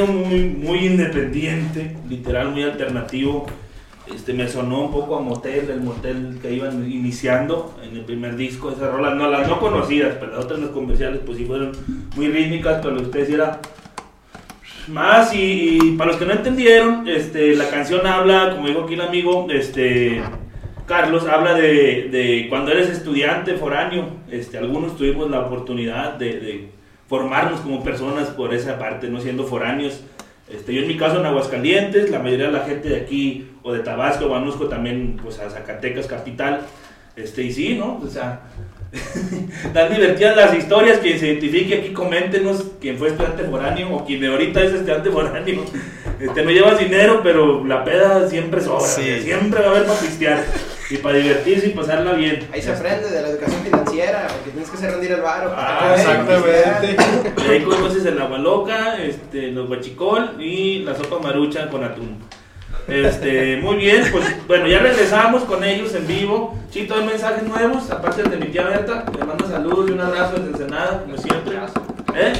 muy, 0.07 0.86
independiente, 0.86 1.96
literal, 2.09 2.51
muy 2.51 2.62
alternativo. 2.62 3.46
Este, 4.14 4.32
me 4.32 4.49
sonó 4.49 4.86
un 4.86 4.92
poco 4.92 5.16
a 5.16 5.20
motel, 5.20 5.68
el 5.70 5.80
motel 5.80 6.38
que 6.40 6.53
iban 6.53 6.90
iniciando 6.90 7.78
en 7.82 7.96
el 7.96 8.05
primer 8.05 8.36
disco, 8.36 8.70
esas 8.70 8.90
rolas, 8.90 9.14
no 9.16 9.30
las 9.30 9.46
no 9.46 9.61
conocidas, 9.61 10.16
pero 10.18 10.32
las 10.32 10.46
otras 10.46 10.61
los 10.61 10.70
comerciales 10.70 11.20
pues 11.26 11.36
sí 11.36 11.44
fueron 11.44 11.72
muy 12.16 12.28
rítmicas, 12.28 12.80
pero 12.82 12.96
ustedes 12.96 13.28
era 13.28 13.61
más 14.88 15.34
y, 15.34 15.94
para 15.99 16.12
los 16.12 16.18
que 16.18 16.24
no 16.24 16.32
entendieron, 16.32 17.07
este, 17.07 17.55
la 17.55 17.68
canción 17.68 18.07
habla, 18.07 18.53
como 18.55 18.68
dijo 18.68 18.84
aquí 18.84 18.94
el 18.94 19.03
amigo, 19.03 19.46
este, 19.51 20.22
Carlos, 20.86 21.26
habla 21.26 21.53
de, 21.53 22.09
de 22.11 22.46
cuando 22.49 22.70
eres 22.70 22.88
estudiante 22.88 23.57
foráneo, 23.57 24.09
este, 24.30 24.57
algunos 24.57 24.96
tuvimos 24.96 25.30
la 25.30 25.40
oportunidad 25.40 26.14
de 26.14 26.70
formarnos 27.09 27.61
como 27.61 27.82
personas 27.82 28.28
por 28.28 28.54
esa 28.54 28.78
parte, 28.78 29.09
no 29.09 29.20
siendo 29.20 29.44
foráneos. 29.44 30.02
Este, 30.48 30.72
yo 30.72 30.82
en 30.82 30.88
mi 30.88 30.96
caso 30.96 31.18
en 31.18 31.26
Aguascalientes, 31.26 32.11
la 32.11 32.20
mayoría 32.20 32.46
de 32.46 32.52
la 32.52 32.64
gente 32.64 32.88
de 32.88 32.96
aquí, 32.96 33.50
o 33.62 33.72
de 33.72 33.80
Tabasco, 33.80 34.28
Banusco, 34.28 34.68
también 34.68 35.18
pues 35.22 35.38
a 35.40 35.50
Zacatecas, 35.50 36.06
capital, 36.06 36.61
este, 37.16 37.42
y 37.42 37.52
sí, 37.52 37.74
¿no? 37.74 38.00
O 38.02 38.09
sea, 38.09 38.42
tan 39.74 39.92
divertidas 39.92 40.36
las 40.36 40.54
historias, 40.54 40.98
quien 40.98 41.18
se 41.18 41.28
identifique 41.28 41.78
aquí, 41.78 41.92
coméntenos 41.92 42.72
quién 42.80 42.96
fue 42.96 43.09
estudiante 43.09 43.44
foráneo, 43.44 43.94
o 43.94 44.04
quien 44.04 44.20
de 44.20 44.28
ahorita 44.28 44.62
es 44.62 44.72
estudiante 44.72 45.11
foráneo. 45.11 45.64
Este, 46.20 46.42
no 46.42 46.50
llevas 46.50 46.78
dinero, 46.78 47.20
pero 47.22 47.64
la 47.64 47.84
peda 47.84 48.28
siempre 48.28 48.60
sobra, 48.60 48.86
Sí. 48.86 49.20
siempre 49.22 49.60
va 49.60 49.66
a 49.68 49.70
haber 49.70 49.84
para 49.86 50.00
pistear, 50.00 50.44
y 50.90 50.96
para 50.96 51.16
divertirse 51.18 51.66
y 51.68 51.70
pasarla 51.70 52.12
bien. 52.12 52.48
Ahí 52.52 52.60
se 52.60 52.72
aprende 52.72 53.08
de 53.08 53.22
la 53.22 53.28
educación 53.28 53.62
financiera, 53.62 54.26
porque 54.28 54.50
tienes 54.50 54.68
que 54.70 54.76
hacer 54.76 54.90
rendir 54.92 55.12
el 55.12 55.20
varo. 55.20 55.52
Ah, 55.56 55.94
Exactamente. 55.96 56.96
Y 57.46 57.50
ahí 57.50 57.62
conoces 57.62 58.04
el 58.04 58.20
agua 58.20 58.38
loca, 58.38 58.96
este, 59.00 59.48
los 59.52 59.68
guachicol 59.68 60.36
y 60.42 60.80
la 60.80 60.94
sopa 60.96 61.18
marucha 61.20 61.68
con 61.68 61.84
atún. 61.84 62.18
Este, 62.88 63.58
muy 63.58 63.76
bien, 63.76 64.02
pues 64.10 64.24
bueno, 64.46 64.66
ya 64.66 64.78
regresamos 64.78 65.44
con 65.44 65.62
ellos 65.62 65.94
en 65.94 66.06
vivo. 66.06 66.58
Chito, 66.70 66.94
hay 66.94 67.04
mensajes 67.04 67.42
nuevos, 67.42 67.90
aparte 67.90 68.22
de 68.22 68.36
mi 68.38 68.46
tía 68.46 68.62
Berta. 68.64 69.04
Le 69.16 69.24
mando 69.24 69.46
saludos 69.46 69.90
y 69.90 69.92
un 69.92 70.00
abrazo 70.00 70.36
desde 70.36 70.48
Ensenada, 70.52 71.02
como 71.02 71.16
siempre. 71.18 71.58
¿Eh? 72.16 72.32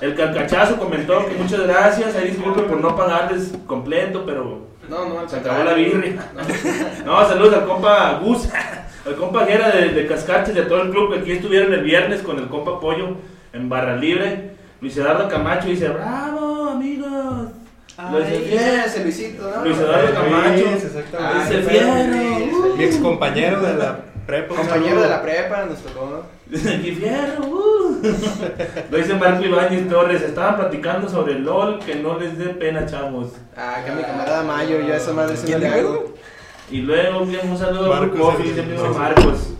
El 0.00 0.14
calcachazo 0.14 0.76
comentó 0.76 1.26
que 1.26 1.34
muchas 1.34 1.60
gracias. 1.66 2.14
Ahí 2.16 2.28
disculpe 2.30 2.62
por 2.62 2.80
no 2.80 2.94
pagarles 2.96 3.52
completo, 3.66 4.22
pero 4.26 4.66
No, 4.88 5.08
no, 5.08 5.28
se 5.28 5.36
acabó 5.36 5.64
la 5.64 5.74
birria. 5.74 6.16
No, 7.04 7.26
saludos 7.28 7.54
al 7.54 7.64
compa 7.66 8.20
Gus, 8.22 8.48
al 9.06 9.14
compa 9.16 9.44
Jera 9.46 9.70
de, 9.70 9.88
de 9.90 10.06
Cascaches 10.06 10.54
y 10.56 10.58
a 10.58 10.68
todo 10.68 10.82
el 10.82 10.90
club 10.90 11.12
que 11.12 11.20
aquí 11.20 11.32
estuvieron 11.32 11.72
el 11.72 11.82
viernes 11.82 12.22
con 12.22 12.38
el 12.38 12.48
compa 12.48 12.80
Pollo 12.80 13.16
en 13.52 13.68
Barra 13.68 13.96
Libre. 13.96 14.52
Luis 14.80 14.96
Eduardo 14.96 15.28
Camacho 15.28 15.68
dice, 15.68 15.88
bravo 15.88 16.70
amigos. 16.70 17.48
Luis 18.10 18.26
Eduardo- 18.26 18.84
ese 18.86 19.02
Luisito, 19.04 19.50
¿no? 19.56 19.64
Luis 19.64 19.78
Eduardo 19.78 20.12
Camacho. 20.14 20.64
Exactamente. 20.70 21.56
Dice 21.56 22.50
Mi 22.76 22.84
ex 22.84 22.96
compañero 22.96 23.60
de 23.62 23.74
la 23.74 23.98
prepa. 24.26 24.54
Compañero 24.56 25.00
de 25.02 25.08
la 25.08 25.22
prepa, 25.22 25.64
nos 25.66 25.78
tocó. 25.78 26.24
Dice 26.46 26.80
"Qué 26.82 26.92
fiero. 26.92 27.46
uh". 27.46 28.02
Lo 28.90 28.98
dice 28.98 29.14
Marco 29.14 29.44
Ibáñez 29.44 29.88
Torres. 29.88 30.22
Estaban 30.22 30.56
platicando 30.56 31.08
sobre 31.08 31.34
el 31.34 31.44
LOL, 31.44 31.78
que 31.78 31.94
no 31.96 32.18
les 32.18 32.38
dé 32.38 32.46
pena, 32.46 32.86
chavos. 32.86 33.32
Ah, 33.56 33.76
acá 33.78 33.94
mi 33.94 34.02
camarada 34.02 34.42
Mayo, 34.42 34.80
yo 34.80 34.92
a 34.92 34.96
esa 34.96 35.12
madre 35.12 35.36
le 35.58 35.68
hago. 35.68 36.14
Y 36.70 36.78
luego 36.78 37.24
bien, 37.24 37.50
un 37.50 37.58
saludo 37.58 37.92
a 37.92 38.00
Marcos, 38.00 38.42
dice 38.42 38.60
amigo 38.60 38.88
Marcos. 38.98 39.50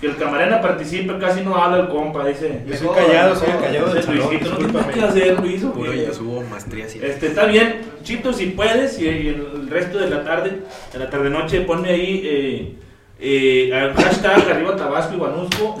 Que 0.00 0.06
el 0.06 0.16
camarena 0.16 0.60
participe, 0.60 1.18
casi 1.18 1.40
no 1.40 1.56
habla 1.56 1.78
el 1.80 1.88
compa, 1.88 2.24
dice. 2.24 2.62
Yo 2.66 2.76
soy 2.76 2.88
callado, 2.94 3.34
soy 3.34 3.48
callado. 3.60 3.94
Luisito, 3.94 4.58
no 4.58 4.88
que 4.88 5.02
hacer, 5.02 5.40
Luis. 5.40 5.62
Puro 5.62 5.90
oye. 5.90 6.06
Yasuo, 6.06 6.42
maestría. 6.42 6.86
Este, 6.86 7.26
está 7.26 7.46
bien, 7.46 7.80
Chito, 8.04 8.32
si 8.32 8.46
puedes, 8.46 8.98
y, 9.00 9.08
el 9.08 9.68
resto 9.68 9.98
de 9.98 10.08
la 10.08 10.22
tarde, 10.22 10.60
de 10.92 10.98
la 10.98 11.10
tarde 11.10 11.30
noche, 11.30 11.62
ponme 11.62 11.88
ahí 11.90 12.78
eh, 13.20 13.70
hashtag 13.96 14.50
arriba 14.50 14.76
Tabasco 14.76 15.14
y 15.14 15.18
Guanusco. 15.18 15.78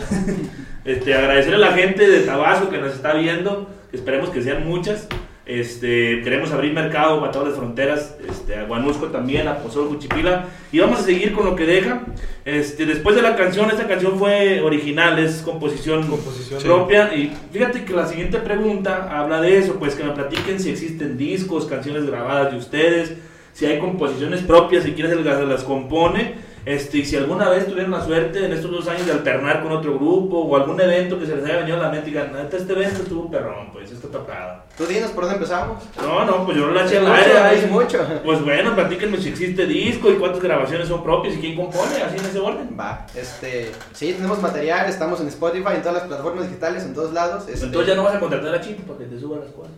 Este, 0.84 1.12
agradecer 1.14 1.54
a 1.54 1.58
la 1.58 1.72
gente 1.72 2.08
de 2.08 2.20
Tabasco 2.20 2.70
que 2.70 2.78
nos 2.78 2.94
está 2.94 3.12
viendo, 3.12 3.68
esperemos 3.92 4.30
que 4.30 4.42
sean 4.42 4.66
muchas. 4.66 5.06
Este, 5.44 6.20
queremos 6.22 6.50
abrir 6.52 6.74
mercado 6.74 7.20
para 7.20 7.32
todas 7.32 7.48
las 7.48 7.56
fronteras, 7.56 8.16
este, 8.28 8.54
a 8.54 8.64
Guanusco 8.64 9.06
también, 9.06 9.48
a 9.48 9.58
Pozol, 9.58 9.88
Cuchipila, 9.88 10.44
y 10.72 10.78
vamos 10.78 11.00
a 11.00 11.02
seguir 11.02 11.32
con 11.32 11.46
lo 11.46 11.56
que 11.56 11.64
deja. 11.64 12.02
Este, 12.44 12.84
después 12.84 13.16
de 13.16 13.22
la 13.22 13.34
canción, 13.34 13.70
esta 13.70 13.86
canción 13.86 14.18
fue 14.18 14.60
original, 14.60 15.18
es 15.18 15.42
composición, 15.42 16.06
Composición. 16.06 16.62
propia. 16.62 17.14
Y 17.14 17.34
fíjate 17.50 17.84
que 17.84 17.94
la 17.94 18.06
siguiente 18.06 18.38
pregunta 18.38 19.08
habla 19.10 19.40
de 19.40 19.58
eso, 19.58 19.74
pues 19.78 19.94
que 19.94 20.04
me 20.04 20.12
platiquen 20.12 20.60
si 20.60 20.70
existen 20.70 21.16
discos, 21.16 21.64
canciones 21.66 22.06
grabadas 22.06 22.52
de 22.52 22.58
ustedes, 22.58 23.14
si 23.54 23.64
hay 23.64 23.78
composiciones 23.78 24.40
propias, 24.42 24.84
si 24.84 24.92
quieres 24.92 25.12
el 25.12 25.24
gas 25.24 25.42
las 25.46 25.64
compone. 25.64 26.47
Este, 26.68 26.98
y 26.98 27.04
si 27.06 27.16
alguna 27.16 27.48
vez 27.48 27.66
tuvieron 27.66 27.90
la 27.92 28.04
suerte 28.04 28.44
en 28.44 28.52
estos 28.52 28.70
dos 28.70 28.86
años 28.88 29.06
de 29.06 29.12
alternar 29.12 29.62
con 29.62 29.72
otro 29.72 29.94
grupo 29.94 30.40
o 30.40 30.54
algún 30.54 30.78
evento 30.78 31.18
que 31.18 31.24
se 31.24 31.34
les 31.34 31.42
haya 31.46 31.60
venido 31.60 31.78
a 31.78 31.80
la 31.80 31.88
mente 31.88 32.08
y 32.08 32.12
digan, 32.12 32.30
"Neta, 32.30 32.58
este 32.58 32.74
evento 32.74 33.02
estuvo 33.04 33.30
perrón, 33.30 33.70
pues, 33.72 33.90
está 33.90 34.08
tocado. 34.08 34.62
Tú 34.76 34.84
dinos 34.84 35.10
por 35.12 35.24
dónde 35.24 35.36
empezamos. 35.36 35.82
No, 36.02 36.26
no, 36.26 36.44
pues 36.44 36.58
yo 36.58 36.66
no 36.66 36.72
la 36.74 36.84
eché 36.84 36.98
al 36.98 37.06
aire, 37.10 37.30
mucho, 37.32 37.42
ahí. 37.44 37.58
es 37.58 37.70
mucho. 37.70 38.06
Pues 38.22 38.44
bueno, 38.44 38.74
platíquenme 38.74 39.16
si 39.16 39.30
existe 39.30 39.64
disco 39.64 40.10
y 40.10 40.16
cuántas 40.16 40.42
grabaciones 40.42 40.88
son 40.88 41.02
propias 41.02 41.36
y 41.36 41.38
quién 41.38 41.56
compone, 41.56 42.02
así 42.02 42.18
en 42.18 42.24
ese 42.26 42.38
orden. 42.38 42.76
Va, 42.78 43.06
este, 43.14 43.72
sí, 43.94 44.12
tenemos 44.12 44.42
material, 44.42 44.90
estamos 44.90 45.20
en 45.22 45.28
Spotify, 45.28 45.70
en 45.76 45.80
todas 45.80 45.94
las 45.94 46.04
plataformas 46.04 46.48
digitales, 46.48 46.84
en 46.84 46.92
todos 46.92 47.14
lados. 47.14 47.48
este, 47.48 47.64
Entonces 47.64 47.88
ya 47.88 47.96
no 47.96 48.04
vas 48.04 48.14
a 48.16 48.20
contratar 48.20 48.54
a 48.54 48.60
Chito 48.60 48.82
para 48.82 48.98
que 48.98 49.06
te 49.06 49.18
suba 49.18 49.38
las 49.38 49.52
cosas. 49.52 49.72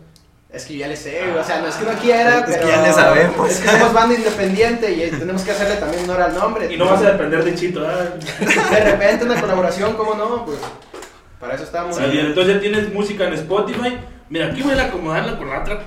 Es 0.53 0.65
que 0.65 0.73
yo 0.73 0.79
ya 0.81 0.87
le 0.89 0.97
sé, 0.97 1.31
o 1.31 1.43
sea, 1.45 1.61
no 1.61 1.67
es 1.67 1.75
que 1.75 1.85
no 1.85 1.97
quiera, 1.97 2.39
Es 2.39 2.45
que 2.45 2.51
pero... 2.55 2.67
ya 2.67 2.81
le 2.81 2.91
sabemos. 2.91 3.49
Es 3.49 3.59
que 3.61 3.69
somos 3.69 3.93
banda 3.93 4.15
independiente 4.15 4.91
y 4.91 5.09
tenemos 5.09 5.43
que 5.43 5.51
hacerle 5.51 5.75
también 5.75 6.03
honor 6.03 6.21
al 6.23 6.33
nombre. 6.33 6.73
Y 6.73 6.77
no 6.77 6.87
vas 6.87 7.01
a 7.01 7.11
depender 7.13 7.41
de 7.45 7.55
Chito, 7.55 7.87
¿ah? 7.87 8.17
De 8.69 8.79
repente 8.83 9.23
una 9.23 9.39
colaboración, 9.39 9.93
¿cómo 9.95 10.13
no? 10.15 10.45
Pues, 10.45 10.57
para 11.39 11.55
eso 11.55 11.63
estamos. 11.63 11.97
Bien, 12.11 12.25
entonces 12.25 12.55
ya 12.55 12.59
tienes 12.59 12.93
música 12.93 13.27
en 13.27 13.33
Spotify. 13.33 13.97
Mira, 14.29 14.47
aquí 14.47 14.61
voy 14.61 14.77
a 14.77 14.83
acomodarla 14.83 15.37
con 15.37 15.49
la 15.49 15.61
otra. 15.61 15.83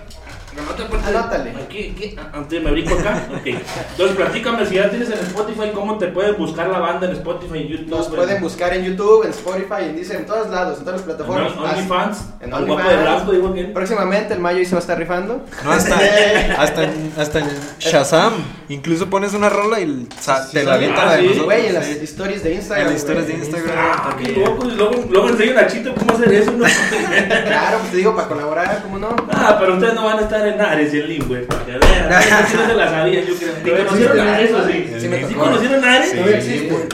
Otra 0.71 0.89
parte. 0.89 1.09
Anótale. 1.09 1.51
Aquí, 1.65 1.95
aquí. 1.97 2.17
ah, 2.19 2.31
Antes 2.35 2.63
me 2.63 2.71
brinco 2.71 2.95
acá. 2.95 3.27
Ok. 3.35 3.47
Entonces, 3.47 4.17
platícame 4.17 4.65
si 4.67 4.75
ya 4.77 4.89
tienes 4.91 5.09
en 5.11 5.19
Spotify, 5.19 5.71
¿cómo 5.75 5.99
te 5.99 6.07
pueden 6.09 6.37
buscar 6.37 6.69
la 6.69 6.79
banda 6.79 7.07
en 7.07 7.13
Spotify, 7.15 7.59
en 7.61 7.69
YouTube? 7.69 7.89
Nos 7.91 8.07
en- 8.09 8.15
pueden 8.15 8.43
buscar 8.43 8.73
en 8.75 8.85
YouTube, 8.85 9.25
en 9.25 9.31
Spotify, 9.31 9.83
en 9.83 9.97
Deezer, 9.97 10.17
en 10.17 10.27
todos 10.27 10.51
lados, 10.51 10.79
en 10.79 10.85
todas 10.85 11.01
las 11.01 11.09
en 11.11 11.17
plataformas. 11.17 11.53
OnlyFans. 11.57 12.19
En 12.41 12.51
de 12.51 12.57
OnlyFans. 12.57 13.31
digo 13.31 13.49
bien. 13.51 13.73
Próximamente 13.73 14.35
el 14.35 14.41
Mayo 14.41 14.59
ahí 14.59 14.65
se 14.65 14.73
va 14.73 14.79
a 14.79 14.81
estar 14.83 14.99
rifando. 14.99 15.45
No, 15.65 15.71
hasta, 15.73 15.95
hasta, 16.59 16.85
en, 16.85 17.13
hasta 17.19 17.39
en 17.41 17.49
Shazam. 17.79 18.33
Incluso 18.69 19.11
pones 19.11 19.35
una 19.35 19.49
rola 19.49 19.81
y 19.81 20.09
sa- 20.21 20.49
te 20.51 20.63
la 20.65 20.75
avienta 20.75 21.03
Ah, 21.03 21.07
la 21.07 21.13
de 21.17 21.19
sí. 21.21 21.25
nosotros. 21.29 21.47
Güey, 21.47 21.67
en 21.67 21.75
las 21.75 21.85
Sí. 21.87 21.99
historias 22.03 22.43
de 22.43 22.51
En 22.53 22.57
Instagram. 22.59 22.87
las 22.89 22.97
historias 22.97 23.27
de. 23.27 23.35
Instagram 23.35 23.75
Ah, 23.77 24.15
qué 24.19 24.25
también. 24.25 24.45
loco. 24.45 24.67
Y 24.69 24.71
luego, 24.73 25.05
luego 25.11 25.29
enseñan 25.31 25.59
a 25.59 25.67
Chito 25.67 25.95
cómo 25.95 26.13
hacer 26.15 26.33
eso. 26.33 26.53
¿no? 26.53 26.65
Claro, 27.45 27.79
pues 27.79 27.91
te 27.91 27.97
digo, 27.99 28.15
para 28.17 28.29
colaborar, 28.29 28.83
¿cómo 28.83 28.99
no? 28.99 29.15
ah, 29.33 29.57
pero 29.61 29.75
ustedes 29.75 29.95
no 29.95 30.05
van 30.05 30.19
a 30.19 30.23
estar 30.23 30.44
andar 30.51 30.67
en 30.69 30.73
Ares 30.79 30.95
y 30.95 31.01
en 31.01 31.09
Limbo, 31.09 31.37
eh, 31.37 31.41
para 31.49 31.65
que 31.65 31.73
vean. 31.73 32.13
Eso 32.23 32.57
no 32.59 32.67
se 32.67 32.75
la 32.75 32.91
sabía, 32.91 33.21
yo 33.25 33.35
creo. 33.37 33.55
¿Ni 33.65 33.71
No 33.71 33.87
conocieron 33.89 34.19
existe, 34.19 34.35
Ares 34.35 34.53
o 34.53 34.59
¿no? 34.59 34.67
sí? 34.67 34.87
Sí 35.01 35.09
me 35.09 35.17
¿Sí 35.19 35.35
tocó. 35.35 35.45
conocieron 35.45 35.85
Ares? 35.85 36.11
Sí. 36.11 36.17
Todavía 36.17 36.37
existe. 36.39 36.89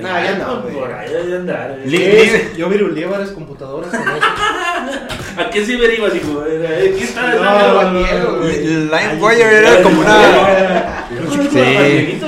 Nah, 0.00 0.24
ya 0.24 0.38
no. 0.38 0.62
Por 0.62 0.90
ahí 0.92 1.10
debe 1.10 1.36
andar. 1.36 1.78
eh. 1.84 1.88
¿Qué? 1.90 2.50
Yo 2.56 2.68
viruleé 2.70 3.04
varias 3.06 3.30
computadoras. 3.30 3.90
con 3.90 4.00
eso. 4.00 4.10
¿A 5.40 5.50
qué 5.50 5.64
ciber 5.64 5.92
ibas, 5.98 6.14
hijo? 6.14 6.44
¿Quién 6.46 6.98
está? 7.02 7.34
No, 7.34 7.82
no, 7.82 7.92
no. 7.92 8.44
LimeWire 8.44 9.42
era 9.58 9.82
como 9.82 10.00
una. 10.00 10.98
Sí. 11.52 12.18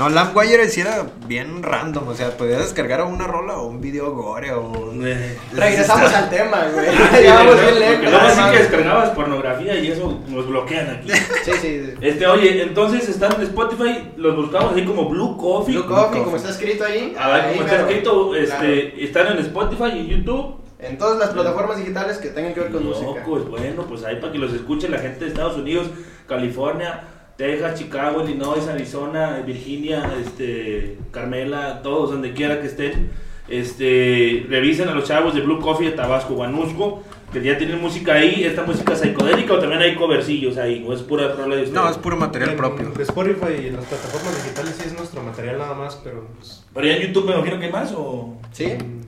No, 0.00 0.08
LimeWire 0.08 0.66
sí 0.70 0.80
era 0.80 1.06
bien 1.26 1.62
random. 1.62 2.08
O 2.08 2.14
sea, 2.14 2.30
podías 2.34 2.60
descargar 2.60 3.02
una 3.02 3.26
rola 3.26 3.58
o 3.58 3.66
un 3.66 3.82
video 3.82 4.12
gore 4.14 4.50
o. 4.52 4.94
Eh, 5.04 5.36
Regresamos 5.52 6.10
al 6.14 6.30
tema, 6.30 6.64
güey. 6.72 6.86
sí, 6.86 6.92
Ya 7.24 7.34
vamos 7.34 7.56
¿no? 7.56 7.60
bien 7.60 7.78
lejos. 7.80 8.04
luego 8.10 8.30
sí 8.30 8.40
no 8.40 8.50
que 8.50 8.58
descargabas 8.60 9.10
pornografía 9.10 9.74
y 9.78 9.88
eso 9.88 10.18
nos 10.28 10.46
bloquean 10.48 10.88
aquí. 10.88 11.10
Sí, 11.44 11.52
sí. 11.60 11.94
Este, 12.00 12.26
oye, 12.26 12.62
entonces 12.62 13.10
están 13.10 13.34
en 13.34 13.42
Spotify, 13.42 14.12
los 14.16 14.36
buscamos 14.36 14.72
así 14.72 14.86
como 14.86 15.06
Blue 15.10 15.36
Coffee. 15.36 15.74
Blue 15.76 15.86
Coffee, 15.86 16.22
como 16.22 16.36
está 16.36 16.48
escrito 16.48 16.82
ahí. 16.86 17.14
A 17.18 17.28
ver, 17.28 17.40
ahí, 17.42 17.52
como 17.58 17.66
está 17.68 17.80
escrito, 17.82 18.34
este, 18.34 18.90
Claro. 18.92 19.04
están 19.04 19.26
en 19.26 19.38
Spotify 19.40 19.98
y 19.98 20.06
YouTube. 20.08 20.60
En 20.78 20.96
todas 20.96 21.18
las 21.18 21.28
plataformas 21.28 21.76
digitales 21.76 22.16
que 22.16 22.30
tengan 22.30 22.54
que 22.54 22.60
ver 22.60 22.72
con 22.72 22.86
música. 22.86 23.06
Locos, 23.06 23.50
bueno, 23.50 23.82
pues 23.86 24.02
ahí 24.04 24.16
para 24.16 24.32
que 24.32 24.38
los 24.38 24.50
escuche 24.54 24.88
la 24.88 24.96
gente 24.98 25.26
de 25.26 25.30
Estados 25.30 25.58
Unidos, 25.58 25.88
California, 26.26 27.02
Texas, 27.40 27.78
Chicago, 27.78 28.22
Illinois, 28.22 28.68
Arizona, 28.68 29.42
Virginia, 29.46 30.12
este, 30.22 30.98
Carmela, 31.10 31.80
todos 31.82 32.10
donde 32.10 32.34
quiera 32.34 32.60
que 32.60 32.66
estén. 32.66 33.08
Este, 33.48 34.44
revisen 34.48 34.88
a 34.88 34.94
los 34.94 35.04
chavos 35.08 35.34
de 35.34 35.40
Blue 35.40 35.58
Coffee 35.58 35.88
de 35.90 35.96
Tabasco, 35.96 36.34
Guanusco, 36.34 37.02
que 37.32 37.42
ya 37.42 37.56
tienen 37.56 37.80
música 37.80 38.12
ahí, 38.12 38.44
esta 38.44 38.62
música 38.64 38.94
psicodélica 38.94 39.54
o 39.54 39.58
también 39.58 39.80
hay 39.80 39.94
covercillos 39.94 40.58
ahí, 40.58 40.84
o 40.86 40.92
es 40.92 41.00
pura 41.00 41.28
rola 41.34 41.56
de 41.56 41.62
ustedes. 41.62 41.72
No, 41.82 41.88
es 41.88 41.96
puro 41.96 42.16
material 42.18 42.50
En- 42.50 42.56
propio. 42.58 42.92
Spotify 43.00 43.54
y 43.62 43.66
en 43.68 43.76
las 43.76 43.86
plataformas 43.86 44.44
digitales 44.44 44.76
sí 44.78 44.84
es 44.88 44.92
nuestro 44.98 45.22
material 45.22 45.56
nada 45.58 45.74
más, 45.74 45.96
pero 46.04 46.26
pues. 46.36 46.62
Pero 46.74 46.86
ya 46.86 46.96
en 46.96 47.02
YouTube 47.08 47.24
me 47.26 47.32
imagino 47.36 47.58
que 47.58 47.64
hay 47.66 47.72
más 47.72 47.90
o... 47.96 48.36
¿Sí? 48.52 48.66
mm, 48.66 49.00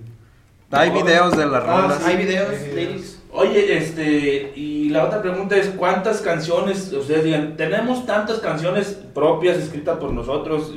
Hay 0.74 0.89
videos 0.91 1.37
de 1.37 1.47
las 1.47 1.64
Ah, 1.66 1.80
rolas. 1.83 1.99
sí. 2.03 2.11
Hay 2.11 2.16
videos, 2.16 2.49
Hay 2.51 2.70
videos. 2.70 2.91
ladies. 2.91 3.18
Oye, 3.35 3.76
este, 3.78 4.53
y 4.57 4.72
la 4.93 5.05
otra 5.05 5.20
pregunta 5.20 5.57
es, 5.57 5.68
¿cuántas 5.70 6.20
canciones, 6.20 6.93
ustedes 6.93 7.24
digan, 7.24 7.57
tenemos 7.57 8.07
tantas 8.07 8.38
canciones 8.38 8.97
propias 9.14 9.57
escritas 9.59 9.99
por 9.99 10.12
nosotros? 10.12 10.72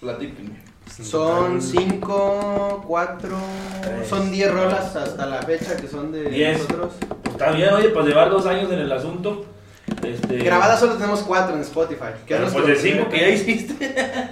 Platíquenme. 0.00 0.60
Son 1.02 1.62
cinco, 1.62 2.84
cuatro, 2.86 3.36
Tres. 3.80 4.08
son 4.08 4.30
diez 4.30 4.52
rolas 4.52 4.94
hasta 4.94 5.24
la 5.26 5.40
fecha 5.42 5.76
que 5.76 5.88
son 5.88 6.12
de 6.12 6.24
Diez. 6.28 6.58
nosotros. 6.58 6.92
Pues 7.22 7.34
está 7.34 7.52
bien, 7.52 7.70
oye, 7.72 7.88
pues 7.88 8.06
llevar 8.06 8.28
dos 8.28 8.44
años 8.46 8.70
en 8.70 8.80
el 8.80 8.92
asunto. 8.92 9.46
Este, 10.04 10.38
Grabadas 10.38 10.80
solo 10.80 10.94
tenemos 10.94 11.20
cuatro 11.22 11.54
en 11.54 11.62
Spotify. 11.62 12.12
que 12.26 12.36
pues 12.36 12.66
de 12.66 12.76
cinco 12.76 13.08
primer- 13.08 13.10
que 13.10 13.18
ya 13.20 13.28
hiciste. 13.28 14.28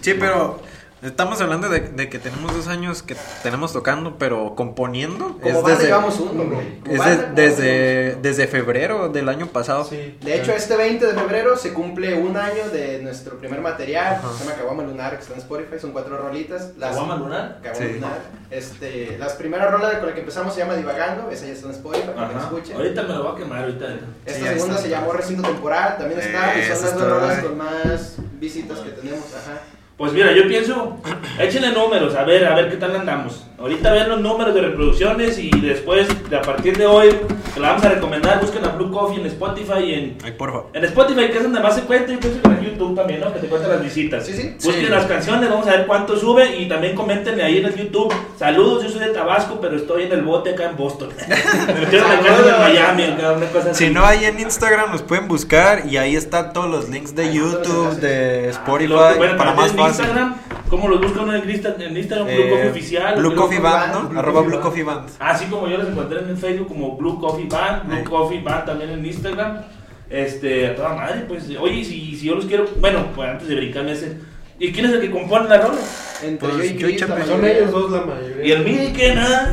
Sí, 0.00 0.14
pero 0.18 0.60
estamos 1.02 1.40
hablando 1.40 1.68
de, 1.68 1.80
de 1.80 2.08
que 2.08 2.18
tenemos 2.18 2.54
dos 2.54 2.68
años 2.68 3.02
que 3.02 3.16
tenemos 3.42 3.72
tocando, 3.72 4.16
pero 4.18 4.54
componiendo. 4.54 5.36
Como 5.40 5.46
es 5.46 5.54
banda 5.54 5.70
desde, 5.70 5.84
llevamos 5.86 6.20
uno, 6.20 6.44
güey. 6.44 6.80
Es 6.94 7.04
de- 7.04 7.26
desde, 7.34 8.16
desde 8.22 8.46
febrero 8.46 9.08
del 9.08 9.28
año 9.28 9.46
pasado. 9.46 9.84
Sí. 9.84 10.16
De 10.20 10.36
hecho, 10.36 10.52
este 10.52 10.76
20 10.76 11.06
de 11.06 11.14
febrero 11.14 11.56
se 11.56 11.72
cumple 11.72 12.14
un 12.14 12.36
año 12.36 12.68
de 12.72 13.00
nuestro 13.02 13.38
primer 13.38 13.60
material. 13.60 14.16
Ajá. 14.16 14.28
Se 14.36 14.44
llama 14.44 14.56
Caguama 14.56 14.82
Lunar, 14.84 15.14
que 15.16 15.22
está 15.22 15.34
en 15.34 15.40
Spotify. 15.40 15.78
Son 15.80 15.92
cuatro 15.92 16.16
rolitas. 16.16 16.72
¿La 16.78 16.92
guama 16.92 17.16
lunar? 17.16 17.60
Caguama 17.62 17.86
Sí. 17.86 17.92
Lunar. 17.94 18.18
Este, 18.50 19.16
las 19.18 19.34
primeras 19.34 19.70
rolas 19.70 19.94
con 19.98 20.06
la 20.08 20.14
que 20.14 20.20
empezamos 20.20 20.54
se 20.54 20.60
llama 20.60 20.74
Divagando. 20.74 21.30
Esa 21.30 21.46
ya 21.46 21.52
está 21.52 21.66
en 21.68 21.74
Spotify, 21.74 22.08
para 22.14 22.28
que 22.28 22.34
la 22.34 22.40
escuchen. 22.42 22.76
Ahorita 22.76 23.02
me 23.02 23.08
lo 23.14 23.22
voy 23.24 23.32
a 23.32 23.36
quemar, 23.36 23.60
ahorita. 23.62 23.86
Esta 24.26 24.38
Sí, 24.40 24.44
segunda 24.46 24.74
está. 24.74 24.82
se 24.82 24.88
llamó 24.90 25.12
Recinto 25.12 25.42
Temporal. 25.48 25.96
También 25.98 26.20
está. 26.20 26.56
y 26.56 26.60
Esa 26.60 26.74
son 26.76 26.84
las 26.86 26.94
dos 26.98 27.08
rolas 27.08 27.38
con 27.44 27.58
más 27.58 28.14
visitas 28.40 28.78
que 28.80 28.90
tenemos. 28.90 29.24
Ajá. 29.34 29.60
Pues 29.98 30.12
mira, 30.12 30.30
yo 30.32 30.46
pienso, 30.46 30.96
échenle 31.40 31.72
números, 31.72 32.14
a 32.14 32.22
ver, 32.22 32.46
a 32.46 32.54
ver 32.54 32.70
qué 32.70 32.76
tal 32.76 32.94
andamos. 32.94 33.44
Ahorita 33.58 33.90
ven 33.92 34.08
los 34.08 34.20
números 34.20 34.54
de 34.54 34.60
reproducciones 34.60 35.36
y 35.40 35.50
después, 35.60 36.06
de 36.30 36.36
a 36.36 36.42
partir 36.42 36.78
de 36.78 36.86
hoy, 36.86 37.08
que 37.52 37.58
la 37.58 37.70
vamos 37.70 37.84
a 37.84 37.88
recomendar, 37.88 38.40
busquen 38.40 38.64
a 38.64 38.68
Blue 38.68 38.92
Coffee 38.92 39.18
en 39.20 39.26
Spotify 39.26 39.80
y 39.84 39.94
en, 39.94 40.18
Ay, 40.24 40.30
por 40.30 40.50
favor. 40.52 40.66
En 40.74 40.84
Spotify, 40.84 41.28
que 41.32 41.38
es 41.38 41.42
donde 41.42 41.58
más 41.58 41.74
se 41.74 41.80
cuenta, 41.82 42.12
y 42.12 42.16
pienso 42.18 42.40
que 42.40 42.46
en 42.48 42.60
YouTube 42.62 42.94
también, 42.94 43.18
¿no? 43.18 43.34
Que 43.34 43.40
te 43.40 43.48
cuentan 43.48 43.72
las 43.72 43.82
visitas. 43.82 44.24
Sí, 44.24 44.34
sí. 44.34 44.54
Busquen 44.62 44.84
Sí. 44.86 44.90
las 44.92 45.06
canciones, 45.06 45.50
vamos 45.50 45.66
a 45.66 45.70
ver 45.72 45.86
cuánto 45.88 46.16
sube 46.16 46.56
y 46.56 46.68
también 46.68 46.94
coméntenme 46.94 47.42
ahí 47.42 47.58
en 47.58 47.64
el 47.66 47.74
YouTube. 47.74 48.14
Saludos, 48.38 48.84
yo 48.84 48.90
soy 48.90 49.00
de 49.00 49.08
Tabasco, 49.08 49.58
pero 49.60 49.74
estoy 49.74 50.04
en 50.04 50.12
el 50.12 50.22
bote 50.22 50.50
acá 50.50 50.66
en 50.70 50.76
Boston. 50.76 51.08
Me 51.66 51.74
metieron 51.74 52.12
en 52.12 52.60
Miami, 52.60 53.02
acá, 53.02 53.32
una 53.32 53.46
cosa 53.46 53.70
así. 53.72 53.86
Si 53.86 53.92
no, 53.92 54.04
ahí 54.06 54.24
en 54.24 54.38
Instagram 54.38 54.92
nos 54.92 55.02
pueden 55.02 55.26
buscar 55.26 55.82
y 55.90 55.96
ahí 55.96 56.14
están 56.14 56.52
todos 56.52 56.70
los 56.70 56.88
links 56.88 57.16
de 57.16 57.34
YouTube, 57.34 57.96
de 57.98 58.44
Ah, 58.46 58.50
Spotify, 58.50 59.16
bueno, 59.16 59.36
para 59.36 59.52
más 59.54 59.72
en 59.72 59.76
fácil. 59.88 60.04
Instagram, 60.04 60.34
¿cómo 60.68 60.88
los 60.88 61.00
busca 61.00 61.20
uno 61.22 61.34
en 61.34 61.48
Insta- 61.48 61.76
en 61.80 61.96
Instagram? 61.96 62.28
Eh, 62.28 62.36
Blue 62.36 62.50
Coffee 62.50 62.70
Oficial. 62.70 63.14
Blue 63.18 63.30
Blue 63.30 63.40
Coffee 63.40 63.58
Band, 63.60 63.92
¿no? 63.92 64.08
Blue 64.08 64.18
Arroba 64.18 64.40
Coffee 64.42 64.48
Blue 64.48 64.56
Band. 64.56 64.62
Coffee 64.62 64.82
Band. 64.84 65.08
Así 65.18 65.44
como 65.46 65.68
yo 65.68 65.76
los 65.78 65.88
encontré 65.88 66.20
en 66.20 66.28
el 66.30 66.36
Facebook 66.36 66.68
como 66.68 66.96
Blue 66.96 67.20
Coffee 67.20 67.46
Band, 67.48 67.86
Blue 67.86 67.96
Ahí. 67.96 68.04
Coffee 68.04 68.40
Band 68.42 68.64
también 68.66 68.90
en 68.90 69.04
Instagram. 69.06 69.58
Este, 70.10 70.68
a 70.68 70.74
toda 70.74 70.94
madre, 70.94 71.24
pues, 71.28 71.44
oye, 71.60 71.84
si, 71.84 72.16
si 72.16 72.26
yo 72.26 72.34
los 72.36 72.46
quiero, 72.46 72.64
bueno, 72.80 73.08
pues 73.14 73.28
antes 73.28 73.46
de 73.46 73.56
brincarme 73.56 73.92
ese, 73.92 74.16
¿y 74.58 74.72
quién 74.72 74.86
es 74.86 74.92
el 74.92 75.00
que 75.02 75.10
compone 75.10 75.48
la 75.50 75.58
rola? 75.60 75.78
Entre 76.22 76.48
Pues, 76.48 76.56
yo 76.56 76.64
y 76.64 76.78
yo 76.78 76.88
y 76.88 76.96
Chris. 76.96 77.26
Son 77.26 77.44
ellos 77.44 77.70
dos 77.70 77.90
la 77.90 78.00
mayoría. 78.06 78.46
Y 78.46 78.52
el 78.52 78.64
mío, 78.64 78.90
que 78.96 79.14
nada. 79.14 79.50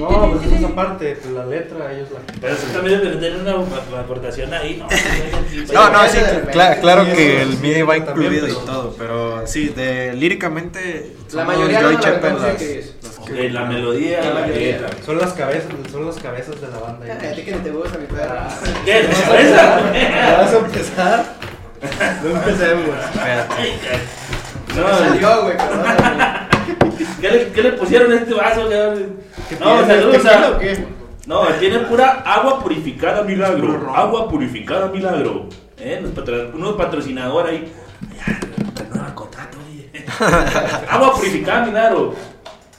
No, 0.00 0.32
pues 0.40 0.52
esa 0.52 0.68
parte, 0.74 1.16
pues 1.20 1.32
la 1.34 1.46
letra, 1.46 1.92
ellos 1.92 2.08
la. 2.12 2.20
Pero 2.40 2.54
eso 2.54 2.66
también 2.72 3.00
debe 3.02 3.16
tener 3.16 3.36
una 3.40 3.52
ap- 3.52 3.94
aportación 3.98 4.52
ahí, 4.54 4.76
¿no? 4.78 4.88
No, 5.72 5.90
no, 5.90 6.08
sí, 6.08 6.18
de 6.18 6.50
claro 6.80 7.04
Sí, 7.04 7.12
que 7.12 7.42
el 7.42 7.58
MIDI 7.58 7.82
va 7.82 7.96
incluido 7.96 8.48
y 8.48 8.52
todo, 8.52 8.94
pero 8.98 9.46
sí, 9.46 9.68
de 9.68 10.12
líricamente 10.14 11.12
La 11.32 11.44
mayoría 11.44 11.80
yo 11.80 11.90
reconoce 11.98 12.92
las- 13.02 13.52
la 13.52 13.64
melodía, 13.64 14.20
La 14.22 14.46
letra. 14.46 14.88
Son 15.04 15.18
las 15.18 15.32
cabezas, 15.32 15.70
son 15.90 16.06
las 16.06 16.16
cabezas 16.16 16.60
de 16.60 16.68
la 16.68 16.78
banda. 16.78 17.06
A 17.14 17.18
ti 17.34 17.42
que 17.42 17.52
te 17.52 17.70
gusta 17.70 17.98
mi 17.98 18.06
perro. 18.06 18.34
¿Qué? 18.84 18.92
¿De? 19.02 19.08
¿Vas 20.36 20.52
a 20.52 20.58
empezar? 20.58 21.24
No 22.24 22.30
empecemos. 22.30 22.96
Espérate. 23.14 23.74
No, 24.74 24.88
Salió, 24.98 25.42
güey, 25.42 25.56
perdóname. 25.56 26.43
¿Qué 27.20 27.30
le, 27.30 27.48
¿Qué 27.52 27.62
le 27.62 27.72
pusieron 27.72 28.12
a 28.12 28.16
este 28.16 28.34
vaso? 28.34 28.68
No, 29.60 29.86
saludos. 29.86 30.22
No, 31.26 31.42
tiene 31.58 31.78
pura 31.80 32.22
agua 32.26 32.60
purificada 32.62 33.22
milagro. 33.22 33.92
Agua 33.94 34.28
purificada 34.28 34.88
milagro. 34.88 35.48
¿Eh? 35.78 35.98
Nos 36.02 36.12
patro- 36.12 36.50
unos 36.54 36.74
patrocinadores 36.76 37.52
ahí. 37.52 37.72
Renueva 38.76 39.08
el 39.08 39.14
contrato, 39.14 39.58
oye. 39.66 39.90
agua 40.88 41.14
purificada 41.14 41.64
milagro. 41.66 42.14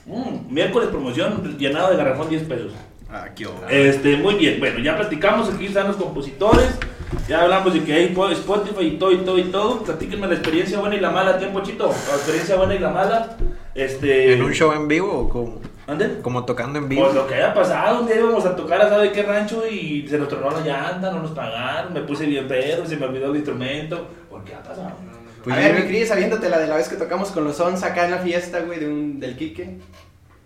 Mm, 0.06 0.54
miércoles 0.54 0.90
promoción 0.90 1.58
llenado 1.58 1.90
de 1.92 1.98
garrafón 1.98 2.30
10 2.30 2.44
pesos. 2.44 2.72
Ah, 3.12 3.26
qué 3.36 3.48
horror. 3.48 3.72
Este, 3.72 4.18
muy 4.18 4.36
bien. 4.36 4.60
Bueno, 4.60 4.80
ya 4.80 4.96
platicamos. 4.96 5.52
Aquí 5.52 5.66
están 5.66 5.88
los 5.88 5.96
compositores. 5.96 6.68
Ya 7.28 7.42
hablamos 7.42 7.74
de 7.74 7.84
que 7.84 7.94
hay 7.94 8.08
po- 8.10 8.30
Spotify 8.30 8.86
y 8.86 8.92
todo 8.98 9.12
y 9.12 9.18
todo 9.18 9.38
y 9.40 9.44
todo. 9.46 9.80
Platíquenme 9.84 10.28
la 10.28 10.34
experiencia 10.36 10.80
buena 10.80 10.96
y 10.96 11.00
la 11.00 11.10
mala, 11.10 11.38
tiempo 11.40 11.62
chito. 11.62 11.88
La 12.10 12.16
experiencia 12.16 12.56
buena 12.58 12.76
y 12.76 12.80
la 12.80 12.90
mala. 12.90 13.38
Este. 13.76 14.34
¿En 14.34 14.42
un 14.42 14.54
show 14.54 14.72
en 14.72 14.88
vivo 14.88 15.12
o 15.12 15.30
como, 15.30 15.60
¿Ande? 15.86 16.22
como 16.22 16.46
tocando 16.46 16.80
en 16.80 16.88
vivo? 16.88 17.04
Pues 17.04 17.14
lo 17.14 17.28
que 17.28 17.36
haya 17.36 17.54
pasado, 17.54 18.02
un 18.02 18.08
día 18.08 18.16
íbamos 18.16 18.46
a 18.46 18.56
tocar 18.56 18.82
a 18.82 18.90
sabe 18.90 19.12
qué 19.12 19.22
rancho 19.24 19.68
y 19.68 20.08
se 20.08 20.18
nos 20.18 20.30
tronó 20.30 20.50
la 20.50 20.62
llanta, 20.62 21.12
no 21.12 21.22
nos 21.22 21.32
pagaron, 21.32 21.94
me 21.94 22.02
puse 22.02 22.26
bien 22.26 22.48
pedo, 22.48 22.86
se 22.86 22.96
me 22.96 23.06
olvidó 23.06 23.32
el 23.32 23.36
instrumento. 23.36 24.08
¿Por 24.30 24.44
qué 24.46 24.56
ha 24.56 24.64
pasado? 24.64 24.94
Pues 25.44 25.56
a 25.56 25.60
ver, 25.60 25.76
mi 25.76 25.88
Cris, 25.88 26.10
aviéntate 26.10 26.50
la 26.50 26.58
de 26.58 26.68
la 26.68 26.78
vez 26.78 26.88
que 26.88 26.96
tocamos 26.96 27.30
con 27.32 27.44
los 27.44 27.58
Sons 27.58 27.84
acá 27.84 28.06
en 28.06 28.12
la 28.12 28.18
fiesta, 28.20 28.62
güey, 28.62 28.80
de 28.80 28.88
un, 28.88 29.20
del 29.20 29.36
Kike. 29.36 29.78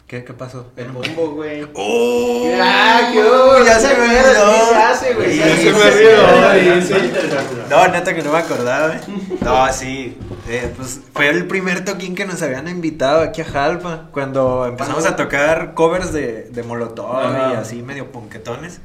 ¿Qué, 0.10 0.24
qué 0.24 0.34
pasó? 0.34 0.72
El 0.76 0.90
bombo, 0.90 1.36
güey. 1.36 1.68
¡Oh! 1.76 2.52
¡Ah, 2.60 3.12
qué! 3.14 3.64
Ya 3.64 3.80
se 3.80 3.96
me 3.96 4.06
olvidó. 4.06 4.96
se 5.00 5.14
güey. 5.14 5.38
Ya 5.38 5.56
se 5.56 5.72
me 5.72 5.84
olvidó. 5.84 7.68
No, 7.70 7.88
neta 7.90 8.16
que 8.16 8.24
no 8.24 8.32
me 8.32 8.40
acordaba, 8.40 8.96
¿eh? 8.96 9.02
No, 9.40 9.72
sí. 9.72 10.18
Eh, 10.48 10.74
pues 10.76 11.02
fue 11.14 11.30
el 11.30 11.46
primer 11.46 11.86
toquín 11.86 12.16
que 12.16 12.26
nos 12.26 12.42
habían 12.42 12.68
invitado 12.68 13.22
aquí 13.22 13.42
a 13.42 13.46
Jalpa. 13.46 14.10
Cuando 14.12 14.66
empezamos 14.66 15.06
a 15.06 15.16
tocar 15.16 15.76
covers 15.76 16.12
de, 16.12 16.50
de 16.50 16.64
Molotov 16.64 17.52
y 17.52 17.56
así 17.56 17.84
medio 17.84 18.12
ponquetones. 18.12 18.82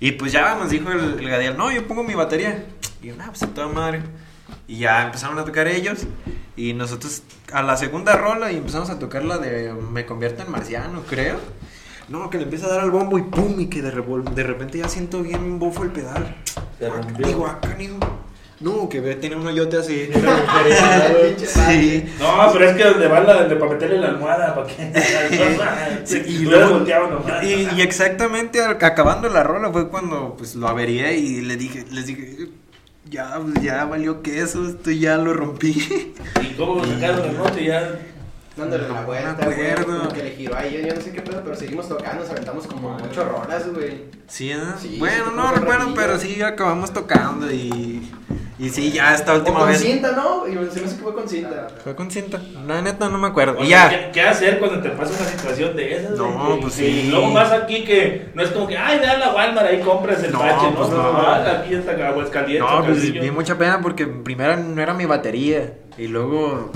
Y 0.00 0.10
pues 0.12 0.32
ya 0.32 0.56
nos 0.56 0.68
dijo 0.68 0.90
el, 0.90 1.20
el 1.20 1.30
Gadiel, 1.30 1.56
no, 1.56 1.70
yo 1.70 1.86
pongo 1.86 2.02
mi 2.02 2.14
batería. 2.14 2.64
Y 3.00 3.06
yo, 3.06 3.14
no, 3.14 3.24
pues 3.26 3.44
a 3.44 3.46
toda 3.46 3.68
madre. 3.68 4.02
Y 4.66 4.78
ya 4.78 5.04
empezaron 5.04 5.38
a 5.38 5.44
tocar 5.44 5.68
ellos. 5.68 6.06
Y 6.56 6.72
nosotros 6.72 7.22
a 7.52 7.62
la 7.62 7.76
segunda 7.76 8.16
rola 8.16 8.52
y 8.52 8.56
empezamos 8.56 8.90
a 8.90 8.98
tocar 8.98 9.24
la 9.24 9.38
de 9.38 9.72
Me 9.72 10.06
convierto 10.06 10.42
en 10.42 10.50
marciano, 10.50 11.02
creo. 11.08 11.38
No, 12.08 12.28
que 12.28 12.36
le 12.38 12.44
empieza 12.44 12.66
a 12.66 12.70
dar 12.70 12.80
al 12.80 12.90
bombo 12.90 13.18
y 13.18 13.22
pum, 13.22 13.58
y 13.58 13.66
que 13.66 13.80
de, 13.80 13.90
de 13.90 14.42
repente 14.42 14.78
ya 14.78 14.88
siento 14.88 15.22
bien 15.22 15.58
bofo 15.58 15.84
el 15.84 15.90
pedal. 15.90 16.36
Rompió. 16.80 17.26
Digo, 17.26 17.46
acá, 17.46 17.74
digo. 17.78 17.98
No, 18.60 18.88
que 18.88 19.00
tiene 19.16 19.36
un 19.36 19.46
hoyote 19.46 19.78
así. 19.78 20.08
Sí. 21.38 22.04
No, 22.18 22.52
pero 22.52 22.70
es 22.70 22.76
que 22.76 22.84
donde 22.84 23.08
va 23.08 23.20
la 23.20 23.44
de 23.44 23.56
para 23.56 23.72
meterle 23.72 23.98
la 23.98 24.08
almohada, 24.08 24.54
para. 24.54 24.68
Sí, 26.04 26.22
y 26.26 26.38
luego 26.44 26.80
nomás. 26.80 27.42
Y, 27.42 27.68
y 27.76 27.80
exactamente 27.80 28.62
acabando 28.62 29.28
la 29.28 29.42
rola 29.42 29.70
fue 29.72 29.88
cuando 29.88 30.34
pues 30.36 30.54
lo 30.54 30.68
averié 30.68 31.16
y 31.16 31.40
le 31.40 31.56
dije, 31.56 31.84
les 31.90 32.06
dije, 32.06 32.48
ya, 33.10 33.38
pues, 33.40 33.62
ya 33.62 33.84
valió 33.84 34.22
queso, 34.22 34.66
esto 34.68 34.90
ya 34.90 35.16
lo 35.16 35.32
rompí. 35.32 36.14
¿Y 36.42 36.54
cómo 36.54 36.84
sacaron 36.84 37.24
el 37.24 37.36
norte 37.36 37.64
ya? 37.64 38.00
Dándole 38.56 38.88
la 38.88 39.02
vuelta, 39.02 39.46
güey. 39.46 39.70
acuerdo. 39.70 39.98
Como 39.98 40.12
que 40.12 40.22
le 40.22 40.30
giró 40.30 40.56
ahí. 40.56 40.72
Yo, 40.74 40.86
yo 40.86 40.94
no 40.94 41.00
sé 41.00 41.10
qué 41.10 41.22
pedo, 41.22 41.42
pero 41.42 41.56
seguimos 41.56 41.88
tocando. 41.88 42.22
Nos 42.22 42.30
aventamos 42.30 42.66
como 42.68 42.96
ocho 42.96 43.24
rolas, 43.24 43.72
güey. 43.72 44.04
Sí, 44.28 44.52
¿eh? 44.52 44.58
Sí, 44.78 44.96
bueno, 44.98 45.32
no 45.32 45.50
recuerdo, 45.52 45.92
pero 45.94 46.18
sí 46.18 46.40
acabamos 46.40 46.92
tocando 46.92 47.50
y, 47.50 48.08
y 48.58 48.68
sí, 48.70 48.92
ya 48.92 49.14
esta 49.14 49.32
O 49.32 49.38
última 49.38 49.60
con 49.60 49.68
vez. 49.68 49.80
cinta, 49.80 50.12
¿no? 50.12 50.46
Y 50.46 50.52
se 50.52 50.58
me 50.80 50.86
hace 50.86 50.96
que 50.96 51.02
fue 51.02 51.14
con 51.14 51.28
cinta. 51.28 51.66
Fue 51.82 51.94
con 51.96 52.10
cinta. 52.10 52.40
La 52.66 52.80
neta 52.82 53.08
no 53.08 53.18
me 53.18 53.26
acuerdo. 53.28 53.58
O 53.58 53.64
Y 53.64 53.68
sea, 53.68 53.90
ya. 53.90 53.98
¿qué, 54.06 54.10
qué 54.12 54.22
hacer 54.22 54.58
cuando 54.60 54.80
te 54.80 54.90
pasa 54.90 55.12
una 55.20 55.28
situación 55.28 55.74
de 55.76 55.96
esas? 55.96 56.10
No, 56.12 56.58
pues 56.60 56.78
Y 56.80 57.02
sí. 57.02 57.08
luego 57.10 57.26
más 57.30 57.50
aquí 57.52 57.84
que 57.84 58.28
no 58.34 58.42
es 58.42 58.50
como 58.50 58.66
que, 58.68 58.78
ay, 58.78 58.98
ve 59.00 59.06
a 59.06 59.18
la 59.18 59.32
Walmart, 59.34 59.66
ahí 59.66 59.80
compras 59.80 60.22
el 60.22 60.32
No, 60.32 60.38
bache, 60.38 60.66
¿no? 60.70 60.74
pues 60.76 60.88
no, 60.90 60.96
no. 61.02 61.12
no, 61.12 61.28
aquí 61.28 61.74
está 61.74 61.92
Aguascalientes. 62.08 62.70
No, 62.70 62.84
pues 62.84 63.12
vi 63.12 63.30
mucha 63.30 63.58
pena 63.58 63.80
porque 63.82 64.06
primero 64.06 64.56
no 64.56 64.80
era 64.80 64.94
mi 64.94 65.04
batería. 65.06 65.74
Y 65.98 66.06
luego. 66.06 66.70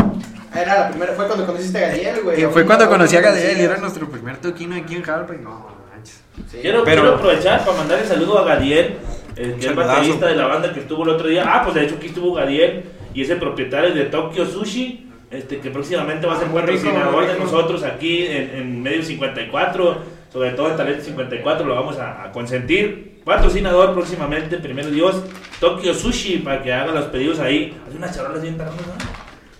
Era 0.55 0.81
la 0.81 0.89
primera, 0.91 1.12
fue 1.12 1.26
cuando 1.26 1.45
conociste 1.47 1.79
a 1.85 1.89
Gadiel, 1.89 2.22
güey. 2.22 2.43
y 2.43 2.47
fue 2.47 2.64
cuando 2.64 2.89
conocí 2.89 3.14
a 3.16 3.20
Gadiel 3.20 3.59
y 3.59 3.62
era 3.62 3.76
nuestro 3.76 4.09
primer 4.09 4.39
toquino 4.39 4.74
aquí 4.76 4.95
en 4.97 5.03
Jalpa 5.03 5.35
y 5.35 5.39
no, 5.39 5.66
manches. 5.95 6.22
Sí. 6.51 6.59
Quiero, 6.62 6.83
Pero- 6.85 7.03
quiero 7.03 7.16
aprovechar 7.16 7.64
para 7.64 7.76
mandar 7.76 7.99
el 8.01 8.07
saludo 8.09 8.39
a 8.39 8.45
Gadiel, 8.45 8.97
el 9.39 9.62
saludazo. 9.62 9.89
baterista 9.89 10.26
de 10.26 10.34
la 10.36 10.47
banda 10.47 10.72
que 10.72 10.80
estuvo 10.80 11.05
el 11.05 11.11
otro 11.11 11.28
día. 11.28 11.45
Ah, 11.47 11.62
pues 11.62 11.74
de 11.74 11.84
hecho 11.84 11.97
aquí 11.97 12.09
estuvo 12.09 12.34
Gadiel 12.34 12.84
y 13.14 13.22
es 13.22 13.30
el 13.30 13.39
propietario 13.39 13.95
de 13.95 14.05
Tokyo 14.05 14.47
Sushi, 14.47 15.09
este, 15.30 15.59
que 15.59 15.70
próximamente 15.70 16.26
va 16.26 16.34
a 16.36 16.39
ser 16.39 16.49
patrocinador 16.49 17.26
de 17.26 17.39
nosotros 17.39 17.82
aquí 17.82 18.26
en, 18.26 18.51
en 18.57 18.82
Medio 18.82 19.03
54, 19.03 19.99
sobre 20.32 20.51
todo 20.53 20.70
en 20.70 20.76
Talento 20.76 21.05
54, 21.05 21.66
lo 21.66 21.74
vamos 21.74 21.99
a, 21.99 22.24
a 22.24 22.32
consentir. 22.32 23.20
Patrocinador 23.24 23.93
próximamente, 23.93 24.57
primero 24.57 24.91
Dios, 24.91 25.22
Tokyo 25.61 25.93
Sushi, 25.93 26.39
para 26.39 26.62
que 26.62 26.72
haga 26.72 26.93
los 26.93 27.07
pedidos 27.07 27.39
ahí. 27.41 27.76
Hace 27.86 27.97
unas 27.97 28.14
charolas 28.16 28.41
bien 28.41 28.57
perronas, 28.57 28.86
¿no? 28.86 28.95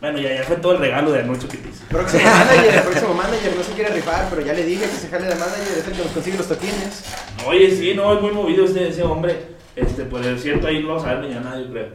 Bueno, 0.01 0.19
ya, 0.21 0.33
ya 0.33 0.45
fue 0.45 0.57
todo 0.57 0.73
el 0.73 0.79
regalo 0.79 1.11
de 1.11 1.21
anuncio 1.21 1.49
que 1.49 1.57
te 1.59 1.69
hice. 1.69 1.85
Próximo 1.91 2.23
manager, 2.23 2.75
el 2.75 2.83
próximo 2.83 3.15
manager 3.15 3.57
no 3.57 3.63
se 3.65 3.73
quiere 3.73 3.91
rifar, 3.91 4.29
pero 4.31 4.43
ya 4.43 4.53
le 4.53 4.65
dije 4.65 4.83
que 4.85 4.97
se 4.97 5.09
jale 5.09 5.27
de 5.27 5.35
manager, 5.35 5.77
es 5.77 5.87
el 5.89 5.93
que 5.93 6.03
nos 6.05 6.13
consigue 6.13 6.39
los 6.39 6.47
toquines. 6.49 7.05
Oye, 7.47 7.71
sí, 7.73 7.95
no, 7.95 8.15
es 8.15 8.23
muy 8.23 8.31
movido 8.31 8.65
ese, 8.65 8.89
ese 8.89 9.03
hombre. 9.03 9.58
Este, 9.81 10.05
por 10.05 10.25
el 10.25 10.39
cierto, 10.39 10.67
ahí 10.67 10.81
lo 10.81 10.89
vamos 10.89 11.05
a 11.05 11.15
ver 11.15 11.29
mañana, 11.29 11.57
yo 11.59 11.71
creo. 11.71 11.87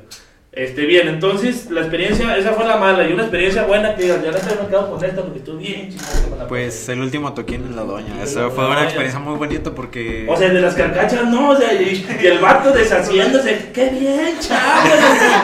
Este, 0.55 0.85
bien, 0.85 1.07
entonces, 1.07 1.71
la 1.71 1.81
experiencia, 1.81 2.37
esa 2.37 2.53
fue 2.53 2.63
la 2.65 2.77
mala. 2.77 3.07
Y 3.09 3.13
una 3.13 3.23
experiencia 3.23 3.63
buena 3.63 3.95
que 3.95 4.07
ya 4.07 4.17
no 4.17 4.21
te 4.21 4.55
me 4.61 4.67
quedo 4.69 4.91
con 4.91 5.03
esta 5.03 5.23
porque 5.23 5.39
estuvo 5.39 5.57
bien 5.57 5.89
chingada 5.89 6.47
Pues 6.47 6.87
el 6.89 7.01
último 7.01 7.33
toquín 7.33 7.65
en 7.65 7.75
la 7.75 7.81
doña. 7.81 8.21
Eso 8.21 8.51
fue 8.51 8.69
una 8.69 8.83
experiencia 8.83 9.19
muy 9.19 9.35
bonita 9.35 9.71
porque. 9.71 10.27
O 10.29 10.37
sea, 10.37 10.47
el 10.49 10.53
de 10.53 10.61
las 10.61 10.75
carcachas, 10.75 11.25
no, 11.25 11.49
o 11.49 11.55
sea, 11.57 11.73
y, 11.73 12.05
y 12.21 12.27
el 12.27 12.37
vato 12.37 12.69
deshaciéndose. 12.71 13.71
¡Qué 13.73 13.89
bien, 13.89 14.35
chavos! 14.39 14.91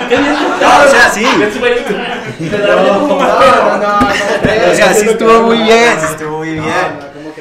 ¡Qué 0.07 0.15
bien! 0.15 0.33
No, 0.61 0.83
o 0.85 0.87
sea, 0.87 1.09
sí. 1.09 1.25
No, 2.39 2.57
no, 2.57 3.77
no, 3.79 3.97
o 4.71 4.75
sea, 4.75 4.93
sí 4.93 5.07
estuvo 5.09 5.41
muy 5.43 5.57
bien, 5.57 5.97
estuvo 6.07 6.37
muy 6.37 6.51
No, 6.51 6.63
bien. 6.63 6.75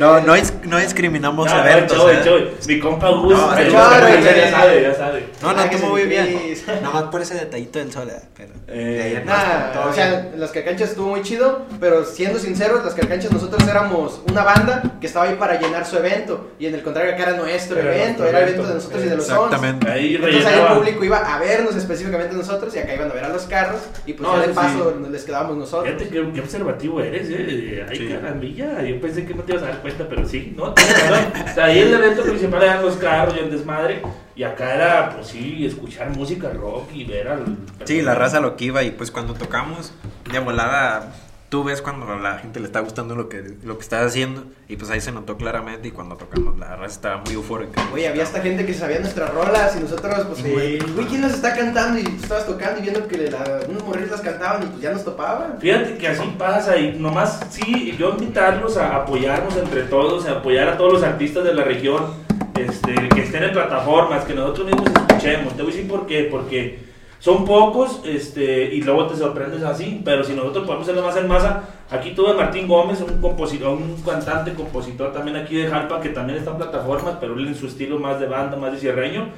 no. 0.01 0.20
No, 0.20 0.36
no 0.68 0.78
discriminamos 0.78 1.46
No, 1.52 1.64
eventos. 1.64 1.96
no, 1.98 2.10
¿eh? 2.10 2.20
Choy. 2.24 2.50
Mi 2.66 2.78
compa 2.80 3.08
Gus, 3.10 3.32
No, 3.32 3.54
Choy, 3.56 3.70
ya 3.72 4.50
sabe, 4.50 4.82
ya 4.82 4.94
sabe. 4.94 5.24
No, 5.42 5.52
no, 5.52 5.62
estuvo 5.62 5.88
muy 5.90 6.02
bien. 6.04 6.38
Nomás 6.82 7.04
por 7.04 7.20
ese 7.22 7.34
detallito 7.34 7.78
del 7.78 7.92
sol, 7.92 8.08
¿eh? 8.10 8.20
pero. 8.36 8.52
Eh, 8.68 9.22
Nah, 9.26 9.72
todo 9.72 9.90
o 9.90 9.92
sea, 9.92 10.30
las 10.36 10.50
carcanchas 10.50 10.90
estuvo 10.90 11.08
muy 11.08 11.22
chido, 11.22 11.66
pero 11.80 12.04
siendo 12.04 12.38
sinceros, 12.38 12.84
las 12.84 12.94
carcanchas 12.94 13.32
nosotros 13.32 13.66
éramos 13.68 14.20
una 14.30 14.44
banda 14.44 14.82
que 15.00 15.06
estaba 15.06 15.26
ahí 15.26 15.36
para 15.36 15.60
llenar 15.60 15.84
su 15.86 15.96
evento, 15.96 16.50
y 16.58 16.66
en 16.66 16.74
el 16.74 16.82
contrario 16.82 17.12
acá 17.14 17.24
era 17.24 17.32
nuestro 17.36 17.78
Era 17.78 17.94
evento, 17.94 18.24
era 18.24 18.38
el 18.40 18.48
evento, 18.48 18.66
de 18.68 18.74
nosotros 18.74 19.02
y 19.04 19.08
de 19.08 19.16
los 19.16 19.24
Exactamente. 19.28 19.86
Sons. 19.86 19.96
Ahí 19.96 20.14
Entonces 20.16 20.46
ahí 20.46 20.60
el 20.60 20.76
público 20.78 21.04
iba 21.04 21.18
a 21.34 21.38
vernos 21.38 21.74
específicamente 21.76 22.34
nosotros 22.34 22.74
y 22.74 22.78
acá 22.78 22.94
iban 22.94 23.10
a 23.10 23.14
ver 23.14 23.24
a 23.24 23.28
los 23.28 23.42
carros 23.44 23.80
y 24.06 24.12
pues 24.12 24.28
No, 24.28 24.40
ya 24.40 24.46
de 24.46 24.54
paso 24.54 24.96
les 25.10 25.24
quedábamos 25.24 25.56
nosotros. 25.56 25.94
Fíjate 25.94 26.08
qué, 26.08 26.32
qué 26.32 26.40
observativo 26.40 27.00
eres, 27.00 27.28
eh. 27.30 27.86
Ay, 27.88 27.96
Sí. 27.98 28.08
carambilla. 28.08 28.82
Yo 28.82 29.00
pensé 29.00 29.24
que 29.24 29.34
no 29.34 29.42
te 29.42 29.52
ibas 29.52 29.64
a 29.64 29.68
dar 29.68 29.80
cuenta, 29.82 30.06
pero 30.08 30.26
sí, 30.26 30.52
¿no? 30.59 30.64
O 30.74 31.54
sea, 31.54 31.66
ahí 31.66 31.78
el 31.78 31.94
evento 31.94 32.22
principal 32.24 32.62
eran 32.62 32.82
los 32.82 32.96
carros 32.96 33.34
y 33.36 33.38
el 33.38 33.50
desmadre. 33.50 34.02
Y 34.34 34.42
acá 34.42 34.74
era, 34.74 35.11
pues 35.14 35.28
sí, 35.28 35.64
escuchar 35.64 36.11
música 36.11 36.50
rock 36.50 36.90
y 36.92 37.04
ver 37.04 37.28
al. 37.28 37.56
Sí, 37.84 38.02
la 38.02 38.14
raza 38.14 38.40
lo 38.40 38.56
que 38.56 38.66
iba 38.66 38.82
y 38.82 38.90
pues 38.90 39.11
cuando 39.11 39.34
tocamos, 39.34 39.92
de 40.30 40.38
volada, 40.38 41.12
tú 41.49 41.64
ves 41.64 41.80
cuando 41.80 42.07
a 42.12 42.16
la 42.18 42.38
gente 42.38 42.61
le 42.61 42.66
está 42.66 42.80
gustando 42.80 43.14
lo 43.14 43.28
que, 43.30 43.42
lo 43.64 43.78
que 43.78 43.82
estás 43.82 44.07
haciendo 44.07 44.44
y 44.68 44.76
pues 44.76 44.90
ahí 44.90 45.01
se 45.01 45.12
notó 45.12 45.36
claramente 45.38 45.88
y 45.88 45.90
cuando 45.92 46.16
tocamos 46.16 46.59
la 46.59 46.76
raza 46.76 46.92
estaba 46.94 47.16
muy 47.24 47.32
eufórica. 47.34 47.80
Oye, 47.92 48.07
había 48.07 48.22
esta 48.22 48.40
gente 48.40 48.66
que 48.66 48.74
sabía 48.74 48.99
nuestras 49.01 49.32
rolas 49.32 49.74
y 49.76 49.80
nosotros, 49.80 50.26
pues, 50.26 50.42
Güey. 50.42 50.78
güey, 50.78 51.07
¿quién 51.07 51.22
las 51.22 51.32
está 51.34 51.55
cantando? 51.57 51.99
Y 51.99 52.05
tú 52.05 52.22
estabas 52.22 52.44
tocando 52.46 52.80
y 52.80 52.82
viendo 52.82 53.09
que 53.09 53.30
la- 53.30 53.61
unos 53.68 53.82
morrillos 53.84 54.11
las 54.11 54.20
cantaban 54.20 54.62
y 54.62 54.66
pues 54.66 54.80
ya 54.82 54.92
nos 54.92 55.05
topaban. 55.05 55.59
Fíjate 55.59 55.96
que 55.96 56.09
así 56.09 56.34
pasa 56.38 56.76
y 56.76 56.99
nomás, 56.99 57.40
sí, 57.51 57.96
yo 57.99 58.11
invitarlos 58.11 58.76
a 58.76 58.96
apoyarnos 58.96 59.57
entre 59.57 59.84
todos, 59.84 60.26
a 60.26 60.32
apoyar 60.32 60.68
a 60.68 60.76
todos 60.76 60.92
los 60.92 61.03
artistas 61.03 61.44
de 61.44 61.55
la 61.55 61.64
región, 61.64 62.12
este, 62.59 62.94
que 63.09 63.22
estén 63.22 63.44
en 63.44 63.53
plataformas, 63.53 64.24
que 64.24 64.34
nosotros 64.34 64.66
mismos 64.66 64.88
escuchemos. 64.88 65.57
Te 65.57 65.62
voy 65.62 65.72
a 65.72 65.74
decir 65.74 65.88
por 65.90 66.07
qué, 66.07 66.28
porque 66.30 66.88
son 67.20 67.44
pocos 67.44 68.00
este, 68.04 68.74
y 68.74 68.80
luego 68.82 69.06
te 69.08 69.16
sorprendes 69.16 69.62
así, 69.64 70.00
pero 70.04 70.22
si 70.22 70.34
nosotros 70.34 70.64
podemos 70.66 70.86
hacerlo 70.88 71.04
más 71.06 71.16
en 71.16 71.26
masa, 71.26 71.62
aquí 71.90 72.12
tuve 72.12 72.32
Martín 72.34 72.68
Gómez, 72.68 73.00
un 73.00 73.20
compositor, 73.20 73.70
un 73.70 74.00
cantante, 74.02 74.54
compositor 74.54 75.12
también 75.12 75.36
aquí 75.36 75.56
de 75.56 75.66
Jalpa, 75.68 76.00
que 76.00 76.10
también 76.10 76.38
está 76.38 76.52
en 76.52 76.58
plataformas, 76.58 77.16
pero 77.20 77.34
él 77.34 77.48
en 77.48 77.54
su 77.56 77.66
estilo 77.66 77.98
más 77.98 78.20
de 78.20 78.26
banda, 78.26 78.56
más 78.56 78.72
de 78.72 78.78
cierreño, 78.78 79.30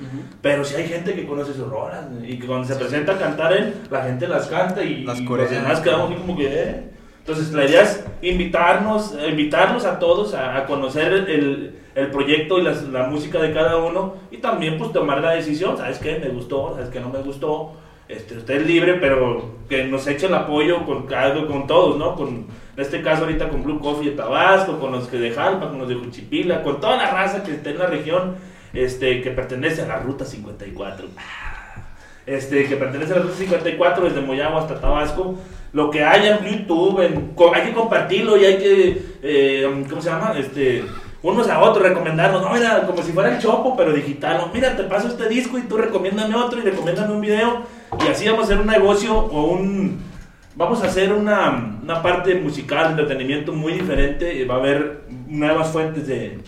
pero 0.43 0.63
si 0.65 0.75
hay 0.77 0.89
gente 0.89 1.15
que 1.15 1.27
conoce 1.27 1.55
sus 1.55 1.69
rolas 1.69 2.05
y 2.23 2.39
que 2.39 2.47
cuando 2.47 2.67
se 2.69 2.75
presenta 2.77 3.13
a 3.13 3.19
cantar 3.19 3.53
él, 3.55 3.75
la 3.91 4.03
gente 4.03 4.29
las 4.29 4.47
canta 4.49 4.83
y, 4.85 5.05
Las 5.05 5.19
y 5.19 5.25
los 5.25 5.51
demás 5.51 5.81
quedamos 5.81 6.11
así 6.11 6.21
como 6.21 6.37
que... 6.37 6.47
"Eh". 6.49 6.85
Entonces 7.21 7.53
la 7.53 7.65
idea 7.65 7.83
es 7.83 8.05
invitarnos, 8.23 9.15
eh, 9.15 9.29
invitarnos 9.31 9.85
a 9.85 9.99
todos 9.99 10.35
a, 10.35 10.57
a 10.57 10.67
conocer 10.67 11.13
el, 11.13 11.80
el 11.95 12.11
proyecto 12.11 12.59
y 12.59 12.63
la 12.63 13.05
música 13.05 13.41
de 13.41 13.53
cada 13.53 13.77
uno 13.77 14.15
y 14.31 14.39
también 14.39 14.79
pues 14.79 14.93
tomar 14.93 15.21
la 15.21 15.33
decisión, 15.33 15.77
¿sabes 15.77 15.99
qué? 15.99 16.19
Me 16.19 16.29
gustó, 16.29 16.75
¿sabes 16.75 16.91
qué? 16.91 17.01
No 17.01 17.09
me 17.09 17.21
gustó. 17.21 17.73
Este, 18.09 18.39
usted 18.39 18.63
es 18.63 18.67
libre, 18.67 18.95
pero 18.95 19.55
que 19.69 19.85
nos 19.85 20.05
eche 20.09 20.27
el 20.27 20.35
apoyo 20.35 20.85
con, 20.85 21.07
con 21.07 21.67
todos, 21.69 21.97
¿no? 21.97 22.17
Con, 22.17 22.29
en 22.29 22.47
este 22.77 23.03
caso 23.03 23.23
ahorita 23.23 23.49
con 23.49 23.63
Blue 23.63 23.79
Coffee 23.79 24.11
de 24.11 24.17
Tabasco, 24.17 24.81
con 24.81 24.91
los 24.91 25.07
que 25.07 25.19
de 25.19 25.31
Jalpa, 25.31 25.69
con 25.69 25.79
los 25.79 25.89
de 25.89 25.95
Juchipila, 25.95 26.63
con 26.65 26.81
toda 26.81 26.97
la 26.97 27.11
raza 27.13 27.45
que 27.45 27.53
esté 27.53 27.71
en 27.71 27.79
la 27.79 27.87
región 27.87 28.35
este, 28.73 29.21
que 29.23 29.31
pertenece 29.31 29.83
a 29.83 29.87
la 29.87 29.99
Ruta 30.01 30.25
54 30.25 31.07
este, 32.27 32.65
que 32.67 32.77
pertenece 32.77 33.13
a 33.13 33.17
la 33.17 33.23
Ruta 33.23 33.35
54 33.37 34.05
desde 34.05 34.21
Moyagua 34.21 34.61
hasta 34.61 34.81
Tabasco. 34.81 35.37
Lo 35.73 35.91
que 35.91 36.03
haya 36.05 36.39
en 36.39 36.45
YouTube, 36.59 37.01
en- 37.01 37.33
hay 37.55 37.63
que 37.63 37.73
compartirlo 37.73 38.37
y 38.37 38.45
hay 38.45 38.59
que, 38.59 39.03
eh, 39.23 39.85
¿cómo 39.89 40.03
se 40.03 40.11
llama? 40.11 40.35
Este, 40.37 40.85
unos 41.23 41.49
a 41.49 41.61
otros 41.61 41.87
recomendarnos, 41.87 42.43
no, 42.43 42.53
mira, 42.53 42.87
como 42.87 43.03
si 43.03 43.13
fuera 43.13 43.35
el 43.35 43.41
chopo, 43.41 43.77
pero 43.77 43.93
digital, 43.93 44.51
mira, 44.55 44.77
te 44.77 44.85
paso 44.85 45.09
este 45.09 45.29
disco 45.29 45.59
y 45.59 45.63
tú 45.63 45.77
recomiéndame 45.77 46.35
otro 46.35 46.61
y 46.61 46.63
recomiéndame 46.63 47.13
un 47.13 47.21
video 47.21 47.63
y 48.03 48.09
así 48.09 48.27
vamos 48.27 48.43
a 48.43 48.45
hacer 48.45 48.59
un 48.59 48.67
negocio 48.67 49.17
o 49.17 49.53
un, 49.53 50.01
vamos 50.57 50.83
a 50.83 50.87
hacer 50.87 51.13
una, 51.13 51.79
una 51.83 52.03
parte 52.03 52.35
musical, 52.37 52.91
entretenimiento 52.91 53.53
muy 53.53 53.75
diferente, 53.75 54.45
va 54.47 54.55
a 54.55 54.59
haber 54.59 55.03
nuevas 55.27 55.69
fuentes 55.69 56.07
de, 56.07 56.39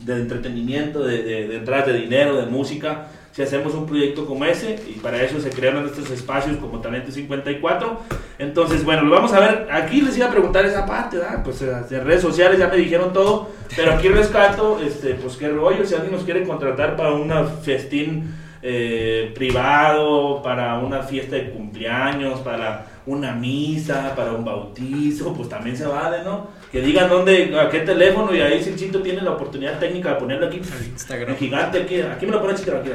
de 0.00 0.12
entretenimiento, 0.14 1.04
de, 1.04 1.22
de, 1.22 1.60
de 1.60 1.92
dinero, 1.92 2.36
de 2.36 2.46
música, 2.46 3.06
si 3.32 3.42
hacemos 3.42 3.74
un 3.74 3.86
proyecto 3.86 4.26
como 4.26 4.44
ese, 4.44 4.78
y 4.88 5.00
para 5.00 5.22
eso 5.22 5.40
se 5.40 5.50
crearon 5.50 5.86
estos 5.86 6.10
espacios 6.10 6.58
como 6.58 6.80
Talento 6.80 7.10
54. 7.10 8.00
Entonces, 8.38 8.84
bueno, 8.84 9.02
lo 9.02 9.14
vamos 9.14 9.32
a 9.32 9.40
ver. 9.40 9.68
Aquí 9.70 10.02
les 10.02 10.16
iba 10.18 10.26
a 10.26 10.30
preguntar 10.30 10.64
esa 10.66 10.84
parte, 10.84 11.16
¿verdad? 11.16 11.42
Pues 11.42 11.62
eh, 11.62 11.72
de 11.88 12.00
redes 12.00 12.20
sociales 12.20 12.58
ya 12.58 12.68
me 12.68 12.76
dijeron 12.76 13.12
todo, 13.12 13.50
pero 13.74 13.92
aquí 13.92 14.08
rescato, 14.08 14.78
este, 14.84 15.14
pues 15.14 15.36
qué 15.36 15.48
rollo, 15.48 15.84
si 15.86 15.94
alguien 15.94 16.12
nos 16.12 16.24
quiere 16.24 16.44
contratar 16.44 16.94
para 16.94 17.12
una 17.12 17.44
festín 17.44 18.34
eh, 18.64 19.32
privado, 19.34 20.40
para 20.40 20.78
una 20.78 21.02
fiesta 21.02 21.34
de 21.34 21.50
cumpleaños, 21.50 22.38
para 22.40 22.86
una 23.06 23.32
misa, 23.32 24.14
para 24.14 24.32
un 24.32 24.44
bautizo, 24.44 25.34
pues 25.34 25.48
también 25.48 25.76
se 25.76 25.84
vale, 25.84 26.22
¿no? 26.22 26.48
Que 26.70 26.80
digan 26.80 27.08
dónde, 27.08 27.58
a 27.58 27.68
qué 27.68 27.80
teléfono 27.80 28.32
y 28.32 28.40
ahí 28.40 28.62
si 28.62 28.70
el 28.70 28.76
chito 28.76 29.02
tiene 29.02 29.20
la 29.20 29.32
oportunidad 29.32 29.80
técnica 29.80 30.10
de 30.10 30.14
ponerlo 30.14 30.46
aquí 30.46 30.58
Instagram. 30.58 31.30
en 31.30 31.36
gigante 31.36 31.82
aquí, 31.82 32.00
aquí 32.02 32.24
me 32.24 32.32
lo 32.32 32.40
pone 32.40 32.54
chito, 32.54 32.76
aquí. 32.76 32.90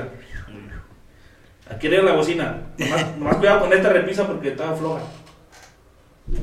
Arriba 1.69 2.03
la 2.03 2.13
bocina. 2.13 2.61
Nomás, 2.77 3.17
nomás 3.17 3.35
cuidado 3.37 3.61
con 3.61 3.73
esta 3.73 3.89
repisa 3.89 4.27
porque 4.27 4.49
está 4.49 4.73
floja. 4.73 5.01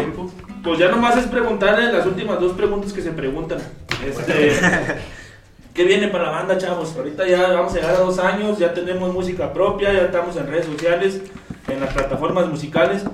Pues 0.63 0.77
ya 0.77 0.89
nomás 0.89 1.17
es 1.17 1.25
preguntarle 1.25 1.91
las 1.91 2.05
últimas 2.05 2.39
dos 2.39 2.53
preguntas 2.53 2.93
que 2.93 3.01
se 3.01 3.11
preguntan. 3.11 3.59
Este. 4.05 4.53
¿Qué 5.73 5.85
viene 5.85 6.09
para 6.09 6.25
la 6.25 6.31
banda, 6.31 6.57
chavos? 6.57 6.93
Ahorita 6.97 7.25
ya 7.25 7.53
vamos 7.53 7.71
a 7.73 7.75
llegar 7.77 7.95
a 7.95 7.99
dos 7.99 8.19
años, 8.19 8.59
ya 8.59 8.73
tenemos 8.73 9.13
música 9.13 9.53
propia, 9.53 9.93
ya 9.93 10.01
estamos 10.01 10.35
en 10.35 10.47
redes 10.47 10.65
sociales, 10.65 11.21
en 11.69 11.79
las 11.79 11.93
plataformas 11.93 12.47
musicales. 12.47 13.05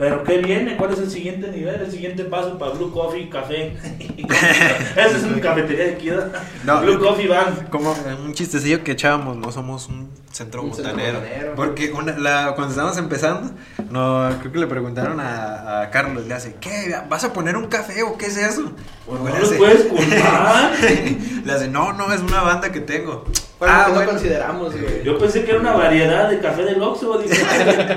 Pero 0.00 0.24
¿qué 0.24 0.38
viene? 0.38 0.76
¿Cuál 0.78 0.94
es 0.94 0.98
el 0.98 1.10
siguiente 1.10 1.48
nivel? 1.48 1.78
El 1.82 1.90
siguiente 1.92 2.24
paso 2.24 2.58
para 2.58 2.72
Blue 2.72 2.90
Coffee 2.90 3.28
Café. 3.28 3.76
Esa 4.96 5.16
es 5.16 5.22
una 5.24 5.40
cafetería 5.42 5.84
de 5.84 6.10
¿verdad? 6.10 6.42
No. 6.64 6.80
Blue 6.80 6.98
Coffee 6.98 7.28
Band. 7.28 7.68
Como 7.68 7.94
un 8.24 8.32
chistecillo 8.32 8.82
que 8.82 8.92
echábamos, 8.92 9.36
no 9.36 9.52
somos 9.52 9.88
un 9.88 10.08
centro 10.32 10.62
Un 10.62 10.72
centro 10.74 10.92
botanero. 10.94 11.20
botanero. 11.20 11.54
Porque 11.54 11.92
una- 11.92 12.16
la- 12.18 12.52
cuando 12.54 12.70
estábamos 12.70 12.96
empezando, 12.96 13.52
no, 13.90 14.30
creo 14.40 14.52
que 14.52 14.58
le 14.58 14.66
preguntaron 14.66 15.20
a, 15.20 15.82
a 15.82 15.90
Carlos, 15.90 16.26
le 16.26 16.32
hace, 16.32 16.54
¿qué? 16.60 16.96
¿Vas 17.10 17.24
a 17.24 17.32
poner 17.34 17.56
un 17.58 17.66
café 17.66 18.02
o 18.02 18.16
qué 18.16 18.26
es 18.26 18.38
eso? 18.38 18.72
Pues 19.06 19.20
Le 19.20 19.30
no 19.30 19.36
hace- 19.36 19.52
lo 19.52 19.58
puedes 19.58 19.82
culpar. 19.84 20.70
Le 21.44 21.52
hace, 21.52 21.68
no, 21.68 21.92
no, 21.92 22.10
es 22.12 22.20
una 22.22 22.40
banda 22.42 22.72
que 22.72 22.80
tengo. 22.80 23.24
Bueno, 23.58 23.74
Ah, 23.76 23.82
que 23.84 23.90
no 23.90 23.94
bueno. 23.96 24.10
consideramos, 24.12 24.72
güey. 24.80 25.04
Yo 25.04 25.18
pensé 25.18 25.44
que 25.44 25.50
era 25.50 25.60
una 25.60 25.72
variedad 25.72 26.30
de 26.30 26.38
café 26.40 26.64
del 26.64 26.80
Oxxo. 26.82 27.18
Dije, 27.18 27.34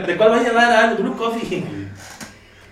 ¿de 0.05 0.17
cuál 0.17 0.31
va 0.31 0.37
a 0.37 0.43
llevar? 0.43 0.97
Blue 0.97 1.15
Coffee. 1.15 1.63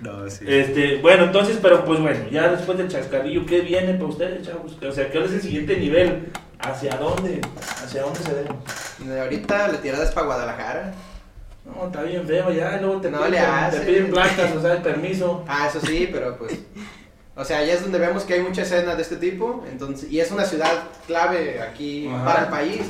No, 0.02 0.30
sí. 0.30 0.46
Este, 0.48 0.98
bueno, 0.98 1.26
entonces, 1.26 1.60
pero 1.62 1.86
pues 1.86 2.00
bueno, 2.00 2.26
ya 2.32 2.50
después 2.50 2.78
del 2.78 2.88
chascarrillo, 2.88 3.46
¿qué 3.46 3.62
viene 3.62 3.94
para 3.94 4.06
ustedes, 4.08 4.48
chavos? 4.48 4.76
O 4.82 4.92
sea, 4.92 5.10
¿cuál 5.12 5.26
es 5.26 5.32
el 5.34 5.42
siguiente 5.42 5.78
nivel? 5.78 6.30
¿Hacia 6.60 6.96
dónde? 6.98 7.42
¿Hacia 7.84 8.02
dónde 8.02 8.20
se 8.20 8.34
deben? 8.34 8.54
De 9.00 9.22
Ahorita 9.22 9.68
la 9.68 9.82
tirada 9.82 10.04
es 10.04 10.12
para 10.12 10.26
Guadalajara. 10.28 10.94
No, 11.66 11.86
está 11.88 12.02
bien 12.04 12.26
feo, 12.28 12.52
ya, 12.52 12.78
luego 12.82 13.00
te, 13.02 13.12
No 13.12 13.20
piden, 13.20 13.32
le 13.32 13.38
te 13.38 13.44
hace. 13.46 13.80
piden 13.82 14.10
placas, 14.12 14.56
o 14.56 14.62
sea, 14.62 14.74
el 14.74 14.82
permiso. 14.82 15.46
Ah, 15.48 15.68
eso 15.70 15.80
sí, 15.86 16.10
pero 16.12 16.38
pues. 16.38 16.60
O 17.36 17.46
sea, 17.46 17.64
ya 17.64 17.74
es 17.74 17.82
donde 17.84 18.00
vemos 18.00 18.24
que 18.24 18.34
hay 18.34 18.42
mucha 18.42 18.64
escena 18.64 18.96
de 18.96 19.02
este 19.04 19.16
tipo. 19.18 19.64
Entonces, 19.72 20.12
y 20.12 20.20
es 20.20 20.32
una 20.32 20.46
ciudad 20.46 20.84
clave 21.08 21.62
aquí 21.62 22.08
Ajá. 22.08 22.26
para 22.26 22.42
el 22.44 22.48
país. 22.50 22.82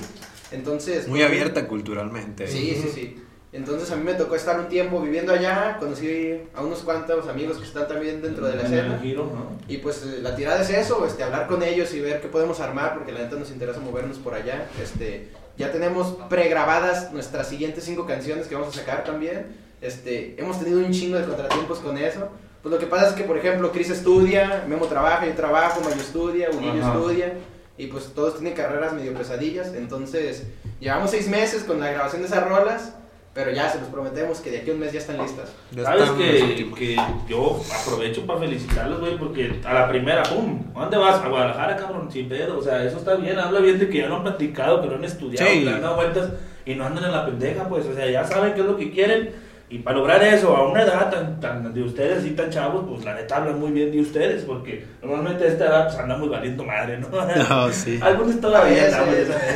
Entonces. 0.51 1.07
Muy 1.07 1.21
abierta 1.21 1.67
culturalmente. 1.67 2.47
Sí, 2.47 2.77
sí, 2.81 2.89
sí. 2.93 3.20
Entonces 3.53 3.91
a 3.91 3.97
mí 3.97 4.03
me 4.03 4.13
tocó 4.13 4.35
estar 4.35 4.57
un 4.59 4.69
tiempo 4.69 5.01
viviendo 5.01 5.33
allá, 5.33 5.75
conocí 5.77 6.39
a 6.55 6.61
unos 6.61 6.79
cuantos 6.79 7.27
amigos 7.27 7.57
que 7.57 7.65
están 7.65 7.85
también 7.87 8.21
dentro 8.21 8.47
de 8.47 8.55
la 8.55 8.63
escena. 8.63 8.97
giro, 9.01 9.25
¿no? 9.25 9.57
Y 9.67 9.77
pues 9.79 10.05
la 10.21 10.35
tirada 10.35 10.61
es 10.61 10.69
eso, 10.69 11.05
este, 11.05 11.23
hablar 11.23 11.47
con 11.47 11.61
ellos 11.61 11.93
y 11.93 11.99
ver 11.99 12.21
qué 12.21 12.29
podemos 12.29 12.61
armar, 12.61 12.93
porque 12.93 13.11
la 13.11 13.19
neta 13.19 13.35
nos 13.35 13.51
interesa 13.51 13.79
movernos 13.81 14.17
por 14.19 14.33
allá. 14.35 14.67
Este, 14.81 15.27
ya 15.57 15.69
tenemos 15.71 16.15
pregrabadas 16.29 17.11
nuestras 17.11 17.49
siguientes 17.49 17.83
cinco 17.83 18.05
canciones 18.05 18.47
que 18.47 18.55
vamos 18.55 18.69
a 18.75 18.79
sacar 18.79 19.03
también. 19.03 19.47
Este, 19.81 20.39
hemos 20.39 20.57
tenido 20.57 20.79
un 20.79 20.91
chingo 20.91 21.17
de 21.17 21.25
contratiempos 21.25 21.79
con 21.79 21.97
eso. 21.97 22.29
Pues 22.61 22.71
lo 22.71 22.79
que 22.79 22.85
pasa 22.85 23.07
es 23.09 23.13
que, 23.13 23.23
por 23.23 23.37
ejemplo, 23.37 23.71
Chris 23.71 23.89
estudia, 23.89 24.63
Memo 24.67 24.85
trabaja, 24.85 25.25
yo 25.25 25.33
trabajo, 25.33 25.81
Mayo 25.81 25.99
estudia, 25.99 26.49
Ajá. 26.49 26.93
estudia. 26.93 27.33
Y 27.77 27.87
pues 27.87 28.13
todos 28.13 28.35
tienen 28.35 28.53
carreras 28.53 28.93
medio 28.93 29.13
pesadillas. 29.13 29.73
Entonces, 29.73 30.43
llevamos 30.79 31.11
seis 31.11 31.27
meses 31.27 31.63
con 31.63 31.79
la 31.79 31.91
grabación 31.91 32.21
de 32.21 32.27
esas 32.27 32.47
rolas. 32.47 32.93
Pero 33.33 33.51
ya 33.51 33.69
se 33.69 33.79
los 33.79 33.87
prometemos 33.87 34.41
que 34.41 34.51
de 34.51 34.57
aquí 34.59 34.71
a 34.71 34.73
un 34.73 34.79
mes 34.81 34.91
ya 34.91 34.99
están 34.99 35.17
listas. 35.17 35.53
Ya 35.71 35.83
Sabes 35.85 36.09
que, 36.11 36.69
que 36.77 36.97
yo 37.29 37.61
aprovecho 37.81 38.25
para 38.25 38.39
felicitarlos, 38.39 38.99
güey, 38.99 39.17
porque 39.17 39.61
a 39.63 39.73
la 39.73 39.87
primera, 39.87 40.23
¡pum! 40.23 40.61
¿A 40.75 40.81
dónde 40.81 40.97
vas? 40.97 41.23
A 41.23 41.29
Guadalajara, 41.29 41.77
cabrón, 41.77 42.11
sin 42.11 42.27
pedo. 42.27 42.57
O 42.57 42.61
sea, 42.61 42.83
eso 42.83 42.97
está 42.97 43.15
bien, 43.15 43.39
habla 43.39 43.61
bien 43.61 43.79
de 43.79 43.87
que 43.87 43.99
ya 43.99 44.07
lo 44.07 44.17
han 44.17 44.23
platicado, 44.23 44.81
que 44.81 44.87
lo 44.87 44.95
han 44.95 45.05
estudiado, 45.05 45.49
Sí. 45.49 45.59
que 45.59 45.65
le 45.65 45.71
han 45.71 45.81
dado 45.81 45.95
vueltas 45.95 46.29
y 46.65 46.75
no 46.75 46.85
andan 46.85 47.05
en 47.05 47.11
la 47.13 47.25
pendeja, 47.25 47.69
pues. 47.69 47.85
O 47.85 47.93
sea, 47.93 48.09
ya 48.11 48.25
saben 48.25 48.53
qué 48.53 48.59
es 48.61 48.65
lo 48.67 48.75
que 48.75 48.91
quieren. 48.91 49.31
Y 49.71 49.79
para 49.79 49.97
lograr 49.97 50.21
eso, 50.21 50.53
a 50.55 50.67
una 50.67 50.83
edad 50.83 51.09
tan, 51.09 51.39
tan 51.39 51.73
de 51.73 51.81
ustedes 51.81 52.25
y 52.25 52.31
tan 52.31 52.49
chavos, 52.49 52.83
pues 52.89 53.05
la 53.05 53.13
neta 53.15 53.37
hablan 53.37 53.57
muy 53.57 53.71
bien 53.71 53.89
de 53.89 54.01
ustedes, 54.01 54.43
porque 54.43 54.85
normalmente 55.01 55.45
a 55.45 55.47
esta 55.47 55.65
edad 55.65 55.85
pues 55.87 55.97
anda 55.97 56.17
muy 56.17 56.27
valiendo 56.27 56.63
madre, 56.65 56.97
¿no? 56.97 57.07
No, 57.49 57.71
sí. 57.71 57.97
Algunos 58.01 58.41
todavía 58.41 58.85
andamos. 58.85 59.15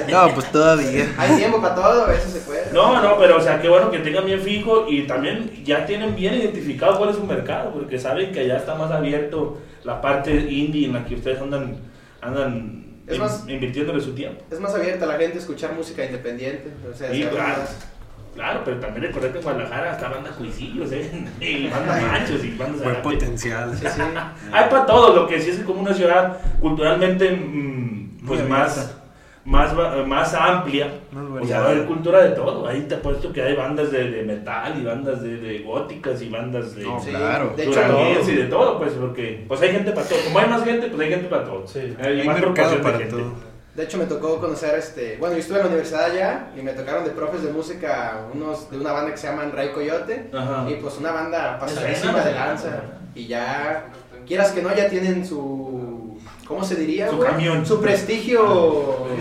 No, 0.09 0.34
pues 0.34 0.51
todavía. 0.53 1.05
Hay 1.18 1.36
tiempo 1.36 1.61
para 1.61 1.76
todo, 1.76 2.09
eso 2.11 2.30
se 2.30 2.39
puede. 2.39 2.72
No, 2.72 3.01
no, 3.03 3.18
pero 3.20 3.36
o 3.38 3.41
sea, 3.41 3.61
qué 3.61 3.68
bueno 3.68 3.91
que 3.91 3.99
tengan 3.99 4.26
bien 4.26 4.39
fijo 4.39 4.86
y 4.89 5.05
también 5.05 5.51
ya 5.66 5.86
tienen 5.86 6.16
bien 6.16 6.36
identificado 6.36 6.97
cuál 6.97 7.09
es 7.09 7.18
su 7.18 7.26
mercado, 7.26 7.72
porque 7.74 7.99
saben 7.99 8.32
que 8.32 8.39
allá 8.39 8.55
está 8.55 8.74
más 8.76 8.91
abierto 8.91 9.57
la 9.84 9.99
parte 9.99 10.32
indie 10.34 10.86
en 10.88 10.93
la 10.93 11.03
que 11.03 11.16
ustedes 11.16 11.41
andan, 11.41 11.76
andan 12.22 12.86
Es 13.05 13.16
in- 13.16 13.22
más- 13.22 13.43
invirtiéndole 13.49 13.99
su 14.01 14.13
tiempo. 14.16 14.43
Es 14.49 14.59
más 14.61 14.74
abierta 14.74 15.05
la 15.05 15.18
gente 15.18 15.36
a 15.38 15.41
escuchar 15.41 15.74
música 15.74 16.05
independiente. 16.05 16.70
O 16.89 16.95
sea, 16.95 17.11
Sí, 17.11 17.22
claro. 17.24 17.59
más. 17.63 17.88
Claro, 18.36 18.62
pero 18.66 18.78
también 18.82 19.04
recordar 19.04 19.32
que 19.32 19.38
en 19.38 19.44
Guadalajara 19.44 19.92
está 19.94 20.10
banda 20.10 20.30
juicillos, 20.38 20.92
¿eh? 20.92 21.10
Y 21.40 21.68
banda 21.70 22.00
machos 22.02 22.44
y 22.44 22.52
banda 22.52 22.84
Buen 22.84 23.02
potencial. 23.02 23.72
Sí, 23.76 23.86
sí. 23.88 24.02
Hay 24.52 24.70
para 24.70 24.86
todo, 24.86 25.16
lo 25.16 25.28
que 25.28 25.40
sí 25.40 25.52
es 25.52 25.60
como 25.60 25.80
una 25.82 25.94
ciudad 25.94 26.38
culturalmente 26.60 27.32
mm, 27.32 28.18
pues 28.28 28.42
Muy 28.42 28.50
más, 28.50 28.98
más, 29.46 29.74
más 30.08 30.34
amplia. 30.34 30.88
Más 31.12 31.24
O 31.24 31.28
sea, 31.28 31.34
variada. 31.34 31.62
va 31.62 31.68
a 31.68 31.72
haber 31.72 31.86
cultura 31.86 32.24
de 32.24 32.30
todo. 32.32 32.68
Ahí 32.68 32.82
te 32.82 32.96
apuesto 32.96 33.32
que 33.32 33.42
hay 33.42 33.56
bandas 33.56 33.92
de, 33.92 34.10
de 34.12 34.24
metal 34.24 34.74
y 34.82 34.84
bandas 34.84 35.22
de, 35.22 35.38
de 35.38 35.60
góticas 35.60 36.22
y 36.22 36.30
bandas 36.30 36.76
de 36.76 36.84
No, 36.84 37.00
Sí, 37.00 37.12
claro. 37.12 37.54
De 37.56 37.64
hecho, 37.64 37.72
duranguenses 37.74 38.28
y 38.30 38.36
de 38.36 38.46
todo, 38.46 38.78
pues, 38.80 38.92
porque 38.94 39.46
pues 39.48 39.62
hay 39.62 39.70
gente 39.72 39.92
para 39.92 40.08
todo. 40.08 40.20
Como 40.26 40.40
hay 40.40 40.50
más 40.50 40.64
gente, 40.66 40.88
pues 40.88 41.00
hay 41.02 41.10
gente 41.10 41.28
para 41.30 41.44
todo. 41.46 41.66
Sí. 41.68 41.80
Eh, 41.80 41.96
y 42.18 42.22
Hay 42.22 42.28
más 42.28 42.42
mercado 42.42 42.82
para 42.82 42.98
gente. 42.98 43.16
todo. 43.16 43.55
De 43.76 43.84
hecho, 43.84 43.98
me 43.98 44.06
tocó 44.06 44.40
conocer 44.40 44.76
este. 44.80 45.18
Bueno, 45.18 45.36
yo 45.36 45.42
estuve 45.42 45.58
en 45.58 45.64
la 45.64 45.70
universidad 45.70 46.06
allá 46.06 46.48
y 46.58 46.62
me 46.62 46.72
tocaron 46.72 47.04
de 47.04 47.10
profes 47.10 47.44
de 47.44 47.52
música 47.52 48.22
unos 48.34 48.72
de 48.72 48.80
una 48.80 48.94
banda 48.94 49.12
que 49.12 49.18
se 49.18 49.28
llaman 49.28 49.52
Ray 49.52 49.74
Coyote. 49.74 50.30
Ajá. 50.34 50.66
Y 50.70 50.76
pues 50.76 50.98
una 50.98 51.12
banda 51.12 51.60
pasadísima 51.60 52.22
de 52.22 52.34
lanza. 52.34 52.84
Y 53.14 53.28
ya, 53.28 53.88
quieras 54.26 54.52
que 54.52 54.62
no, 54.62 54.74
ya 54.74 54.90
tienen 54.90 55.26
su. 55.26 56.18
¿Cómo 56.48 56.64
se 56.64 56.76
diría? 56.76 57.10
Su 57.10 57.18
güey? 57.18 57.30
camión. 57.30 57.66
Su 57.66 57.82
prestigio. 57.82 58.40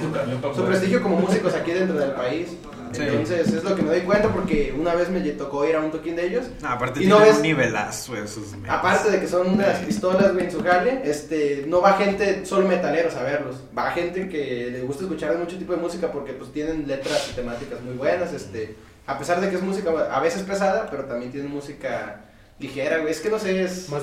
Su 0.00 0.12
camión 0.12 0.40
Su 0.54 0.64
prestigio 0.64 1.02
como 1.02 1.16
músicos 1.18 1.52
aquí 1.54 1.72
dentro 1.72 1.98
del 1.98 2.12
país. 2.12 2.56
Sí. 2.94 3.02
Entonces 3.02 3.48
es 3.48 3.64
lo 3.64 3.74
que 3.74 3.82
me 3.82 3.88
doy 3.90 4.00
cuenta 4.02 4.28
porque 4.28 4.74
una 4.78 4.94
vez 4.94 5.08
me 5.10 5.20
tocó 5.32 5.66
ir 5.66 5.76
a 5.76 5.80
un 5.80 5.90
toquín 5.90 6.16
de 6.16 6.26
ellos. 6.26 6.44
No, 6.62 6.68
aparte 6.68 7.02
Y 7.02 7.06
no 7.06 7.16
tienen 7.16 7.28
ves- 7.32 7.36
un 7.36 7.42
nivelazo 7.42 8.16
esos 8.16 8.52
memes. 8.52 8.70
Aparte 8.70 9.10
de 9.10 9.20
que 9.20 9.26
son 9.28 9.48
unas 9.54 9.78
pistolas, 9.80 10.32
güey, 10.32 10.44
en 10.46 10.50
su 10.52 10.62
jale, 10.62 11.00
este, 11.04 11.64
no 11.66 11.80
va 11.80 11.94
gente 11.94 12.44
solo 12.46 12.68
metaleros 12.68 13.14
a 13.16 13.22
verlos. 13.22 13.56
Va 13.76 13.90
gente 13.90 14.28
que 14.28 14.68
le 14.70 14.80
gusta 14.82 15.04
escuchar 15.04 15.36
mucho 15.36 15.58
tipo 15.58 15.72
de 15.74 15.78
música 15.80 16.10
porque 16.12 16.32
pues 16.32 16.52
tienen 16.52 16.86
letras 16.86 17.28
y 17.30 17.34
temáticas 17.34 17.80
muy 17.82 17.94
buenas, 17.94 18.32
este, 18.32 18.76
a 19.06 19.18
pesar 19.18 19.40
de 19.40 19.50
que 19.50 19.56
es 19.56 19.62
música 19.62 19.90
a 20.12 20.20
veces 20.20 20.42
pesada, 20.42 20.88
pero 20.90 21.04
también 21.04 21.30
tienen 21.32 21.50
música 21.50 22.20
ligera, 22.58 22.98
güey. 22.98 23.10
Es 23.10 23.20
que 23.20 23.28
no 23.30 23.38
sé, 23.38 23.62
es... 23.64 23.88
Más 23.88 24.02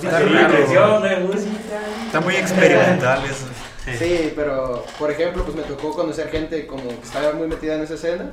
música. 1.22 1.48
Está 2.08 2.20
muy 2.20 2.36
experimental 2.36 3.24
eso. 3.26 3.46
Sí, 3.98 4.32
pero 4.36 4.86
por 5.00 5.10
ejemplo, 5.10 5.44
pues 5.44 5.56
me 5.56 5.64
tocó 5.64 5.92
conocer 5.94 6.28
gente 6.30 6.68
como 6.68 6.88
que 6.88 7.04
estaba 7.04 7.34
muy 7.34 7.48
metida 7.48 7.76
en 7.76 7.82
esa 7.82 7.96
escena. 7.96 8.32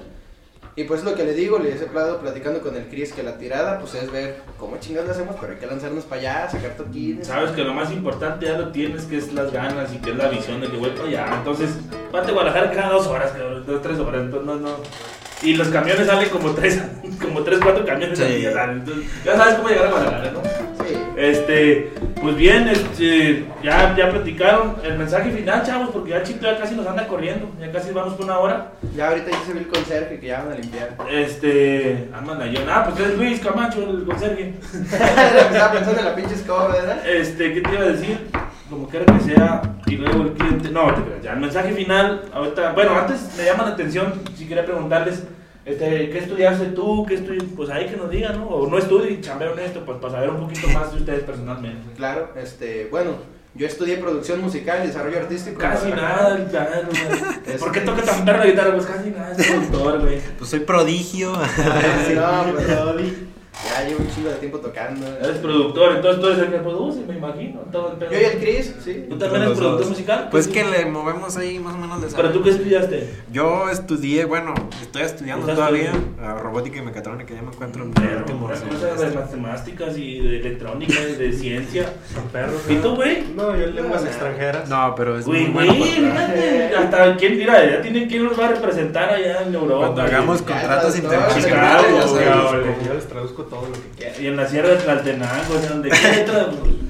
Y 0.79 0.85
pues 0.85 1.03
lo 1.03 1.13
que 1.17 1.25
le 1.25 1.35
digo, 1.35 1.59
les 1.59 1.81
he 1.81 1.87
estado 1.87 2.21
platicando 2.21 2.61
con 2.61 2.77
el 2.77 2.85
Chris 2.87 3.13
que 3.13 3.25
la 3.25 3.37
tirada 3.37 3.81
pues 3.81 3.95
es 3.95 4.13
ver 4.13 4.37
cómo 4.61 4.77
chingados 4.79 5.09
le 5.09 5.15
hacemos, 5.15 5.35
pero 5.41 5.53
hay 5.55 5.59
que 5.59 5.67
lanzarnos 5.67 6.05
para 6.05 6.21
allá, 6.21 6.49
sacar 6.51 6.77
toquines. 6.77 7.27
Sabes 7.27 7.51
que 7.51 7.65
lo 7.65 7.75
más 7.75 7.91
importante 7.91 8.47
ya 8.47 8.57
lo 8.57 8.69
tienes, 8.71 9.03
que 9.07 9.17
es 9.19 9.33
las 9.33 9.51
ganas 9.53 9.93
y 9.93 9.97
que 9.99 10.11
es 10.11 10.17
la 10.17 10.29
visión 10.29 10.61
de 10.61 10.69
que 10.69 10.77
voy 10.77 10.91
para 10.91 11.09
allá. 11.09 11.35
Entonces, 11.39 11.71
parte 12.13 12.29
de 12.29 12.33
Guadalajara 12.35 12.71
cada 12.71 12.91
dos 12.91 13.09
horas, 13.09 13.33
dos, 13.67 13.83
tres 13.83 13.99
horas. 13.99 14.21
Entonces, 14.21 14.47
no, 14.47 14.55
no. 14.55 14.77
Y 15.43 15.55
los 15.55 15.67
camiones 15.67 16.07
salen 16.07 16.29
como 16.29 16.53
tres, 16.53 16.81
como 17.21 17.43
tres, 17.43 17.59
cuatro 17.61 17.85
camiones 17.85 18.17
Sí. 18.17 18.25
al 18.25 18.37
día. 18.37 18.53
salen. 18.53 18.79
Entonces, 18.79 19.05
ya 19.25 19.37
sabes 19.37 19.55
cómo 19.57 19.69
llegar 19.71 19.87
a 19.87 19.91
Guadalajara, 19.91 20.31
¿no? 20.31 20.43
Este, 21.19 21.91
pues 22.23 22.37
bien, 22.37 22.69
este, 22.69 23.45
ya, 23.61 23.97
ya 23.97 24.09
platicaron 24.09 24.77
el 24.85 24.97
mensaje 24.97 25.33
final, 25.33 25.65
chavos, 25.67 25.91
porque 25.91 26.11
ya 26.11 26.23
Chito 26.23 26.47
ya 26.47 26.57
casi 26.57 26.77
nos 26.77 26.87
anda 26.87 27.09
corriendo, 27.09 27.51
ya 27.59 27.73
casi 27.73 27.91
vamos 27.93 28.15
por 28.15 28.25
una 28.25 28.39
hora. 28.39 28.71
Ya 28.95 29.09
ahorita 29.09 29.33
ya 29.33 29.41
se 29.45 29.53
ve 29.53 29.61
el 29.61 29.67
conserje 29.67 30.21
que 30.21 30.29
ya 30.29 30.45
van 30.45 30.53
a 30.53 30.55
limpiar. 30.55 30.97
Este, 31.11 32.09
arman 32.15 32.53
yo, 32.53 32.61
ah, 32.71 32.85
pues 32.89 33.09
es 33.09 33.19
Luis 33.19 33.41
Camacho, 33.41 33.83
el 33.83 34.05
conserje. 34.05 34.55
Estaba 34.93 35.73
pensando 35.73 35.99
en 35.99 36.05
la 36.05 36.15
pinche 36.15 36.37
escoba, 36.37 36.69
¿verdad? 36.69 37.05
Este, 37.05 37.53
¿qué 37.53 37.63
te 37.63 37.75
iba 37.75 37.83
a 37.83 37.89
decir? 37.89 38.29
Como 38.71 38.87
quiera 38.89 39.05
que 39.07 39.21
sea, 39.21 39.63
y 39.87 39.97
luego 39.97 40.23
el 40.23 40.33
cliente, 40.35 40.71
no, 40.71 40.95
te 40.95 41.03
creas, 41.03 41.23
ya 41.23 41.33
el 41.33 41.41
mensaje 41.41 41.73
final, 41.73 42.27
ahorita, 42.33 42.73
bueno, 42.75 42.97
antes 42.97 43.35
me 43.37 43.45
llama 43.45 43.65
la 43.65 43.71
atención, 43.71 44.13
si 44.37 44.47
quería 44.47 44.65
preguntarles, 44.65 45.25
Este, 45.69 46.09
¿Qué 46.09 46.19
estudiaste 46.19 46.67
tú? 46.69 47.05
¿Qué 47.07 47.17
estudias? 47.17 47.45
Pues 47.55 47.69
ahí 47.69 47.87
que 47.87 47.97
nos 47.97 48.11
digan, 48.11 48.39
¿no? 48.39 48.49
O 48.49 48.71
no 48.71 48.79
estudie 48.79 49.11
y 49.11 49.21
chambeo 49.21 49.53
en 49.53 49.59
esto, 49.59 49.85
pues 49.85 49.99
para 49.99 50.15
saber 50.15 50.31
un 50.31 50.41
poquito 50.41 50.67
más 50.69 50.91
de 50.93 50.99
ustedes 50.99 51.25
personalmente. 51.25 51.93
Claro, 51.95 52.31
este, 52.37 52.89
bueno, 52.91 53.17
yo 53.55 53.67
estudié 53.67 53.99
producción 53.99 54.41
musical 54.41 54.81
y 54.83 54.87
desarrollo 54.87 55.19
artístico. 55.19 55.59
Casi 55.59 55.91
nada, 55.91 56.37
el 56.37 56.45
piano, 56.45 56.89
güey. 56.89 57.59
¿Por 57.59 57.73
qué 57.73 57.81
toca 57.81 58.03
tan 58.03 58.25
perro 58.25 58.45
guitarra? 58.45 58.73
Pues 58.73 58.87
casi 58.87 59.11
nada, 59.11 59.33
es 59.33 59.47
productor, 59.47 60.01
güey. 60.01 60.21
Pues 60.39 60.49
soy 60.49 60.61
prodigio. 60.61 61.33
no, 62.15 62.53
pues, 62.55 63.13
ya 63.65 63.89
llevo 63.89 64.01
un 64.01 64.11
chingo 64.15 64.29
de 64.31 64.37
tiempo 64.37 64.59
tocando. 64.59 65.07
Eres 65.19 65.39
productor, 65.39 65.97
entonces 65.97 66.21
tú 66.21 66.27
eres 66.29 66.39
el 66.41 66.51
que 66.51 66.59
produce, 66.59 67.01
me 67.07 67.17
imagino. 67.17 67.61
Todo 67.73 67.93
el 67.93 67.99
pedo. 67.99 68.13
Yo 68.13 68.21
y 68.21 68.25
el 68.25 68.39
Chris, 68.39 68.75
sí. 68.85 69.07
¿Tú 69.09 69.19
también 69.19 69.43
eres 69.43 69.57
productor 69.59 69.81
dos. 69.81 69.91
musical? 69.91 70.29
Pues 70.31 70.47
que 70.49 70.65
le 70.65 70.87
movemos 70.87 71.37
ahí 71.37 71.59
más 71.59 71.75
o 71.75 71.79
menos 71.79 72.01
de 72.01 72.09
¿Pero 72.15 72.31
tú 72.31 72.43
qué 72.43 72.51
estudiaste? 72.51 73.11
Yo 73.33 73.69
estudié, 73.69 74.25
bueno, 74.25 74.55
estoy 74.81 75.03
estudiando 75.03 75.43
¿Estás 75.43 75.57
todavía 75.57 75.93
a 76.23 76.35
robótica 76.35 76.79
y 76.79 76.83
mecatrónica, 76.83 77.35
ya 77.35 77.43
me 77.43 77.49
encuentro 77.49 77.83
en 77.85 77.93
Pero, 77.93 78.11
el 78.11 78.17
último 78.19 78.47
una 78.47 78.57
semestre. 78.57 78.91
cosa 78.91 79.05
de 79.09 79.15
matemáticas 79.17 79.99
y 79.99 80.21
de 80.21 80.37
electrónica 80.41 80.95
y 81.09 81.15
de 81.15 81.33
ciencia. 81.33 81.93
Perros. 82.33 82.63
¿Y 82.69 82.77
tú, 82.77 82.95
güey? 82.95 83.25
No, 83.35 83.57
yo 83.57 83.67
lenguas 83.67 84.05
extranjeras. 84.05 84.69
No, 84.69 84.95
pero 84.97 85.19
es 85.19 85.27
Güey, 85.27 85.53
güey, 85.53 85.71
fíjate, 85.71 86.77
hasta 86.77 87.17
quién, 87.17 87.37
mira, 87.39 87.65
ya 87.69 87.83
tienen 87.83 88.09
quién 88.09 88.25
los 88.25 88.39
va 88.39 88.47
a 88.47 88.49
representar 88.51 89.11
allá 89.11 89.43
en 89.43 89.55
Europa. 89.55 89.87
Cuando 89.87 90.03
hagamos 90.03 90.43
contratos 90.43 90.97
internacionales, 90.97 91.87
Yo 92.87 92.95
les 92.95 93.07
traduzco 93.09 93.38
todo 93.45 93.67
lo 93.69 93.73
que 93.73 93.89
quieran. 93.97 94.23
Y 94.23 94.27
en 94.27 94.37
la 94.37 94.49
Sierra 94.49 94.69
de 94.71 94.77
Tlaltenango, 94.77 95.59
sea, 95.61 95.71
donde. 95.71 95.91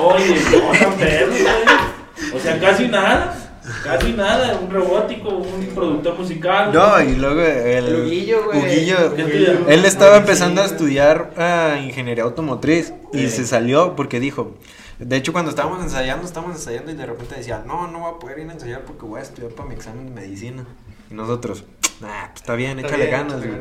Oye, 0.00 0.40
no, 0.50 0.78
tan 0.78 0.92
perro, 0.94 1.32
güey. 1.32 2.34
O 2.34 2.38
sea, 2.40 2.58
casi 2.60 2.88
nada. 2.88 3.40
Casi 3.82 4.12
nada. 4.12 4.58
Un 4.60 4.70
robótico, 4.70 5.28
un 5.30 5.66
productor 5.74 6.18
musical. 6.18 6.72
No, 6.72 7.00
y 7.00 7.16
luego 7.16 7.40
el, 7.40 7.86
El 7.86 8.00
Huguillo, 8.02 8.44
güey. 8.46 8.90
Él 9.68 9.84
estaba 9.84 10.16
empezando 10.18 10.62
a 10.62 10.66
estudiar 10.66 11.32
ah, 11.36 11.78
ingeniería 11.82 12.24
automotriz 12.24 12.92
y 13.12 13.24
Eh. 13.24 13.28
se 13.28 13.46
salió 13.46 13.96
porque 13.96 14.20
dijo, 14.20 14.54
de 14.98 15.16
hecho 15.16 15.32
cuando 15.32 15.50
estábamos 15.50 15.82
ensayando, 15.82 16.26
estábamos 16.26 16.56
ensayando 16.56 16.90
y 16.92 16.94
de 16.94 17.06
repente 17.06 17.36
decía, 17.36 17.62
no, 17.66 17.86
no 17.88 18.00
voy 18.00 18.12
a 18.14 18.18
poder 18.18 18.38
ir 18.40 18.50
a 18.50 18.52
ensayar 18.52 18.82
porque 18.82 19.06
voy 19.06 19.20
a 19.20 19.22
estudiar 19.22 19.52
para 19.52 19.68
mi 19.68 19.74
examen 19.74 20.06
de 20.06 20.12
medicina. 20.20 20.64
Y 21.10 21.14
nosotros, 21.14 21.64
nah, 22.00 22.26
pues 22.28 22.40
está 22.42 22.54
bien, 22.54 22.78
Está 22.78 22.88
échale 22.88 23.06
bien, 23.06 23.18
ganas, 23.18 23.38
güey. 23.46 23.58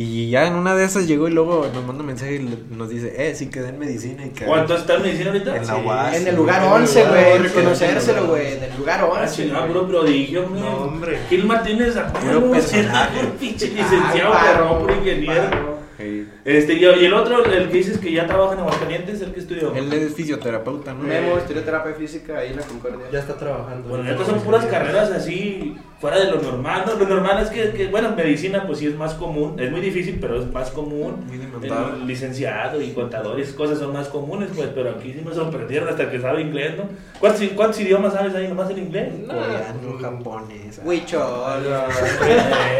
Y 0.00 0.30
ya 0.30 0.46
en 0.46 0.54
una 0.54 0.76
de 0.76 0.84
esas 0.84 1.08
llegó 1.08 1.26
y 1.26 1.32
luego 1.32 1.66
nos 1.74 1.84
manda 1.84 2.02
un 2.02 2.06
mensaje 2.06 2.36
y 2.36 2.38
le- 2.38 2.56
nos 2.70 2.88
dice, 2.88 3.12
eh, 3.18 3.34
sí 3.34 3.48
quedé 3.50 3.70
en 3.70 3.80
medicina 3.80 4.24
y 4.24 4.28
que... 4.28 4.44
¿Cuánto 4.44 4.76
está 4.76 4.94
en 4.94 5.02
medicina 5.02 5.30
ahorita? 5.32 5.56
En 5.56 5.66
la 5.66 5.74
Sí. 5.74 5.80
UAS. 5.84 6.14
En 6.16 6.26
el 6.28 6.36
lugar 6.36 6.62
en 6.62 6.68
el 6.68 6.72
11, 6.74 7.00
lugar 7.04 7.10
güey. 7.20 7.32
11, 7.32 7.48
Reconocérselo, 7.48 8.26
güey. 8.28 8.42
güey. 8.44 8.52
En 8.58 8.62
el 8.62 8.76
lugar 8.78 9.00
Ah, 9.02 9.06
11. 9.06 9.34
chingada, 9.42 9.60
güey. 9.66 9.72
puro 9.72 9.88
prodigio, 9.88 10.48
güey. 10.48 10.60
No, 10.62 10.68
hombre. 10.76 11.18
Gil 11.28 11.44
Martínez, 11.46 11.94
Puro 11.96 12.12
puro 12.42 12.50
personaje. 12.52 13.26
pinche 13.40 13.66
licenciado, 13.70 14.32
Ah, 14.34 14.42
perrón, 14.46 14.68
puro 14.78 14.86
paro, 14.86 14.98
ingeniero. 15.00 15.77
Sí. 15.98 16.28
Este, 16.44 16.74
y, 16.74 16.84
y 16.84 17.04
el 17.04 17.12
otro, 17.12 17.44
el 17.44 17.68
que 17.68 17.76
dices 17.76 17.98
que 17.98 18.12
ya 18.12 18.26
trabaja 18.26 18.54
en 18.54 18.60
Aguascalientes, 18.60 19.20
el 19.20 19.32
que 19.32 19.40
estudió. 19.40 19.74
Él 19.74 19.92
es 19.92 20.14
fisioterapeuta, 20.14 20.94
¿no? 20.94 21.02
Memo 21.02 21.36
estudió 21.36 21.62
terapia 21.62 21.92
física 21.94 22.38
ahí 22.38 22.50
en 22.50 22.56
la 22.56 22.62
Concordia. 22.62 23.06
Ya 23.12 23.18
está 23.18 23.36
trabajando. 23.36 23.88
Bueno, 23.88 24.08
estas 24.08 24.26
son 24.26 24.40
puras 24.40 24.64
carreras 24.66 25.10
así, 25.10 25.76
fuera 26.00 26.20
de 26.20 26.30
lo 26.30 26.40
normal. 26.40 26.84
¿no? 26.86 26.94
Lo 26.94 27.08
normal 27.08 27.42
es 27.42 27.50
que, 27.50 27.72
que, 27.72 27.88
bueno, 27.88 28.10
en 28.10 28.16
medicina 28.16 28.64
pues 28.66 28.78
sí 28.78 28.86
es 28.86 28.94
más 28.96 29.14
común, 29.14 29.58
es 29.58 29.70
muy 29.70 29.80
difícil, 29.80 30.18
pero 30.20 30.40
es 30.40 30.46
más 30.52 30.70
común. 30.70 31.24
Muy 31.26 31.38
demandado. 31.38 31.96
El 31.96 32.06
licenciado 32.06 32.80
y 32.80 32.92
contador 32.92 33.38
y 33.38 33.42
esas 33.42 33.54
cosas 33.54 33.78
son 33.78 33.92
más 33.92 34.08
comunes, 34.08 34.50
pues, 34.54 34.68
pero 34.74 34.90
aquí 34.90 35.12
sí 35.12 35.22
me 35.26 35.34
sorprendieron 35.34 35.88
hasta 35.88 36.10
que 36.10 36.20
sabe 36.20 36.42
inglés, 36.42 36.76
¿no? 36.76 36.84
¿Cuántos, 37.18 37.42
cuántos 37.56 37.80
idiomas 37.80 38.12
sabes 38.12 38.34
ahí 38.34 38.46
nomás 38.46 38.70
en 38.70 38.78
inglés? 38.78 39.12
Coreano, 39.26 39.98
japonés. 40.00 40.80
Huichol. 40.84 41.66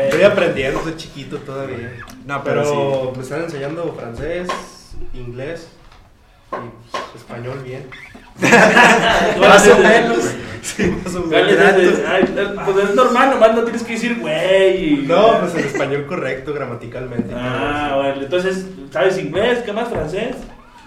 Estoy 0.05 0.23
aprendiendo, 0.23 0.81
soy 0.83 0.97
chiquito 0.97 1.39
todavía. 1.39 1.93
No, 2.25 2.45
pero, 2.45 2.63
Pero 2.63 3.08
me 3.17 3.23
están 3.23 3.43
enseñando 3.45 3.93
francés, 3.95 4.49
inglés 5.15 5.69
y 6.51 6.51
pues, 6.51 7.15
español 7.17 7.59
bien. 7.65 7.89
Más 9.41 9.67
o 9.69 9.79
menos. 9.79 10.19
Sí, 10.63 10.83
más 11.05 11.15
o 11.15 11.23
¿Cuál 11.23 11.49
es 11.49 11.59
menos. 11.59 12.61
Pues 12.65 12.89
es 12.89 12.95
normal, 12.95 13.31
nomás 13.31 13.55
no 13.55 13.63
tienes 13.63 13.83
que 13.85 13.93
decir 13.93 14.19
güey. 14.19 15.05
No, 15.07 15.41
pues 15.41 15.55
el 15.55 15.65
español 15.65 16.05
correcto, 16.07 16.53
gramaticalmente. 16.53 17.33
Ah, 17.35 17.87
eso. 17.89 17.97
bueno, 17.97 18.23
entonces, 18.23 18.67
¿sabes 18.93 19.19
inglés? 19.19 19.61
¿Qué 19.65 19.73
más 19.73 19.89
francés? 19.89 20.37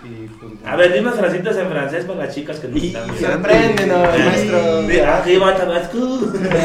Y, 0.04 0.28
pues, 0.28 0.54
A 0.66 0.76
ver, 0.76 0.94
dime 0.94 1.08
unas 1.08 1.20
francitas 1.20 1.56
en 1.58 1.70
francés 1.70 2.06
para 2.06 2.26
las 2.26 2.36
chicas 2.36 2.60
que 2.60 2.68
no 2.68 2.78
Y- 2.78 2.88
están 2.88 3.10
viendo. 3.10 3.28
Sorpréndenos, 3.32 4.20
maestro. 4.20 4.82
De 4.84 5.06
arriba 5.06 5.56
Tabasco. 5.56 5.98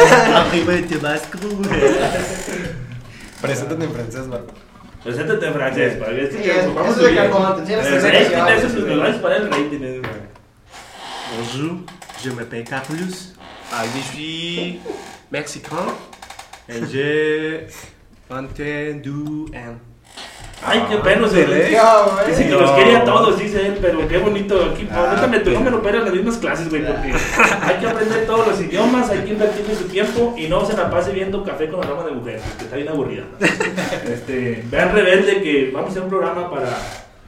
Arriba 0.35 0.73
de 0.73 0.83
Tabasco. 0.83 1.39
Preséntate 3.41 3.85
en 3.85 3.93
francés, 3.93 4.29
vato. 4.29 4.53
Preséntate 5.07 5.47
en 5.47 5.53
francés, 5.55 5.95
para 5.97 6.13
que 6.17 6.27
Sí, 6.27 6.37
este 6.39 6.59
eso, 6.61 6.75
vamos 6.75 6.93
eso 6.93 7.01
de 7.03 7.09
subiendo. 7.09 7.37
cajón, 7.39 7.55
te 7.57 7.61
enseñas 7.63 7.87
El 7.87 7.95
a 7.95 7.97
hacer 7.99 8.13
rating, 8.13 8.31
canciones, 8.37 8.65
eso 8.65 8.67
es 8.79 8.85
güey. 8.85 8.97
lo 8.97 9.03
vas 9.03 9.17
para 9.17 9.37
el 9.37 9.51
rating. 9.51 9.83
es- 9.83 10.03
Bonjour, 11.37 11.79
je 12.23 12.31
m'appelle 12.33 12.65
Carlos. 12.65 13.35
Ah, 13.73 13.85
je 13.85 14.01
suis 14.13 14.81
mexicain. 15.31 15.87
Et 16.69 16.83
j'ai 16.91 17.67
entendu 18.29 19.47
un. 19.55 19.79
Ay, 20.65 20.85
qué 20.89 20.97
pena 20.97 21.29
se 21.29 21.45
ve. 21.45 21.77
No, 21.77 22.13
güey. 22.13 22.27
Dice 22.29 22.49
que 22.49 22.55
los 22.55 22.71
quería 22.73 22.99
a 22.99 23.05
todos, 23.05 23.39
dice 23.39 23.67
él, 23.67 23.79
pero 23.81 24.09
qué 24.09 24.19
bonito 24.19 24.71
aquí. 24.73 24.89
Ahorita 24.91 25.27
me 25.27 25.71
lo 25.71 25.79
operas 25.79 26.01
en 26.01 26.05
las 26.07 26.15
mismas 26.15 26.37
clases, 26.39 26.71
güey, 26.71 26.85
porque 26.85 27.13
hay 27.63 27.77
que 27.77 27.87
aprender 27.87 28.27
todos 28.27 28.47
los 28.47 28.61
idiomas, 28.61 29.11
hay 29.11 29.21
que 29.21 29.33
invertirle 29.33 29.75
su 29.75 29.85
tiempo 29.85 30.35
y 30.37 30.49
no 30.49 30.65
se 30.65 30.77
la 30.77 30.91
pase 30.91 31.13
viendo 31.13 31.45
café 31.45 31.69
con 31.69 31.85
aroma 31.85 32.05
de 32.05 32.13
mujer, 32.13 32.41
que 32.59 32.65
está 32.65 32.77
bien 32.77 32.89
aburrida. 32.89 33.25
Este, 34.07 34.63
vean 34.71 34.93
Rebelde 34.93 35.43
que 35.43 35.71
vamos 35.73 35.89
a 35.89 35.91
hacer 35.91 36.03
un 36.03 36.09
programa 36.09 36.51
para 36.51 36.69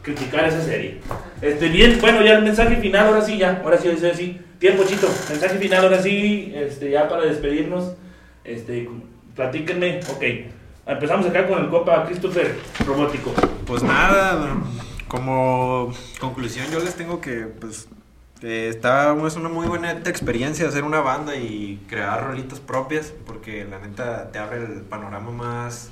criticar 0.02 0.46
esa 0.46 0.62
serie. 0.62 1.00
Este, 1.40 1.68
bien, 1.68 1.98
bueno, 2.00 2.22
ya 2.22 2.34
el 2.34 2.42
mensaje 2.42 2.76
final, 2.76 3.08
ahora 3.08 3.22
sí, 3.22 3.36
ya, 3.36 3.60
ahora 3.64 3.78
sí, 3.78 3.88
ahora 3.88 4.14
sí. 4.14 4.40
Tiempo, 4.58 4.84
chito, 4.84 5.08
mensaje 5.28 5.58
final, 5.58 5.84
ahora 5.84 6.02
sí, 6.02 6.52
este, 6.54 6.90
ya 6.90 7.08
para 7.08 7.22
despedirnos. 7.22 7.92
Este, 8.44 8.88
platíquenme, 9.34 10.00
ok. 10.10 10.24
Empezamos 10.88 11.26
acá 11.26 11.46
con 11.46 11.62
el 11.62 11.68
copa 11.68 12.06
Christopher 12.06 12.58
Robótico. 12.86 13.34
Pues 13.66 13.82
nada, 13.82 14.56
como 15.06 15.92
conclusión 16.18 16.66
yo 16.72 16.80
les 16.80 16.94
tengo 16.94 17.20
que, 17.20 17.42
pues, 17.42 17.88
que 18.40 18.70
está, 18.70 19.14
es 19.26 19.36
una 19.36 19.50
muy 19.50 19.66
buena 19.66 19.92
experiencia 19.92 20.66
hacer 20.66 20.84
una 20.84 21.00
banda 21.00 21.36
y 21.36 21.78
crear 21.88 22.24
rolitas 22.24 22.60
propias, 22.60 23.12
porque 23.26 23.66
la 23.66 23.80
neta 23.80 24.32
te 24.32 24.38
abre 24.38 24.64
el 24.64 24.80
panorama 24.80 25.30
más, 25.30 25.90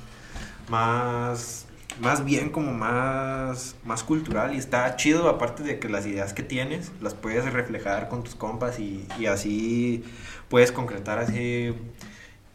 más, 0.67 1.67
más 2.01 2.25
bien 2.25 2.49
como 2.49 2.73
más, 2.73 3.75
más 3.85 4.01
cultural 4.01 4.55
y 4.55 4.57
está 4.57 4.95
chido, 4.95 5.29
aparte 5.29 5.61
de 5.61 5.77
que 5.77 5.89
las 5.89 6.07
ideas 6.07 6.33
que 6.33 6.41
tienes 6.41 6.91
las 7.01 7.13
puedes 7.13 7.53
reflejar 7.53 8.09
con 8.09 8.23
tus 8.23 8.33
compas 8.33 8.79
y, 8.79 9.07
y 9.19 9.27
así 9.27 10.03
puedes 10.49 10.71
concretar 10.71 11.19
así 11.19 11.75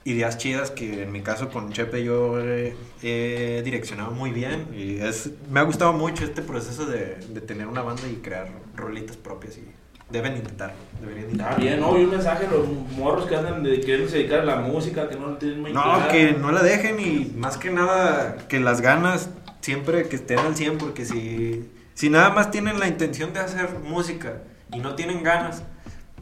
ideas 0.04 0.36
chidas 0.38 0.70
que 0.70 1.02
en 1.04 1.12
mi 1.12 1.20
caso 1.22 1.48
con 1.50 1.72
Chepe 1.72 2.02
yo 2.04 2.40
he, 2.40 2.74
he 3.02 3.62
direccionado 3.62 4.10
muy 4.10 4.30
bien 4.32 4.66
y 4.76 4.96
es, 4.98 5.30
me 5.50 5.60
ha 5.60 5.62
gustado 5.62 5.92
mucho 5.92 6.24
este 6.24 6.42
proceso 6.42 6.86
de, 6.86 7.16
de 7.28 7.40
tener 7.40 7.66
una 7.68 7.82
banda 7.82 8.02
y 8.10 8.16
crear 8.16 8.48
rolitas 8.76 9.16
propias 9.16 9.58
y 9.58 9.64
deben 10.10 10.36
intentarlo, 10.36 10.74
deberían 11.00 11.26
intentarlo. 11.26 11.58
bien, 11.64 11.80
¿no? 11.80 11.98
Y 11.98 12.04
un 12.04 12.10
mensaje 12.10 12.46
a 12.46 12.50
los 12.50 12.68
morros 12.98 13.26
que 13.26 13.36
andan 13.36 13.62
de 13.62 13.70
dedicar 13.78 14.40
a 14.40 14.44
la 14.44 14.56
música, 14.56 15.08
que 15.08 15.16
no 15.16 15.38
tienen 15.38 15.60
muy 15.62 15.72
No, 15.72 15.82
clara. 15.82 16.08
que 16.08 16.32
no 16.32 16.52
la 16.52 16.62
dejen 16.62 17.00
y 17.00 17.32
más 17.36 17.56
que 17.56 17.70
nada 17.70 18.36
que 18.48 18.60
las 18.60 18.80
ganas 18.82 19.30
siempre 19.60 20.08
que 20.08 20.16
estén 20.16 20.38
al 20.40 20.54
100 20.56 20.78
porque 20.78 21.04
si, 21.06 21.70
si 21.94 22.10
nada 22.10 22.30
más 22.30 22.50
tienen 22.50 22.78
la 22.80 22.88
intención 22.88 23.32
de 23.32 23.40
hacer 23.40 23.70
música 23.84 24.42
y 24.72 24.80
no 24.80 24.96
tienen 24.96 25.22
ganas, 25.22 25.62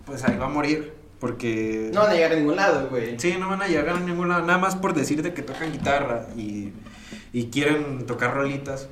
pues 0.04 0.22
ahí 0.24 0.36
va 0.36 0.46
a 0.46 0.50
morir 0.50 0.92
porque... 1.20 1.90
No 1.92 2.00
van 2.00 2.10
a 2.10 2.14
llegar 2.14 2.32
a 2.32 2.36
ningún 2.36 2.56
lado, 2.56 2.88
güey. 2.88 3.18
Sí, 3.20 3.36
no 3.38 3.48
van 3.48 3.62
a 3.62 3.68
llegar 3.68 3.96
a 3.96 4.00
ningún 4.00 4.28
lado, 4.28 4.44
nada 4.44 4.58
más 4.58 4.74
por 4.74 4.94
decirte 4.94 5.34
que 5.34 5.42
tocan 5.42 5.70
guitarra 5.70 6.26
y, 6.36 6.72
y 7.32 7.46
quieren 7.46 8.06
tocar 8.06 8.34
rolitas. 8.34 8.88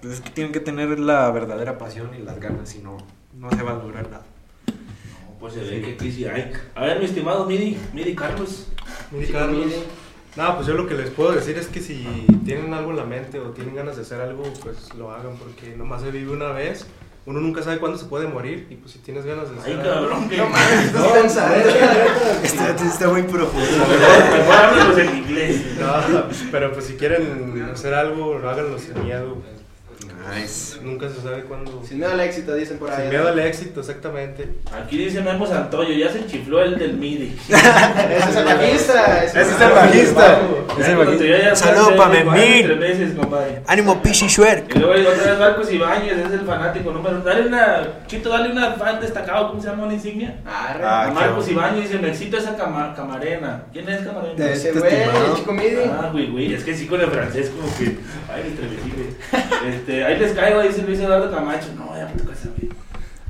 Pues 0.00 0.14
es 0.14 0.20
que 0.20 0.30
tienen 0.30 0.52
que 0.52 0.60
tener 0.60 0.98
la 0.98 1.30
verdadera 1.30 1.76
pasión 1.76 2.10
y 2.18 2.22
las 2.22 2.38
ganas, 2.38 2.68
si 2.68 2.78
no, 2.78 2.96
no 3.36 3.50
se 3.50 3.62
va 3.62 3.72
a 3.72 3.74
lograr 3.74 4.08
nada. 4.10 4.24
No, 4.66 5.38
Pues 5.40 5.54
se 5.54 5.60
ve 5.60 5.82
que 5.82 5.96
crisis 5.96 6.26
hay. 6.28 6.52
A 6.74 6.84
ver, 6.84 6.98
mi 7.00 7.06
estimado 7.06 7.44
Midi, 7.46 7.76
Midi 7.92 8.14
Carlos. 8.14 8.68
Miri 9.10 9.26
Sí, 9.26 9.32
Carlos. 9.32 9.66
No, 10.36 10.56
pues 10.56 10.66
yo 10.66 10.74
lo 10.74 10.86
que 10.86 10.94
les 10.94 11.10
puedo 11.10 11.32
decir 11.32 11.56
es 11.56 11.68
que 11.68 11.80
si 11.80 12.26
tienen 12.44 12.74
algo 12.74 12.90
en 12.90 12.96
la 12.96 13.04
mente 13.04 13.38
o 13.38 13.50
tienen 13.50 13.76
ganas 13.76 13.96
de 13.96 14.02
hacer 14.02 14.20
algo, 14.20 14.42
pues 14.62 14.92
lo 14.94 15.12
hagan 15.12 15.36
porque 15.36 15.76
nomás 15.76 16.02
se 16.02 16.10
vive 16.10 16.32
una 16.32 16.48
vez. 16.48 16.86
Uno 17.26 17.40
nunca 17.40 17.62
sabe 17.62 17.78
cuándo 17.78 17.96
se 17.96 18.04
puede 18.04 18.26
morir 18.28 18.66
y 18.70 18.74
pues 18.76 18.92
si 18.92 18.98
tienes 18.98 19.24
ganas 19.24 19.48
de 19.50 19.56
Ay, 19.64 19.80
cabrón, 19.82 20.28
que. 20.28 20.36
No 20.36 20.48
mames, 20.48 20.84
estás 20.86 21.02
No, 21.02 21.12
pensando. 21.14 21.54
Está, 22.42 22.70
está 22.70 23.08
muy 23.08 23.22
profundo. 23.22 23.66
Mejor, 23.66 24.38
mejor 24.38 24.54
háblanos 24.54 24.98
en 24.98 25.16
inglés. 25.16 25.62
No, 25.80 26.24
pero 26.52 26.72
pues 26.72 26.84
si 26.84 26.94
quieren 26.94 27.66
hacer 27.72 27.94
algo, 27.94 28.36
háganlo 28.46 28.78
sin 28.78 29.02
miedo. 29.04 29.38
Nice. 30.32 30.78
Nunca 30.82 31.08
se 31.08 31.20
sabe 31.20 31.42
cuándo. 31.42 31.82
Sin 31.86 31.98
miedo 31.98 32.12
al 32.12 32.20
éxito, 32.20 32.54
dicen 32.54 32.78
por 32.78 32.90
ahí. 32.90 33.02
Sin 33.02 33.10
miedo 33.10 33.28
al 33.28 33.38
éxito, 33.38 33.80
exactamente. 33.80 34.48
Aquí 34.72 34.96
dice 34.96 35.20
Memo 35.20 35.46
Santoyo, 35.46 35.92
ya 35.92 36.10
se 36.10 36.26
chifló 36.26 36.62
el 36.62 36.78
del 36.78 36.94
MIDI. 36.94 37.36
Ese 37.48 38.30
es 38.30 38.36
el 38.36 38.44
bajista. 38.44 39.24
Ese 39.24 39.40
es 39.42 39.60
el 39.60 39.70
bajista. 39.72 40.40
Ya 40.78 40.96
cuando 40.96 41.16
te 41.16 41.30
vaya 41.32 41.52
a 41.52 41.56
Saludo 41.56 41.82
hacer 41.84 41.96
pa' 41.96 42.10
seis, 42.12 42.24
Memín. 42.24 42.66
Tres 42.66 42.78
meses, 42.78 43.14
compadre. 43.16 43.62
Ánimo, 43.66 44.02
Pichi 44.02 44.28
Schwerk. 44.28 44.74
Y 44.74 44.78
luego 44.78 44.94
hay 44.94 45.06
otra 45.06 45.30
vez 45.30 45.38
Marcos 45.38 45.72
Ibáñez, 45.72 46.18
es 46.18 46.32
el 46.32 46.40
fanático 46.40 46.90
número. 46.90 47.20
Dale 47.20 47.46
una, 47.46 47.88
Chito, 48.06 48.28
dale 48.30 48.50
una 48.50 48.72
fan 48.72 49.00
destacado, 49.00 49.48
¿cómo 49.48 49.60
se 49.60 49.68
llama 49.68 49.84
una 49.84 49.94
insignia? 49.94 50.36
Ah, 50.46 51.10
Marcos. 51.14 51.48
Ibáñez 51.48 51.90
dice, 51.90 51.98
necesito 52.02 52.38
esa 52.38 52.56
cama- 52.56 52.94
camarena. 52.96 53.64
¿Quién 53.72 53.88
es 53.88 54.00
camarena? 54.06 54.34
De- 54.34 54.52
Ese 54.52 54.68
este 54.68 54.80
güey, 54.80 54.94
el 55.02 55.34
chico 55.36 55.52
midi. 55.52 55.76
Ah, 55.90 56.08
güey, 56.10 56.30
güey, 56.30 56.54
es 56.54 56.64
que 56.64 56.74
sí 56.74 56.86
con 56.86 57.00
el 57.00 57.08
francés 57.10 57.50
como 57.50 57.72
que, 57.76 57.98
ay, 58.32 58.56
me. 58.58 59.44
Este, 59.74 60.04
ahí 60.14 60.20
les 60.20 60.32
caigo, 60.32 60.60
dice 60.62 60.82
Luis 60.82 61.00
Eduardo 61.00 61.30
Camacho. 61.30 61.68
No, 61.76 61.96
ya 61.96 62.06
me 62.06 62.20
toca 62.20 62.32
esa, 62.32 62.48
güey. 62.56 62.70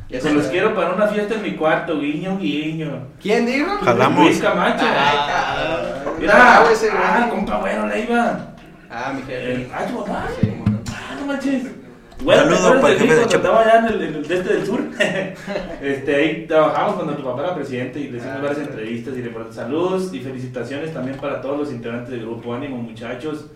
Ya 0.09 0.21
Se 0.21 0.33
los 0.33 0.45
lo- 0.45 0.51
quiero 0.51 0.75
para 0.75 0.91
una 0.95 1.07
fiesta 1.09 1.35
en 1.35 1.43
mi 1.43 1.53
cuarto, 1.57 1.99
guiño, 1.99 2.39
guiño. 2.39 3.07
¿Quién 3.21 3.47
dijo? 3.47 3.71
Jalamos. 3.83 4.25
Luis 4.25 4.41
Camacho. 4.41 4.85
Ay, 4.87 5.19
cabrón. 5.27 6.15
Mira, 6.21 6.35
Bravo 6.35 6.71
ese 6.71 6.91
ah, 6.93 7.27
compa, 7.31 7.59
bueno, 7.59 7.87
Leiva. 7.87 8.55
Ah, 8.91 9.13
mi 9.15 9.23
jefe. 9.23 9.55
Eh, 9.63 9.69
ah, 9.75 9.85
tu 9.87 10.05
papá. 10.05 10.29
Sí, 10.41 10.47
bueno. 10.63 10.79
Ah, 10.91 11.17
no 11.19 11.27
manches. 11.27 11.65
Bueno, 12.23 12.43
Saludo 12.43 12.57
¿te 12.57 12.63
acuerdas 12.65 12.81
para 12.81 12.93
el 12.95 12.99
jefe 13.01 13.15
de 13.15 13.23
estaba 13.23 13.61
allá 13.63 13.79
en 13.81 13.85
el, 13.87 14.03
en 14.03 14.15
el 14.15 14.29
de 14.29 14.35
este 14.37 14.55
del 14.55 14.67
sur. 14.67 14.81
este, 15.83 16.15
ahí 16.15 16.47
trabajamos 16.47 16.95
cuando 16.95 17.15
tu 17.17 17.25
papá 17.25 17.43
era 17.43 17.55
presidente 17.55 18.01
y 18.01 18.09
le 18.09 18.19
hicimos 18.19 18.37
Ah, 18.37 18.41
varias 18.41 18.59
sí. 18.59 18.63
entrevistas 18.63 19.15
y 19.17 19.23
le 19.23 19.53
saludos 19.53 20.15
y 20.15 20.21
felicitaciones 20.21 20.95
también 20.95 21.17
para 21.19 21.41
todos 21.43 21.59
los 21.59 21.73
integrantes 21.73 22.11
del 22.11 22.21
grupo. 22.23 22.55
Ánimo, 22.55 22.77
muchachos. 22.77 23.47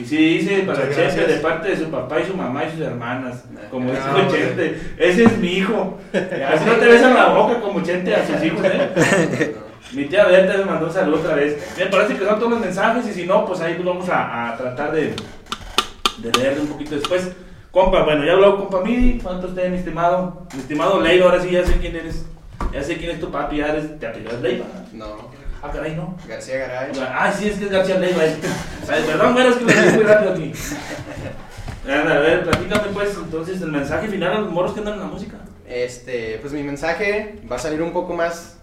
Y 0.00 0.04
sí, 0.06 0.38
dice 0.38 0.62
para 0.62 0.86
Muchas 0.86 1.14
Chente 1.14 1.32
de 1.32 1.40
parte 1.40 1.68
de 1.68 1.76
su 1.76 1.90
papá 1.90 2.20
y 2.20 2.24
su 2.24 2.34
mamá 2.34 2.64
y 2.64 2.70
sus 2.70 2.80
hermanas. 2.80 3.44
Como 3.70 3.86
bueno. 3.86 4.30
Chente, 4.30 4.80
ese 4.96 5.24
es 5.24 5.38
mi 5.38 5.48
hijo. 5.58 5.98
Así 6.12 6.64
no 6.64 6.72
te 6.74 6.86
besan 6.86 7.14
la 7.14 7.28
boca 7.28 7.60
como 7.60 7.82
Chente 7.82 8.14
a 8.14 8.26
sus 8.26 8.42
hijos, 8.42 8.60
¿eh? 8.64 9.56
Mi 9.92 10.04
tía 10.04 10.24
Berta 10.24 10.56
me 10.56 10.64
mandó 10.64 10.86
un 10.86 10.92
saludo 10.92 11.18
otra 11.20 11.34
vez. 11.34 11.74
Me 11.76 11.86
parece 11.86 12.14
que 12.16 12.24
son 12.24 12.38
todos 12.38 12.50
los 12.52 12.60
mensajes 12.60 13.06
y 13.08 13.12
si 13.12 13.26
no, 13.26 13.44
pues 13.44 13.60
ahí 13.60 13.76
vamos 13.84 14.08
a, 14.08 14.52
a 14.52 14.56
tratar 14.56 14.92
de, 14.92 15.14
de 16.18 16.32
leerle 16.38 16.60
un 16.62 16.68
poquito 16.68 16.94
después. 16.94 17.32
Compa, 17.70 18.02
bueno, 18.04 18.24
ya 18.24 18.32
habló 18.32 18.56
compa 18.56 18.80
Midi. 18.82 19.18
¿Cuánto 19.22 19.48
usted, 19.48 19.68
mi 19.70 19.76
estimado? 19.76 20.46
Mi 20.54 20.60
estimado 20.60 21.00
Leiva, 21.00 21.26
ahora 21.26 21.42
sí 21.42 21.50
ya 21.50 21.64
sé 21.64 21.74
quién 21.74 21.94
eres. 21.94 22.24
Ya 22.72 22.82
sé 22.82 22.96
quién 22.96 23.10
es 23.10 23.20
tu 23.20 23.30
papi, 23.30 23.58
ya 23.58 23.68
eres, 23.68 23.98
te 23.98 24.06
apellidas 24.06 24.40
Leiva. 24.40 24.64
No, 24.92 25.06
Ah, 25.62 25.70
caray, 25.70 25.94
no. 25.94 26.16
García 26.26 26.58
Garay. 26.58 26.92
Ah, 27.00 27.32
sí, 27.32 27.48
es 27.48 27.58
que 27.58 27.66
es 27.66 27.70
García 27.70 27.98
Leiva. 27.98 28.22
Perdón, 28.86 29.34
güey, 29.34 29.46
es 29.46 29.56
que 29.56 29.64
lo 29.64 29.70
dije 29.70 29.90
muy 29.92 30.04
rápido 30.04 30.32
aquí. 30.32 30.52
A 31.86 32.18
ver, 32.18 32.44
platícame 32.44 32.88
pues 32.92 33.16
entonces 33.16 33.60
el 33.60 33.72
mensaje 33.72 34.08
final 34.08 34.32
a 34.32 34.40
los 34.40 34.50
moros 34.50 34.72
que 34.72 34.78
andan 34.80 34.94
en 34.94 35.00
la 35.00 35.06
música. 35.06 35.36
Este, 35.66 36.38
pues 36.40 36.52
mi 36.52 36.62
mensaje 36.62 37.40
va 37.50 37.56
a 37.56 37.58
salir 37.58 37.82
un 37.82 37.92
poco 37.92 38.14
más, 38.14 38.58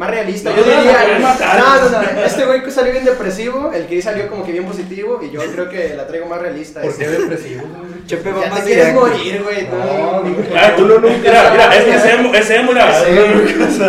más 0.00 0.10
realista. 0.10 0.48
No, 0.48 0.56
yo 0.56 0.62
no, 0.64 0.80
diría. 0.80 1.18
no, 1.18 1.90
no. 1.90 1.90
No. 1.90 2.20
Este 2.24 2.46
güey 2.46 2.62
que 2.64 2.70
salió 2.70 2.90
bien 2.90 3.04
depresivo, 3.04 3.70
el 3.74 3.86
que 3.86 4.00
salió 4.00 4.28
como 4.30 4.46
que 4.46 4.52
bien 4.52 4.64
positivo, 4.64 5.20
y 5.22 5.30
yo 5.30 5.40
creo 5.52 5.68
que 5.68 5.94
la 5.94 6.06
traigo 6.06 6.24
más 6.26 6.40
realista. 6.40 6.80
¿Por 6.80 6.88
Este, 6.90 7.04
qué 7.04 7.10
depresivo? 7.10 7.66
güey? 7.68 8.06
Chepe 8.06 8.32
va 8.32 8.40
ya 8.40 8.48
más 8.50 8.60
te 8.60 8.64
quieres 8.64 8.86
directo. 8.86 9.06
morir, 9.06 9.42
güey. 9.42 9.66
tú. 9.68 9.76
No, 9.76 10.22
no. 10.22 10.36
Ah, 10.56 10.72
tú 10.74 10.86
no 10.86 10.98
nunca. 11.00 11.18
Mira, 11.18 11.50
mira, 11.50 11.76
es 11.76 11.84
que 11.84 11.94
es 11.96 12.04
emo, 12.06 12.34
es 12.34 12.50
emo, 12.50 12.72
mira. 12.72 12.94
Sí, 13.04 13.10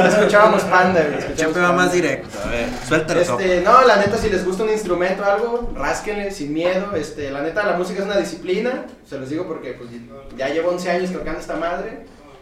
escuchábamos 0.10 0.64
panda, 0.64 1.02
güey. 1.02 1.36
Chepe 1.36 1.60
va 1.62 1.72
más 1.72 1.94
directo. 1.94 2.28
A 2.46 2.50
ver, 2.50 2.66
suéltalo. 2.88 3.22
Este, 3.22 3.62
no, 3.62 3.82
la 3.86 3.96
neta, 3.96 4.18
si 4.18 4.30
les 4.30 4.44
gusta 4.46 4.64
un 4.64 4.70
instrumento 4.72 5.24
o 5.24 5.26
algo, 5.26 5.72
rásquenle 5.78 6.30
sin 6.32 6.54
miedo. 6.54 6.94
Este, 6.94 7.32
la 7.32 7.40
neta, 7.42 7.64
la 7.66 7.78
música 7.78 8.00
es 8.02 8.06
una 8.06 8.18
disciplina. 8.18 8.86
Se 9.10 9.18
los 9.18 9.30
digo 9.30 9.48
porque 9.48 9.72
pues, 9.74 9.90
ya 10.38 10.50
llevo 10.50 10.72
11 10.72 10.92
años 10.92 11.12
tocando 11.14 11.40
esta 11.40 11.56
madre. 11.56 12.00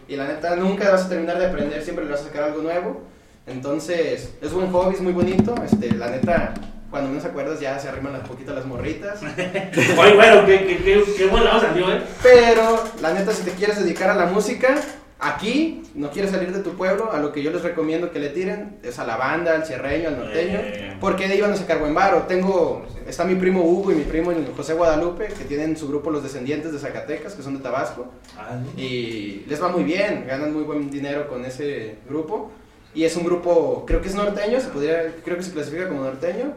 Y 0.08 0.16
la 0.16 0.26
neta, 0.26 0.56
nunca 0.56 0.90
vas 0.90 1.02
a 1.04 1.08
terminar 1.08 1.38
de 1.38 1.46
aprender, 1.46 1.84
siempre 1.84 2.04
le 2.04 2.10
vas 2.10 2.22
a 2.22 2.24
sacar 2.24 2.42
algo 2.42 2.62
nuevo. 2.62 3.02
Entonces, 3.46 4.34
es 4.40 4.52
buen 4.52 4.70
hobby, 4.70 4.94
es 4.94 5.00
muy 5.00 5.12
bonito. 5.12 5.54
Este, 5.64 5.92
la 5.94 6.10
neta, 6.10 6.54
cuando 6.90 7.08
menos 7.08 7.24
acuerdas, 7.24 7.60
ya 7.60 7.78
se 7.78 7.88
arriman 7.88 8.14
un 8.14 8.22
poquito 8.22 8.54
las 8.54 8.66
morritas. 8.66 9.20
Oye, 9.98 10.14
bueno, 10.14 10.46
qué, 10.46 10.66
qué, 10.66 10.76
qué, 10.84 11.04
qué 11.16 11.26
volado 11.26 11.60
salió, 11.60 11.92
eh. 11.92 12.02
Pero, 12.22 12.82
la 13.00 13.12
neta, 13.12 13.32
si 13.32 13.42
te 13.42 13.52
quieres 13.52 13.82
dedicar 13.82 14.10
a 14.10 14.14
la 14.14 14.26
música, 14.26 14.76
aquí, 15.18 15.82
no 15.94 16.10
quieres 16.10 16.30
salir 16.30 16.52
de 16.52 16.60
tu 16.62 16.76
pueblo, 16.76 17.12
a 17.12 17.18
lo 17.18 17.32
que 17.32 17.42
yo 17.42 17.50
les 17.50 17.62
recomiendo 17.62 18.10
que 18.12 18.20
le 18.20 18.28
tiren 18.30 18.78
es 18.82 18.98
a 18.98 19.04
la 19.04 19.16
banda, 19.16 19.54
al 19.54 19.66
cierreño, 19.66 20.08
al 20.08 20.18
norteño, 20.18 20.58
Eh. 20.62 20.96
porque 21.00 21.26
de 21.26 21.34
ahí 21.34 21.40
van 21.40 21.52
a 21.52 21.56
sacar 21.56 21.78
buen 21.80 21.94
varo. 21.94 22.22
Tengo, 22.28 22.86
está 23.06 23.24
mi 23.24 23.34
primo 23.34 23.62
Hugo 23.62 23.90
y 23.92 23.96
mi 23.96 24.04
primo 24.04 24.32
José 24.56 24.74
Guadalupe, 24.74 25.26
que 25.26 25.44
tienen 25.44 25.76
su 25.76 25.88
grupo 25.88 26.10
Los 26.10 26.22
Descendientes 26.22 26.72
de 26.72 26.78
Zacatecas, 26.78 27.34
que 27.34 27.42
son 27.42 27.56
de 27.56 27.62
Tabasco, 27.62 28.06
Ah, 28.38 28.58
y 28.76 29.44
les 29.48 29.60
va 29.62 29.68
muy 29.68 29.82
bien, 29.82 30.24
ganan 30.28 30.52
muy 30.54 30.62
buen 30.62 30.88
dinero 30.90 31.26
con 31.28 31.44
ese 31.44 31.96
grupo. 32.08 32.52
Y 32.94 33.04
es 33.04 33.16
un 33.16 33.24
grupo, 33.24 33.84
creo 33.86 34.00
que 34.00 34.08
es 34.08 34.14
norteño, 34.14 34.60
se 34.60 34.68
podría, 34.68 35.14
creo 35.24 35.36
que 35.36 35.42
se 35.42 35.52
clasifica 35.52 35.88
como 35.88 36.02
norteño. 36.02 36.52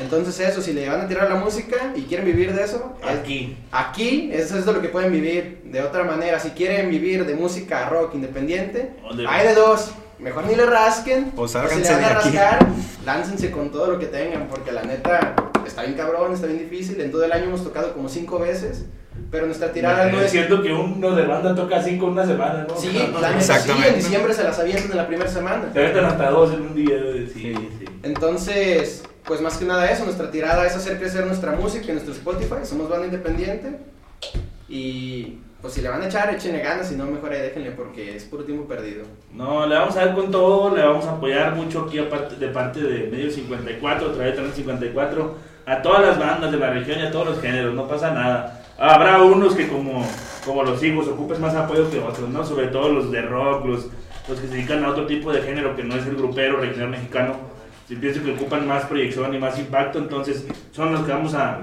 Entonces 0.00 0.38
eso, 0.40 0.62
si 0.62 0.72
le 0.72 0.88
van 0.88 1.00
a 1.00 1.08
tirar 1.08 1.28
la 1.28 1.36
música 1.36 1.92
y 1.96 2.02
quieren 2.02 2.24
vivir 2.26 2.54
de 2.54 2.62
eso, 2.62 2.94
es- 3.02 3.18
Aquí. 3.18 3.56
Aquí, 3.72 4.30
eso 4.32 4.56
es 4.56 4.64
de 4.64 4.72
lo 4.72 4.80
que 4.80 4.88
pueden 4.88 5.10
vivir. 5.10 5.60
De 5.64 5.82
otra 5.82 6.04
manera, 6.04 6.38
si 6.38 6.50
quieren 6.50 6.88
vivir 6.88 7.26
de 7.26 7.34
música 7.34 7.88
rock 7.88 8.14
independiente, 8.14 8.92
hay 9.28 9.46
de 9.48 9.54
dos. 9.54 9.90
Mejor 10.20 10.46
ni 10.46 10.54
le 10.56 10.66
rasquen. 10.66 11.32
O 11.36 11.70
si 11.74 11.80
le 11.80 11.88
van 11.94 12.04
a 12.04 12.08
de 12.08 12.14
aquí. 12.14 12.36
rascar, 12.36 12.66
láncense 13.04 13.50
con 13.50 13.70
todo 13.70 13.86
lo 13.90 13.98
que 13.98 14.06
tengan. 14.06 14.48
Porque 14.48 14.72
la 14.72 14.82
neta, 14.82 15.34
está 15.66 15.82
bien 15.82 15.94
cabrón, 15.96 16.32
está 16.32 16.46
bien 16.46 16.58
difícil. 16.58 17.00
En 17.00 17.10
todo 17.12 17.24
el 17.24 17.32
año 17.32 17.44
hemos 17.44 17.62
tocado 17.64 17.92
como 17.94 18.08
cinco 18.08 18.38
veces. 18.40 18.84
Pero 19.30 19.44
nuestra 19.46 19.70
tirada 19.72 20.10
no 20.10 20.20
Es 20.20 20.32
es. 20.34 20.46
que 20.46 20.72
uno 20.72 21.14
de 21.14 21.26
banda 21.26 21.54
toca 21.54 21.82
cinco 21.82 22.06
en 22.06 22.12
una 22.12 22.24
semana, 22.26 22.64
¿no? 22.66 22.76
Sí, 22.76 22.90
No, 22.94 23.08
no, 23.08 23.16
neta, 23.20 23.28
sí, 23.32 23.36
Exactamente. 23.38 23.88
en 23.90 23.94
diciembre 23.96 24.32
se 24.34 24.44
las 24.44 24.58
avientan 24.58 24.90
en 24.90 24.96
la 24.96 25.06
primera 25.06 25.30
semana. 25.30 25.70
Se 25.72 25.78
aventan 25.78 26.04
hasta 26.06 26.30
dos 26.30 26.54
en 26.54 26.62
un 26.62 26.74
día. 26.74 26.96
Sí, 27.34 27.52
sí. 27.78 27.84
Entonces, 28.02 29.04
pues 29.24 29.40
más 29.42 29.58
que 29.58 29.66
nada 29.66 29.90
eso, 29.90 30.04
nuestra 30.04 30.30
tirada 30.30 30.66
es 30.66 30.74
hacer 30.74 30.98
crecer 30.98 31.26
nuestra 31.26 31.52
música 31.52 31.84
y 31.88 31.92
nuestro 31.92 32.14
Spotify. 32.14 32.54
Somos 32.64 32.88
banda 32.88 33.04
independiente. 33.06 33.78
Y 34.68 35.38
pues 35.60 35.74
si 35.74 35.80
le 35.82 35.88
van 35.88 36.02
a 36.02 36.06
echar, 36.06 36.32
échenle 36.34 36.60
ganas, 36.60 36.88
si 36.88 36.94
no, 36.94 37.04
mejor 37.06 37.32
ahí 37.32 37.40
déjenle 37.40 37.72
porque 37.72 38.16
es 38.16 38.24
puro 38.24 38.44
tiempo 38.44 38.66
perdido. 38.66 39.04
No, 39.32 39.66
le 39.66 39.74
vamos 39.74 39.96
a 39.96 40.04
dar 40.06 40.14
con 40.14 40.30
todo, 40.30 40.74
le 40.74 40.82
vamos 40.82 41.04
a 41.06 41.12
apoyar 41.12 41.54
mucho 41.54 41.86
aquí 41.86 41.98
aparte, 41.98 42.36
de 42.36 42.48
parte 42.48 42.80
de 42.80 43.08
Medio 43.10 43.30
54, 43.30 44.08
otra 44.10 44.24
vez 44.24 44.34
también 44.34 44.54
54, 44.54 45.34
a 45.66 45.82
todas 45.82 46.02
las 46.02 46.18
bandas 46.18 46.50
de 46.52 46.58
la 46.58 46.70
región 46.70 46.98
y 47.00 47.02
a 47.02 47.10
todos 47.10 47.28
los 47.28 47.40
géneros, 47.40 47.74
no 47.74 47.86
pasa 47.88 48.12
nada. 48.12 48.62
Habrá 48.80 49.24
unos 49.24 49.56
que 49.56 49.66
como, 49.66 50.06
como 50.44 50.62
los 50.62 50.80
hijos 50.84 51.08
ocupen 51.08 51.40
más 51.40 51.54
apoyo 51.56 51.90
que 51.90 51.98
otros, 51.98 52.28
¿no? 52.28 52.44
Sobre 52.44 52.68
todo 52.68 52.88
los 52.90 53.10
de 53.10 53.22
rock, 53.22 53.66
los, 53.66 53.88
los 54.28 54.40
que 54.40 54.46
se 54.46 54.54
dedican 54.54 54.84
a 54.84 54.90
otro 54.90 55.04
tipo 55.04 55.32
de 55.32 55.42
género 55.42 55.74
que 55.74 55.82
no 55.82 55.96
es 55.96 56.06
el 56.06 56.14
grupero 56.14 56.58
regional 56.58 56.90
mexicano. 56.90 57.34
Si 57.88 57.96
pienso 57.96 58.22
que 58.22 58.34
ocupan 58.34 58.68
más 58.68 58.84
proyección 58.84 59.34
y 59.34 59.38
más 59.38 59.58
impacto, 59.58 59.98
entonces 59.98 60.46
son 60.70 60.92
los 60.92 61.04
que 61.04 61.10
vamos 61.10 61.34
a, 61.34 61.62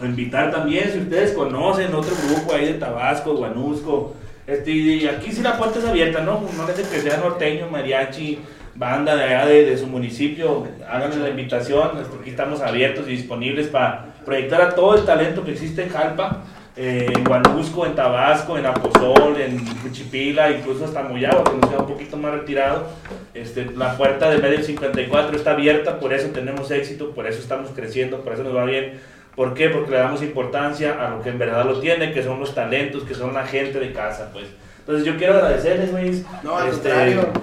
invitar 0.00 0.52
también, 0.52 0.92
si 0.92 0.98
ustedes 1.00 1.32
conocen 1.32 1.92
otro 1.92 2.14
grupo 2.28 2.54
ahí 2.54 2.66
de 2.66 2.74
Tabasco, 2.74 3.34
Guanusco, 3.34 4.14
este, 4.46 4.70
y 4.70 5.08
aquí 5.08 5.32
sí 5.32 5.42
la 5.42 5.58
puerta 5.58 5.80
es 5.80 5.86
abierta, 5.86 6.20
¿no? 6.20 6.40
No 6.56 6.68
es 6.68 6.76
de 6.76 6.84
que 6.84 7.00
sea 7.00 7.16
norteño, 7.16 7.68
mariachi, 7.68 8.38
banda 8.76 9.16
de 9.16 9.24
allá 9.24 9.46
de, 9.46 9.64
de 9.64 9.76
su 9.76 9.88
municipio, 9.88 10.68
háganle 10.88 11.16
la 11.16 11.30
invitación, 11.30 11.98
aquí 12.20 12.30
estamos 12.30 12.60
abiertos 12.60 13.08
y 13.08 13.12
disponibles 13.12 13.66
para 13.66 14.14
proyectar 14.28 14.60
a 14.60 14.74
todo 14.74 14.94
el 14.94 15.06
talento 15.06 15.42
que 15.42 15.52
existe 15.52 15.84
en 15.84 15.88
Jalpa, 15.88 16.44
eh, 16.76 17.10
en 17.16 17.24
Guanusco, 17.24 17.86
en 17.86 17.94
Tabasco, 17.94 18.58
en 18.58 18.66
Apozol, 18.66 19.40
en 19.40 19.66
Juchipila, 19.78 20.50
incluso 20.50 20.84
hasta 20.84 21.02
Moyagua, 21.02 21.44
que 21.44 21.56
nos 21.56 21.70
queda 21.70 21.80
un 21.80 21.86
poquito 21.86 22.18
más 22.18 22.32
retirado. 22.32 22.88
Este, 23.32 23.64
la 23.74 23.96
puerta 23.96 24.30
de 24.30 24.36
Medio 24.36 24.62
54 24.62 25.34
está 25.34 25.52
abierta, 25.52 25.98
por 25.98 26.12
eso 26.12 26.28
tenemos 26.28 26.70
éxito, 26.70 27.12
por 27.12 27.26
eso 27.26 27.40
estamos 27.40 27.70
creciendo, 27.74 28.20
por 28.20 28.34
eso 28.34 28.44
nos 28.44 28.54
va 28.54 28.66
bien. 28.66 29.00
¿Por 29.34 29.54
qué? 29.54 29.70
Porque 29.70 29.92
le 29.92 29.96
damos 29.96 30.22
importancia 30.22 31.06
a 31.06 31.16
lo 31.16 31.22
que 31.22 31.30
en 31.30 31.38
verdad 31.38 31.64
lo 31.64 31.80
tiene, 31.80 32.12
que 32.12 32.22
son 32.22 32.38
los 32.38 32.54
talentos, 32.54 33.04
que 33.04 33.14
son 33.14 33.32
la 33.32 33.46
gente 33.46 33.80
de 33.80 33.94
casa, 33.94 34.28
pues. 34.34 34.44
Entonces 34.80 35.06
yo 35.06 35.16
quiero 35.16 35.34
agradecerles, 35.34 35.90
güey, 35.90 36.22
No, 36.42 36.62
este, 36.62 36.90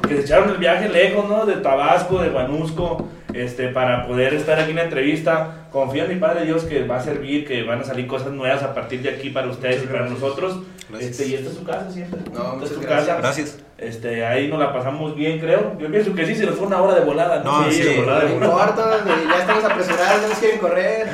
que 0.08 0.18
se 0.18 0.22
echaron 0.22 0.52
el 0.52 0.58
viaje 0.58 0.88
lejos, 0.88 1.28
¿no? 1.28 1.48
De 1.48 1.56
Tabasco, 1.56 2.22
de 2.22 2.30
Guanusco, 2.30 3.08
este, 3.36 3.68
para 3.70 4.08
poder 4.08 4.34
estar 4.34 4.60
aquí 4.60 4.72
en 4.72 4.78
la 4.78 4.84
entrevista. 4.84 5.68
Confío 5.72 6.06
en 6.06 6.10
mi 6.14 6.16
Padre 6.16 6.46
Dios 6.46 6.64
que 6.64 6.84
va 6.86 6.98
a 6.98 7.04
servir, 7.04 7.46
que 7.46 7.64
van 7.64 7.82
a 7.82 7.84
salir 7.84 8.08
cosas 8.08 8.32
nuevas 8.32 8.64
a 8.64 8.74
partir 8.74 9.02
de 9.02 9.10
aquí 9.10 9.30
para 9.30 9.48
ustedes 9.48 9.84
y 9.84 9.88
para 9.88 10.08
nosotros. 10.08 10.60
Gracias. 10.90 11.12
Este, 11.12 11.28
y 11.28 11.34
esta 11.36 11.50
es 11.50 11.56
su 11.56 11.64
casa 11.64 11.92
siempre. 11.92 12.20
No, 12.34 12.40
esta 12.40 12.54
muchas 12.54 12.70
es 12.72 12.76
su 12.76 12.82
gracias. 12.82 13.08
casa. 13.08 13.20
Gracias. 13.22 13.60
Este, 13.78 14.26
ahí 14.26 14.48
nos 14.48 14.60
la 14.60 14.72
pasamos 14.72 15.16
bien, 15.16 15.40
creo. 15.40 15.78
Yo 15.80 15.92
pienso 15.92 16.14
que 16.16 16.26
sí, 16.26 16.36
se 16.36 16.46
nos 16.46 16.56
fue 16.56 16.68
una 16.68 16.82
hora 16.82 16.96
de 16.96 17.02
volada. 17.04 17.44
No, 17.44 17.70
sí, 17.70 17.82
de 17.82 18.00
volada, 18.00 18.22
No 18.24 18.28
de 18.30 18.34
volada. 18.36 18.70
importa, 18.70 19.04
ya 19.30 19.40
estamos 19.40 19.64
apresurados, 19.66 20.22
ya 20.22 20.28
nos 20.30 20.38
quieren 20.38 20.60
correr. 20.60 21.08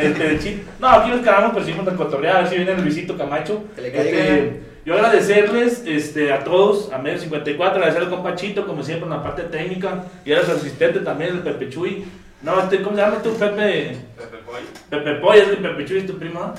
Este, 0.00 0.40
sí. 0.40 0.64
No, 0.80 0.88
aquí 0.88 1.10
nos 1.10 1.20
quedamos, 1.20 1.52
pero 1.54 1.64
sí 1.64 1.72
con 1.72 1.86
el 1.88 1.94
cotorrear, 1.94 2.36
a 2.36 2.40
ver 2.40 2.48
si 2.48 2.56
viene 2.56 2.72
el 2.72 2.80
Luisito 2.82 3.16
Camacho. 3.16 3.62
Que 3.76 3.82
le 3.82 3.92
caiga. 3.92 4.10
Este, 4.10 4.60
yo 4.84 4.94
agradecerles 4.94 5.84
este, 5.86 6.32
a 6.32 6.42
todos, 6.42 6.92
a 6.92 6.98
Medio 6.98 7.18
54, 7.18 7.76
agradecer 7.76 8.02
al 8.02 8.10
compachito, 8.10 8.66
como 8.66 8.82
siempre, 8.82 9.04
en 9.04 9.10
la 9.10 9.22
parte 9.22 9.42
técnica, 9.44 10.04
y 10.24 10.32
a 10.32 10.38
los 10.38 10.48
asistentes 10.48 11.04
también, 11.04 11.36
el 11.36 11.42
Pepe 11.42 11.68
Chuy. 11.68 12.04
No, 12.42 12.60
este, 12.60 12.82
¿cómo 12.82 12.96
se 12.96 13.02
llama 13.02 13.22
tu 13.22 13.32
Pepe? 13.34 13.96
Pepe 14.16 14.38
Pollo. 14.44 14.66
Pepe 14.90 15.14
Pollo, 15.20 15.42
es 15.42 15.48
que 15.50 15.56
Pepe 15.56 15.84
Chuy 15.84 15.98
es 15.98 16.06
tu 16.08 16.18
primo. 16.18 16.40
¿no? 16.40 16.54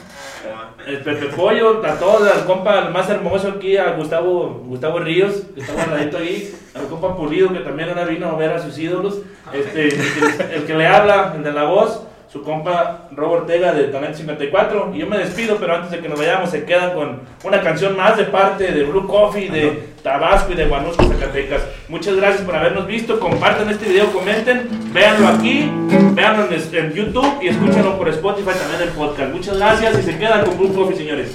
El 0.87 0.99
Pepe 0.99 1.25
Pollo, 1.35 1.85
a 1.85 1.99
todos, 1.99 2.31
al 2.31 2.45
compa 2.45 2.85
el 2.85 2.93
más 2.93 3.09
hermoso 3.09 3.49
aquí, 3.49 3.75
a 3.75 3.91
Gustavo, 3.91 4.63
Gustavo 4.67 4.99
Ríos, 4.99 5.43
que 5.53 5.59
está 5.59 5.73
guardadito 5.73 6.17
ahí, 6.17 6.55
al 6.75 6.87
compa 6.87 7.17
Pulido, 7.17 7.51
que 7.51 7.59
también 7.59 7.89
ahora 7.89 8.05
vino 8.05 8.29
a 8.29 8.37
ver 8.37 8.51
a 8.51 8.59
sus 8.59 8.77
ídolos, 8.77 9.19
este, 9.51 9.89
el, 9.89 9.97
que, 9.97 10.55
el 10.55 10.63
que 10.63 10.73
le 10.75 10.87
habla, 10.87 11.33
el 11.35 11.43
de 11.43 11.51
la 11.51 11.65
voz, 11.65 12.01
su 12.33 12.41
compa 12.41 13.09
Robo 13.11 13.33
Ortega 13.35 13.71
de 13.73 13.83
Talento 13.83 14.17
54. 14.17 14.91
Y 14.95 14.97
yo 14.97 15.07
me 15.07 15.19
despido, 15.19 15.57
pero 15.57 15.75
antes 15.75 15.91
de 15.91 15.99
que 15.99 16.09
nos 16.09 16.17
vayamos, 16.17 16.49
se 16.49 16.65
quedan 16.65 16.95
con 16.95 17.19
una 17.43 17.61
canción 17.61 17.95
más 17.95 18.17
de 18.17 18.23
parte 18.23 18.71
de 18.71 18.83
Blue 18.85 19.05
Coffee, 19.05 19.51
de 19.51 19.89
Tabasco 20.01 20.51
y 20.51 20.55
de 20.55 20.65
Guanusco, 20.65 21.03
Zacatecas. 21.03 21.61
Muchas 21.89 22.15
gracias 22.15 22.41
por 22.41 22.55
habernos 22.55 22.87
visto. 22.87 23.19
Compartan 23.19 23.69
este 23.69 23.87
video, 23.87 24.11
comenten, 24.11 24.67
véanlo 24.91 25.27
aquí, 25.27 25.69
véanlo 26.15 26.47
en, 26.47 26.53
en 26.53 26.93
YouTube 26.93 27.37
y 27.39 27.49
escúchenlo 27.49 27.99
por 27.99 28.09
Spotify 28.09 28.57
también 28.59 28.81
el 28.81 28.95
podcast. 28.95 29.31
Muchas 29.31 29.57
gracias 29.57 29.99
y 29.99 30.01
se 30.01 30.17
quedan 30.17 30.43
con 30.43 30.57
Blue 30.57 30.73
Coffee, 30.73 30.97
señores. 30.97 31.29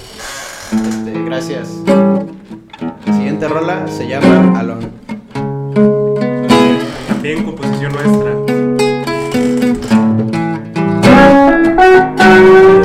Este, 0.73 1.23
gracias. 1.23 1.69
La 3.05 3.13
siguiente 3.13 3.47
rola 3.47 3.87
se 3.87 4.05
llama 4.05 4.59
Alon. 4.59 4.91
También 7.07 7.45
composición 7.45 7.93
nuestra. 7.93 8.48
No 12.39 12.78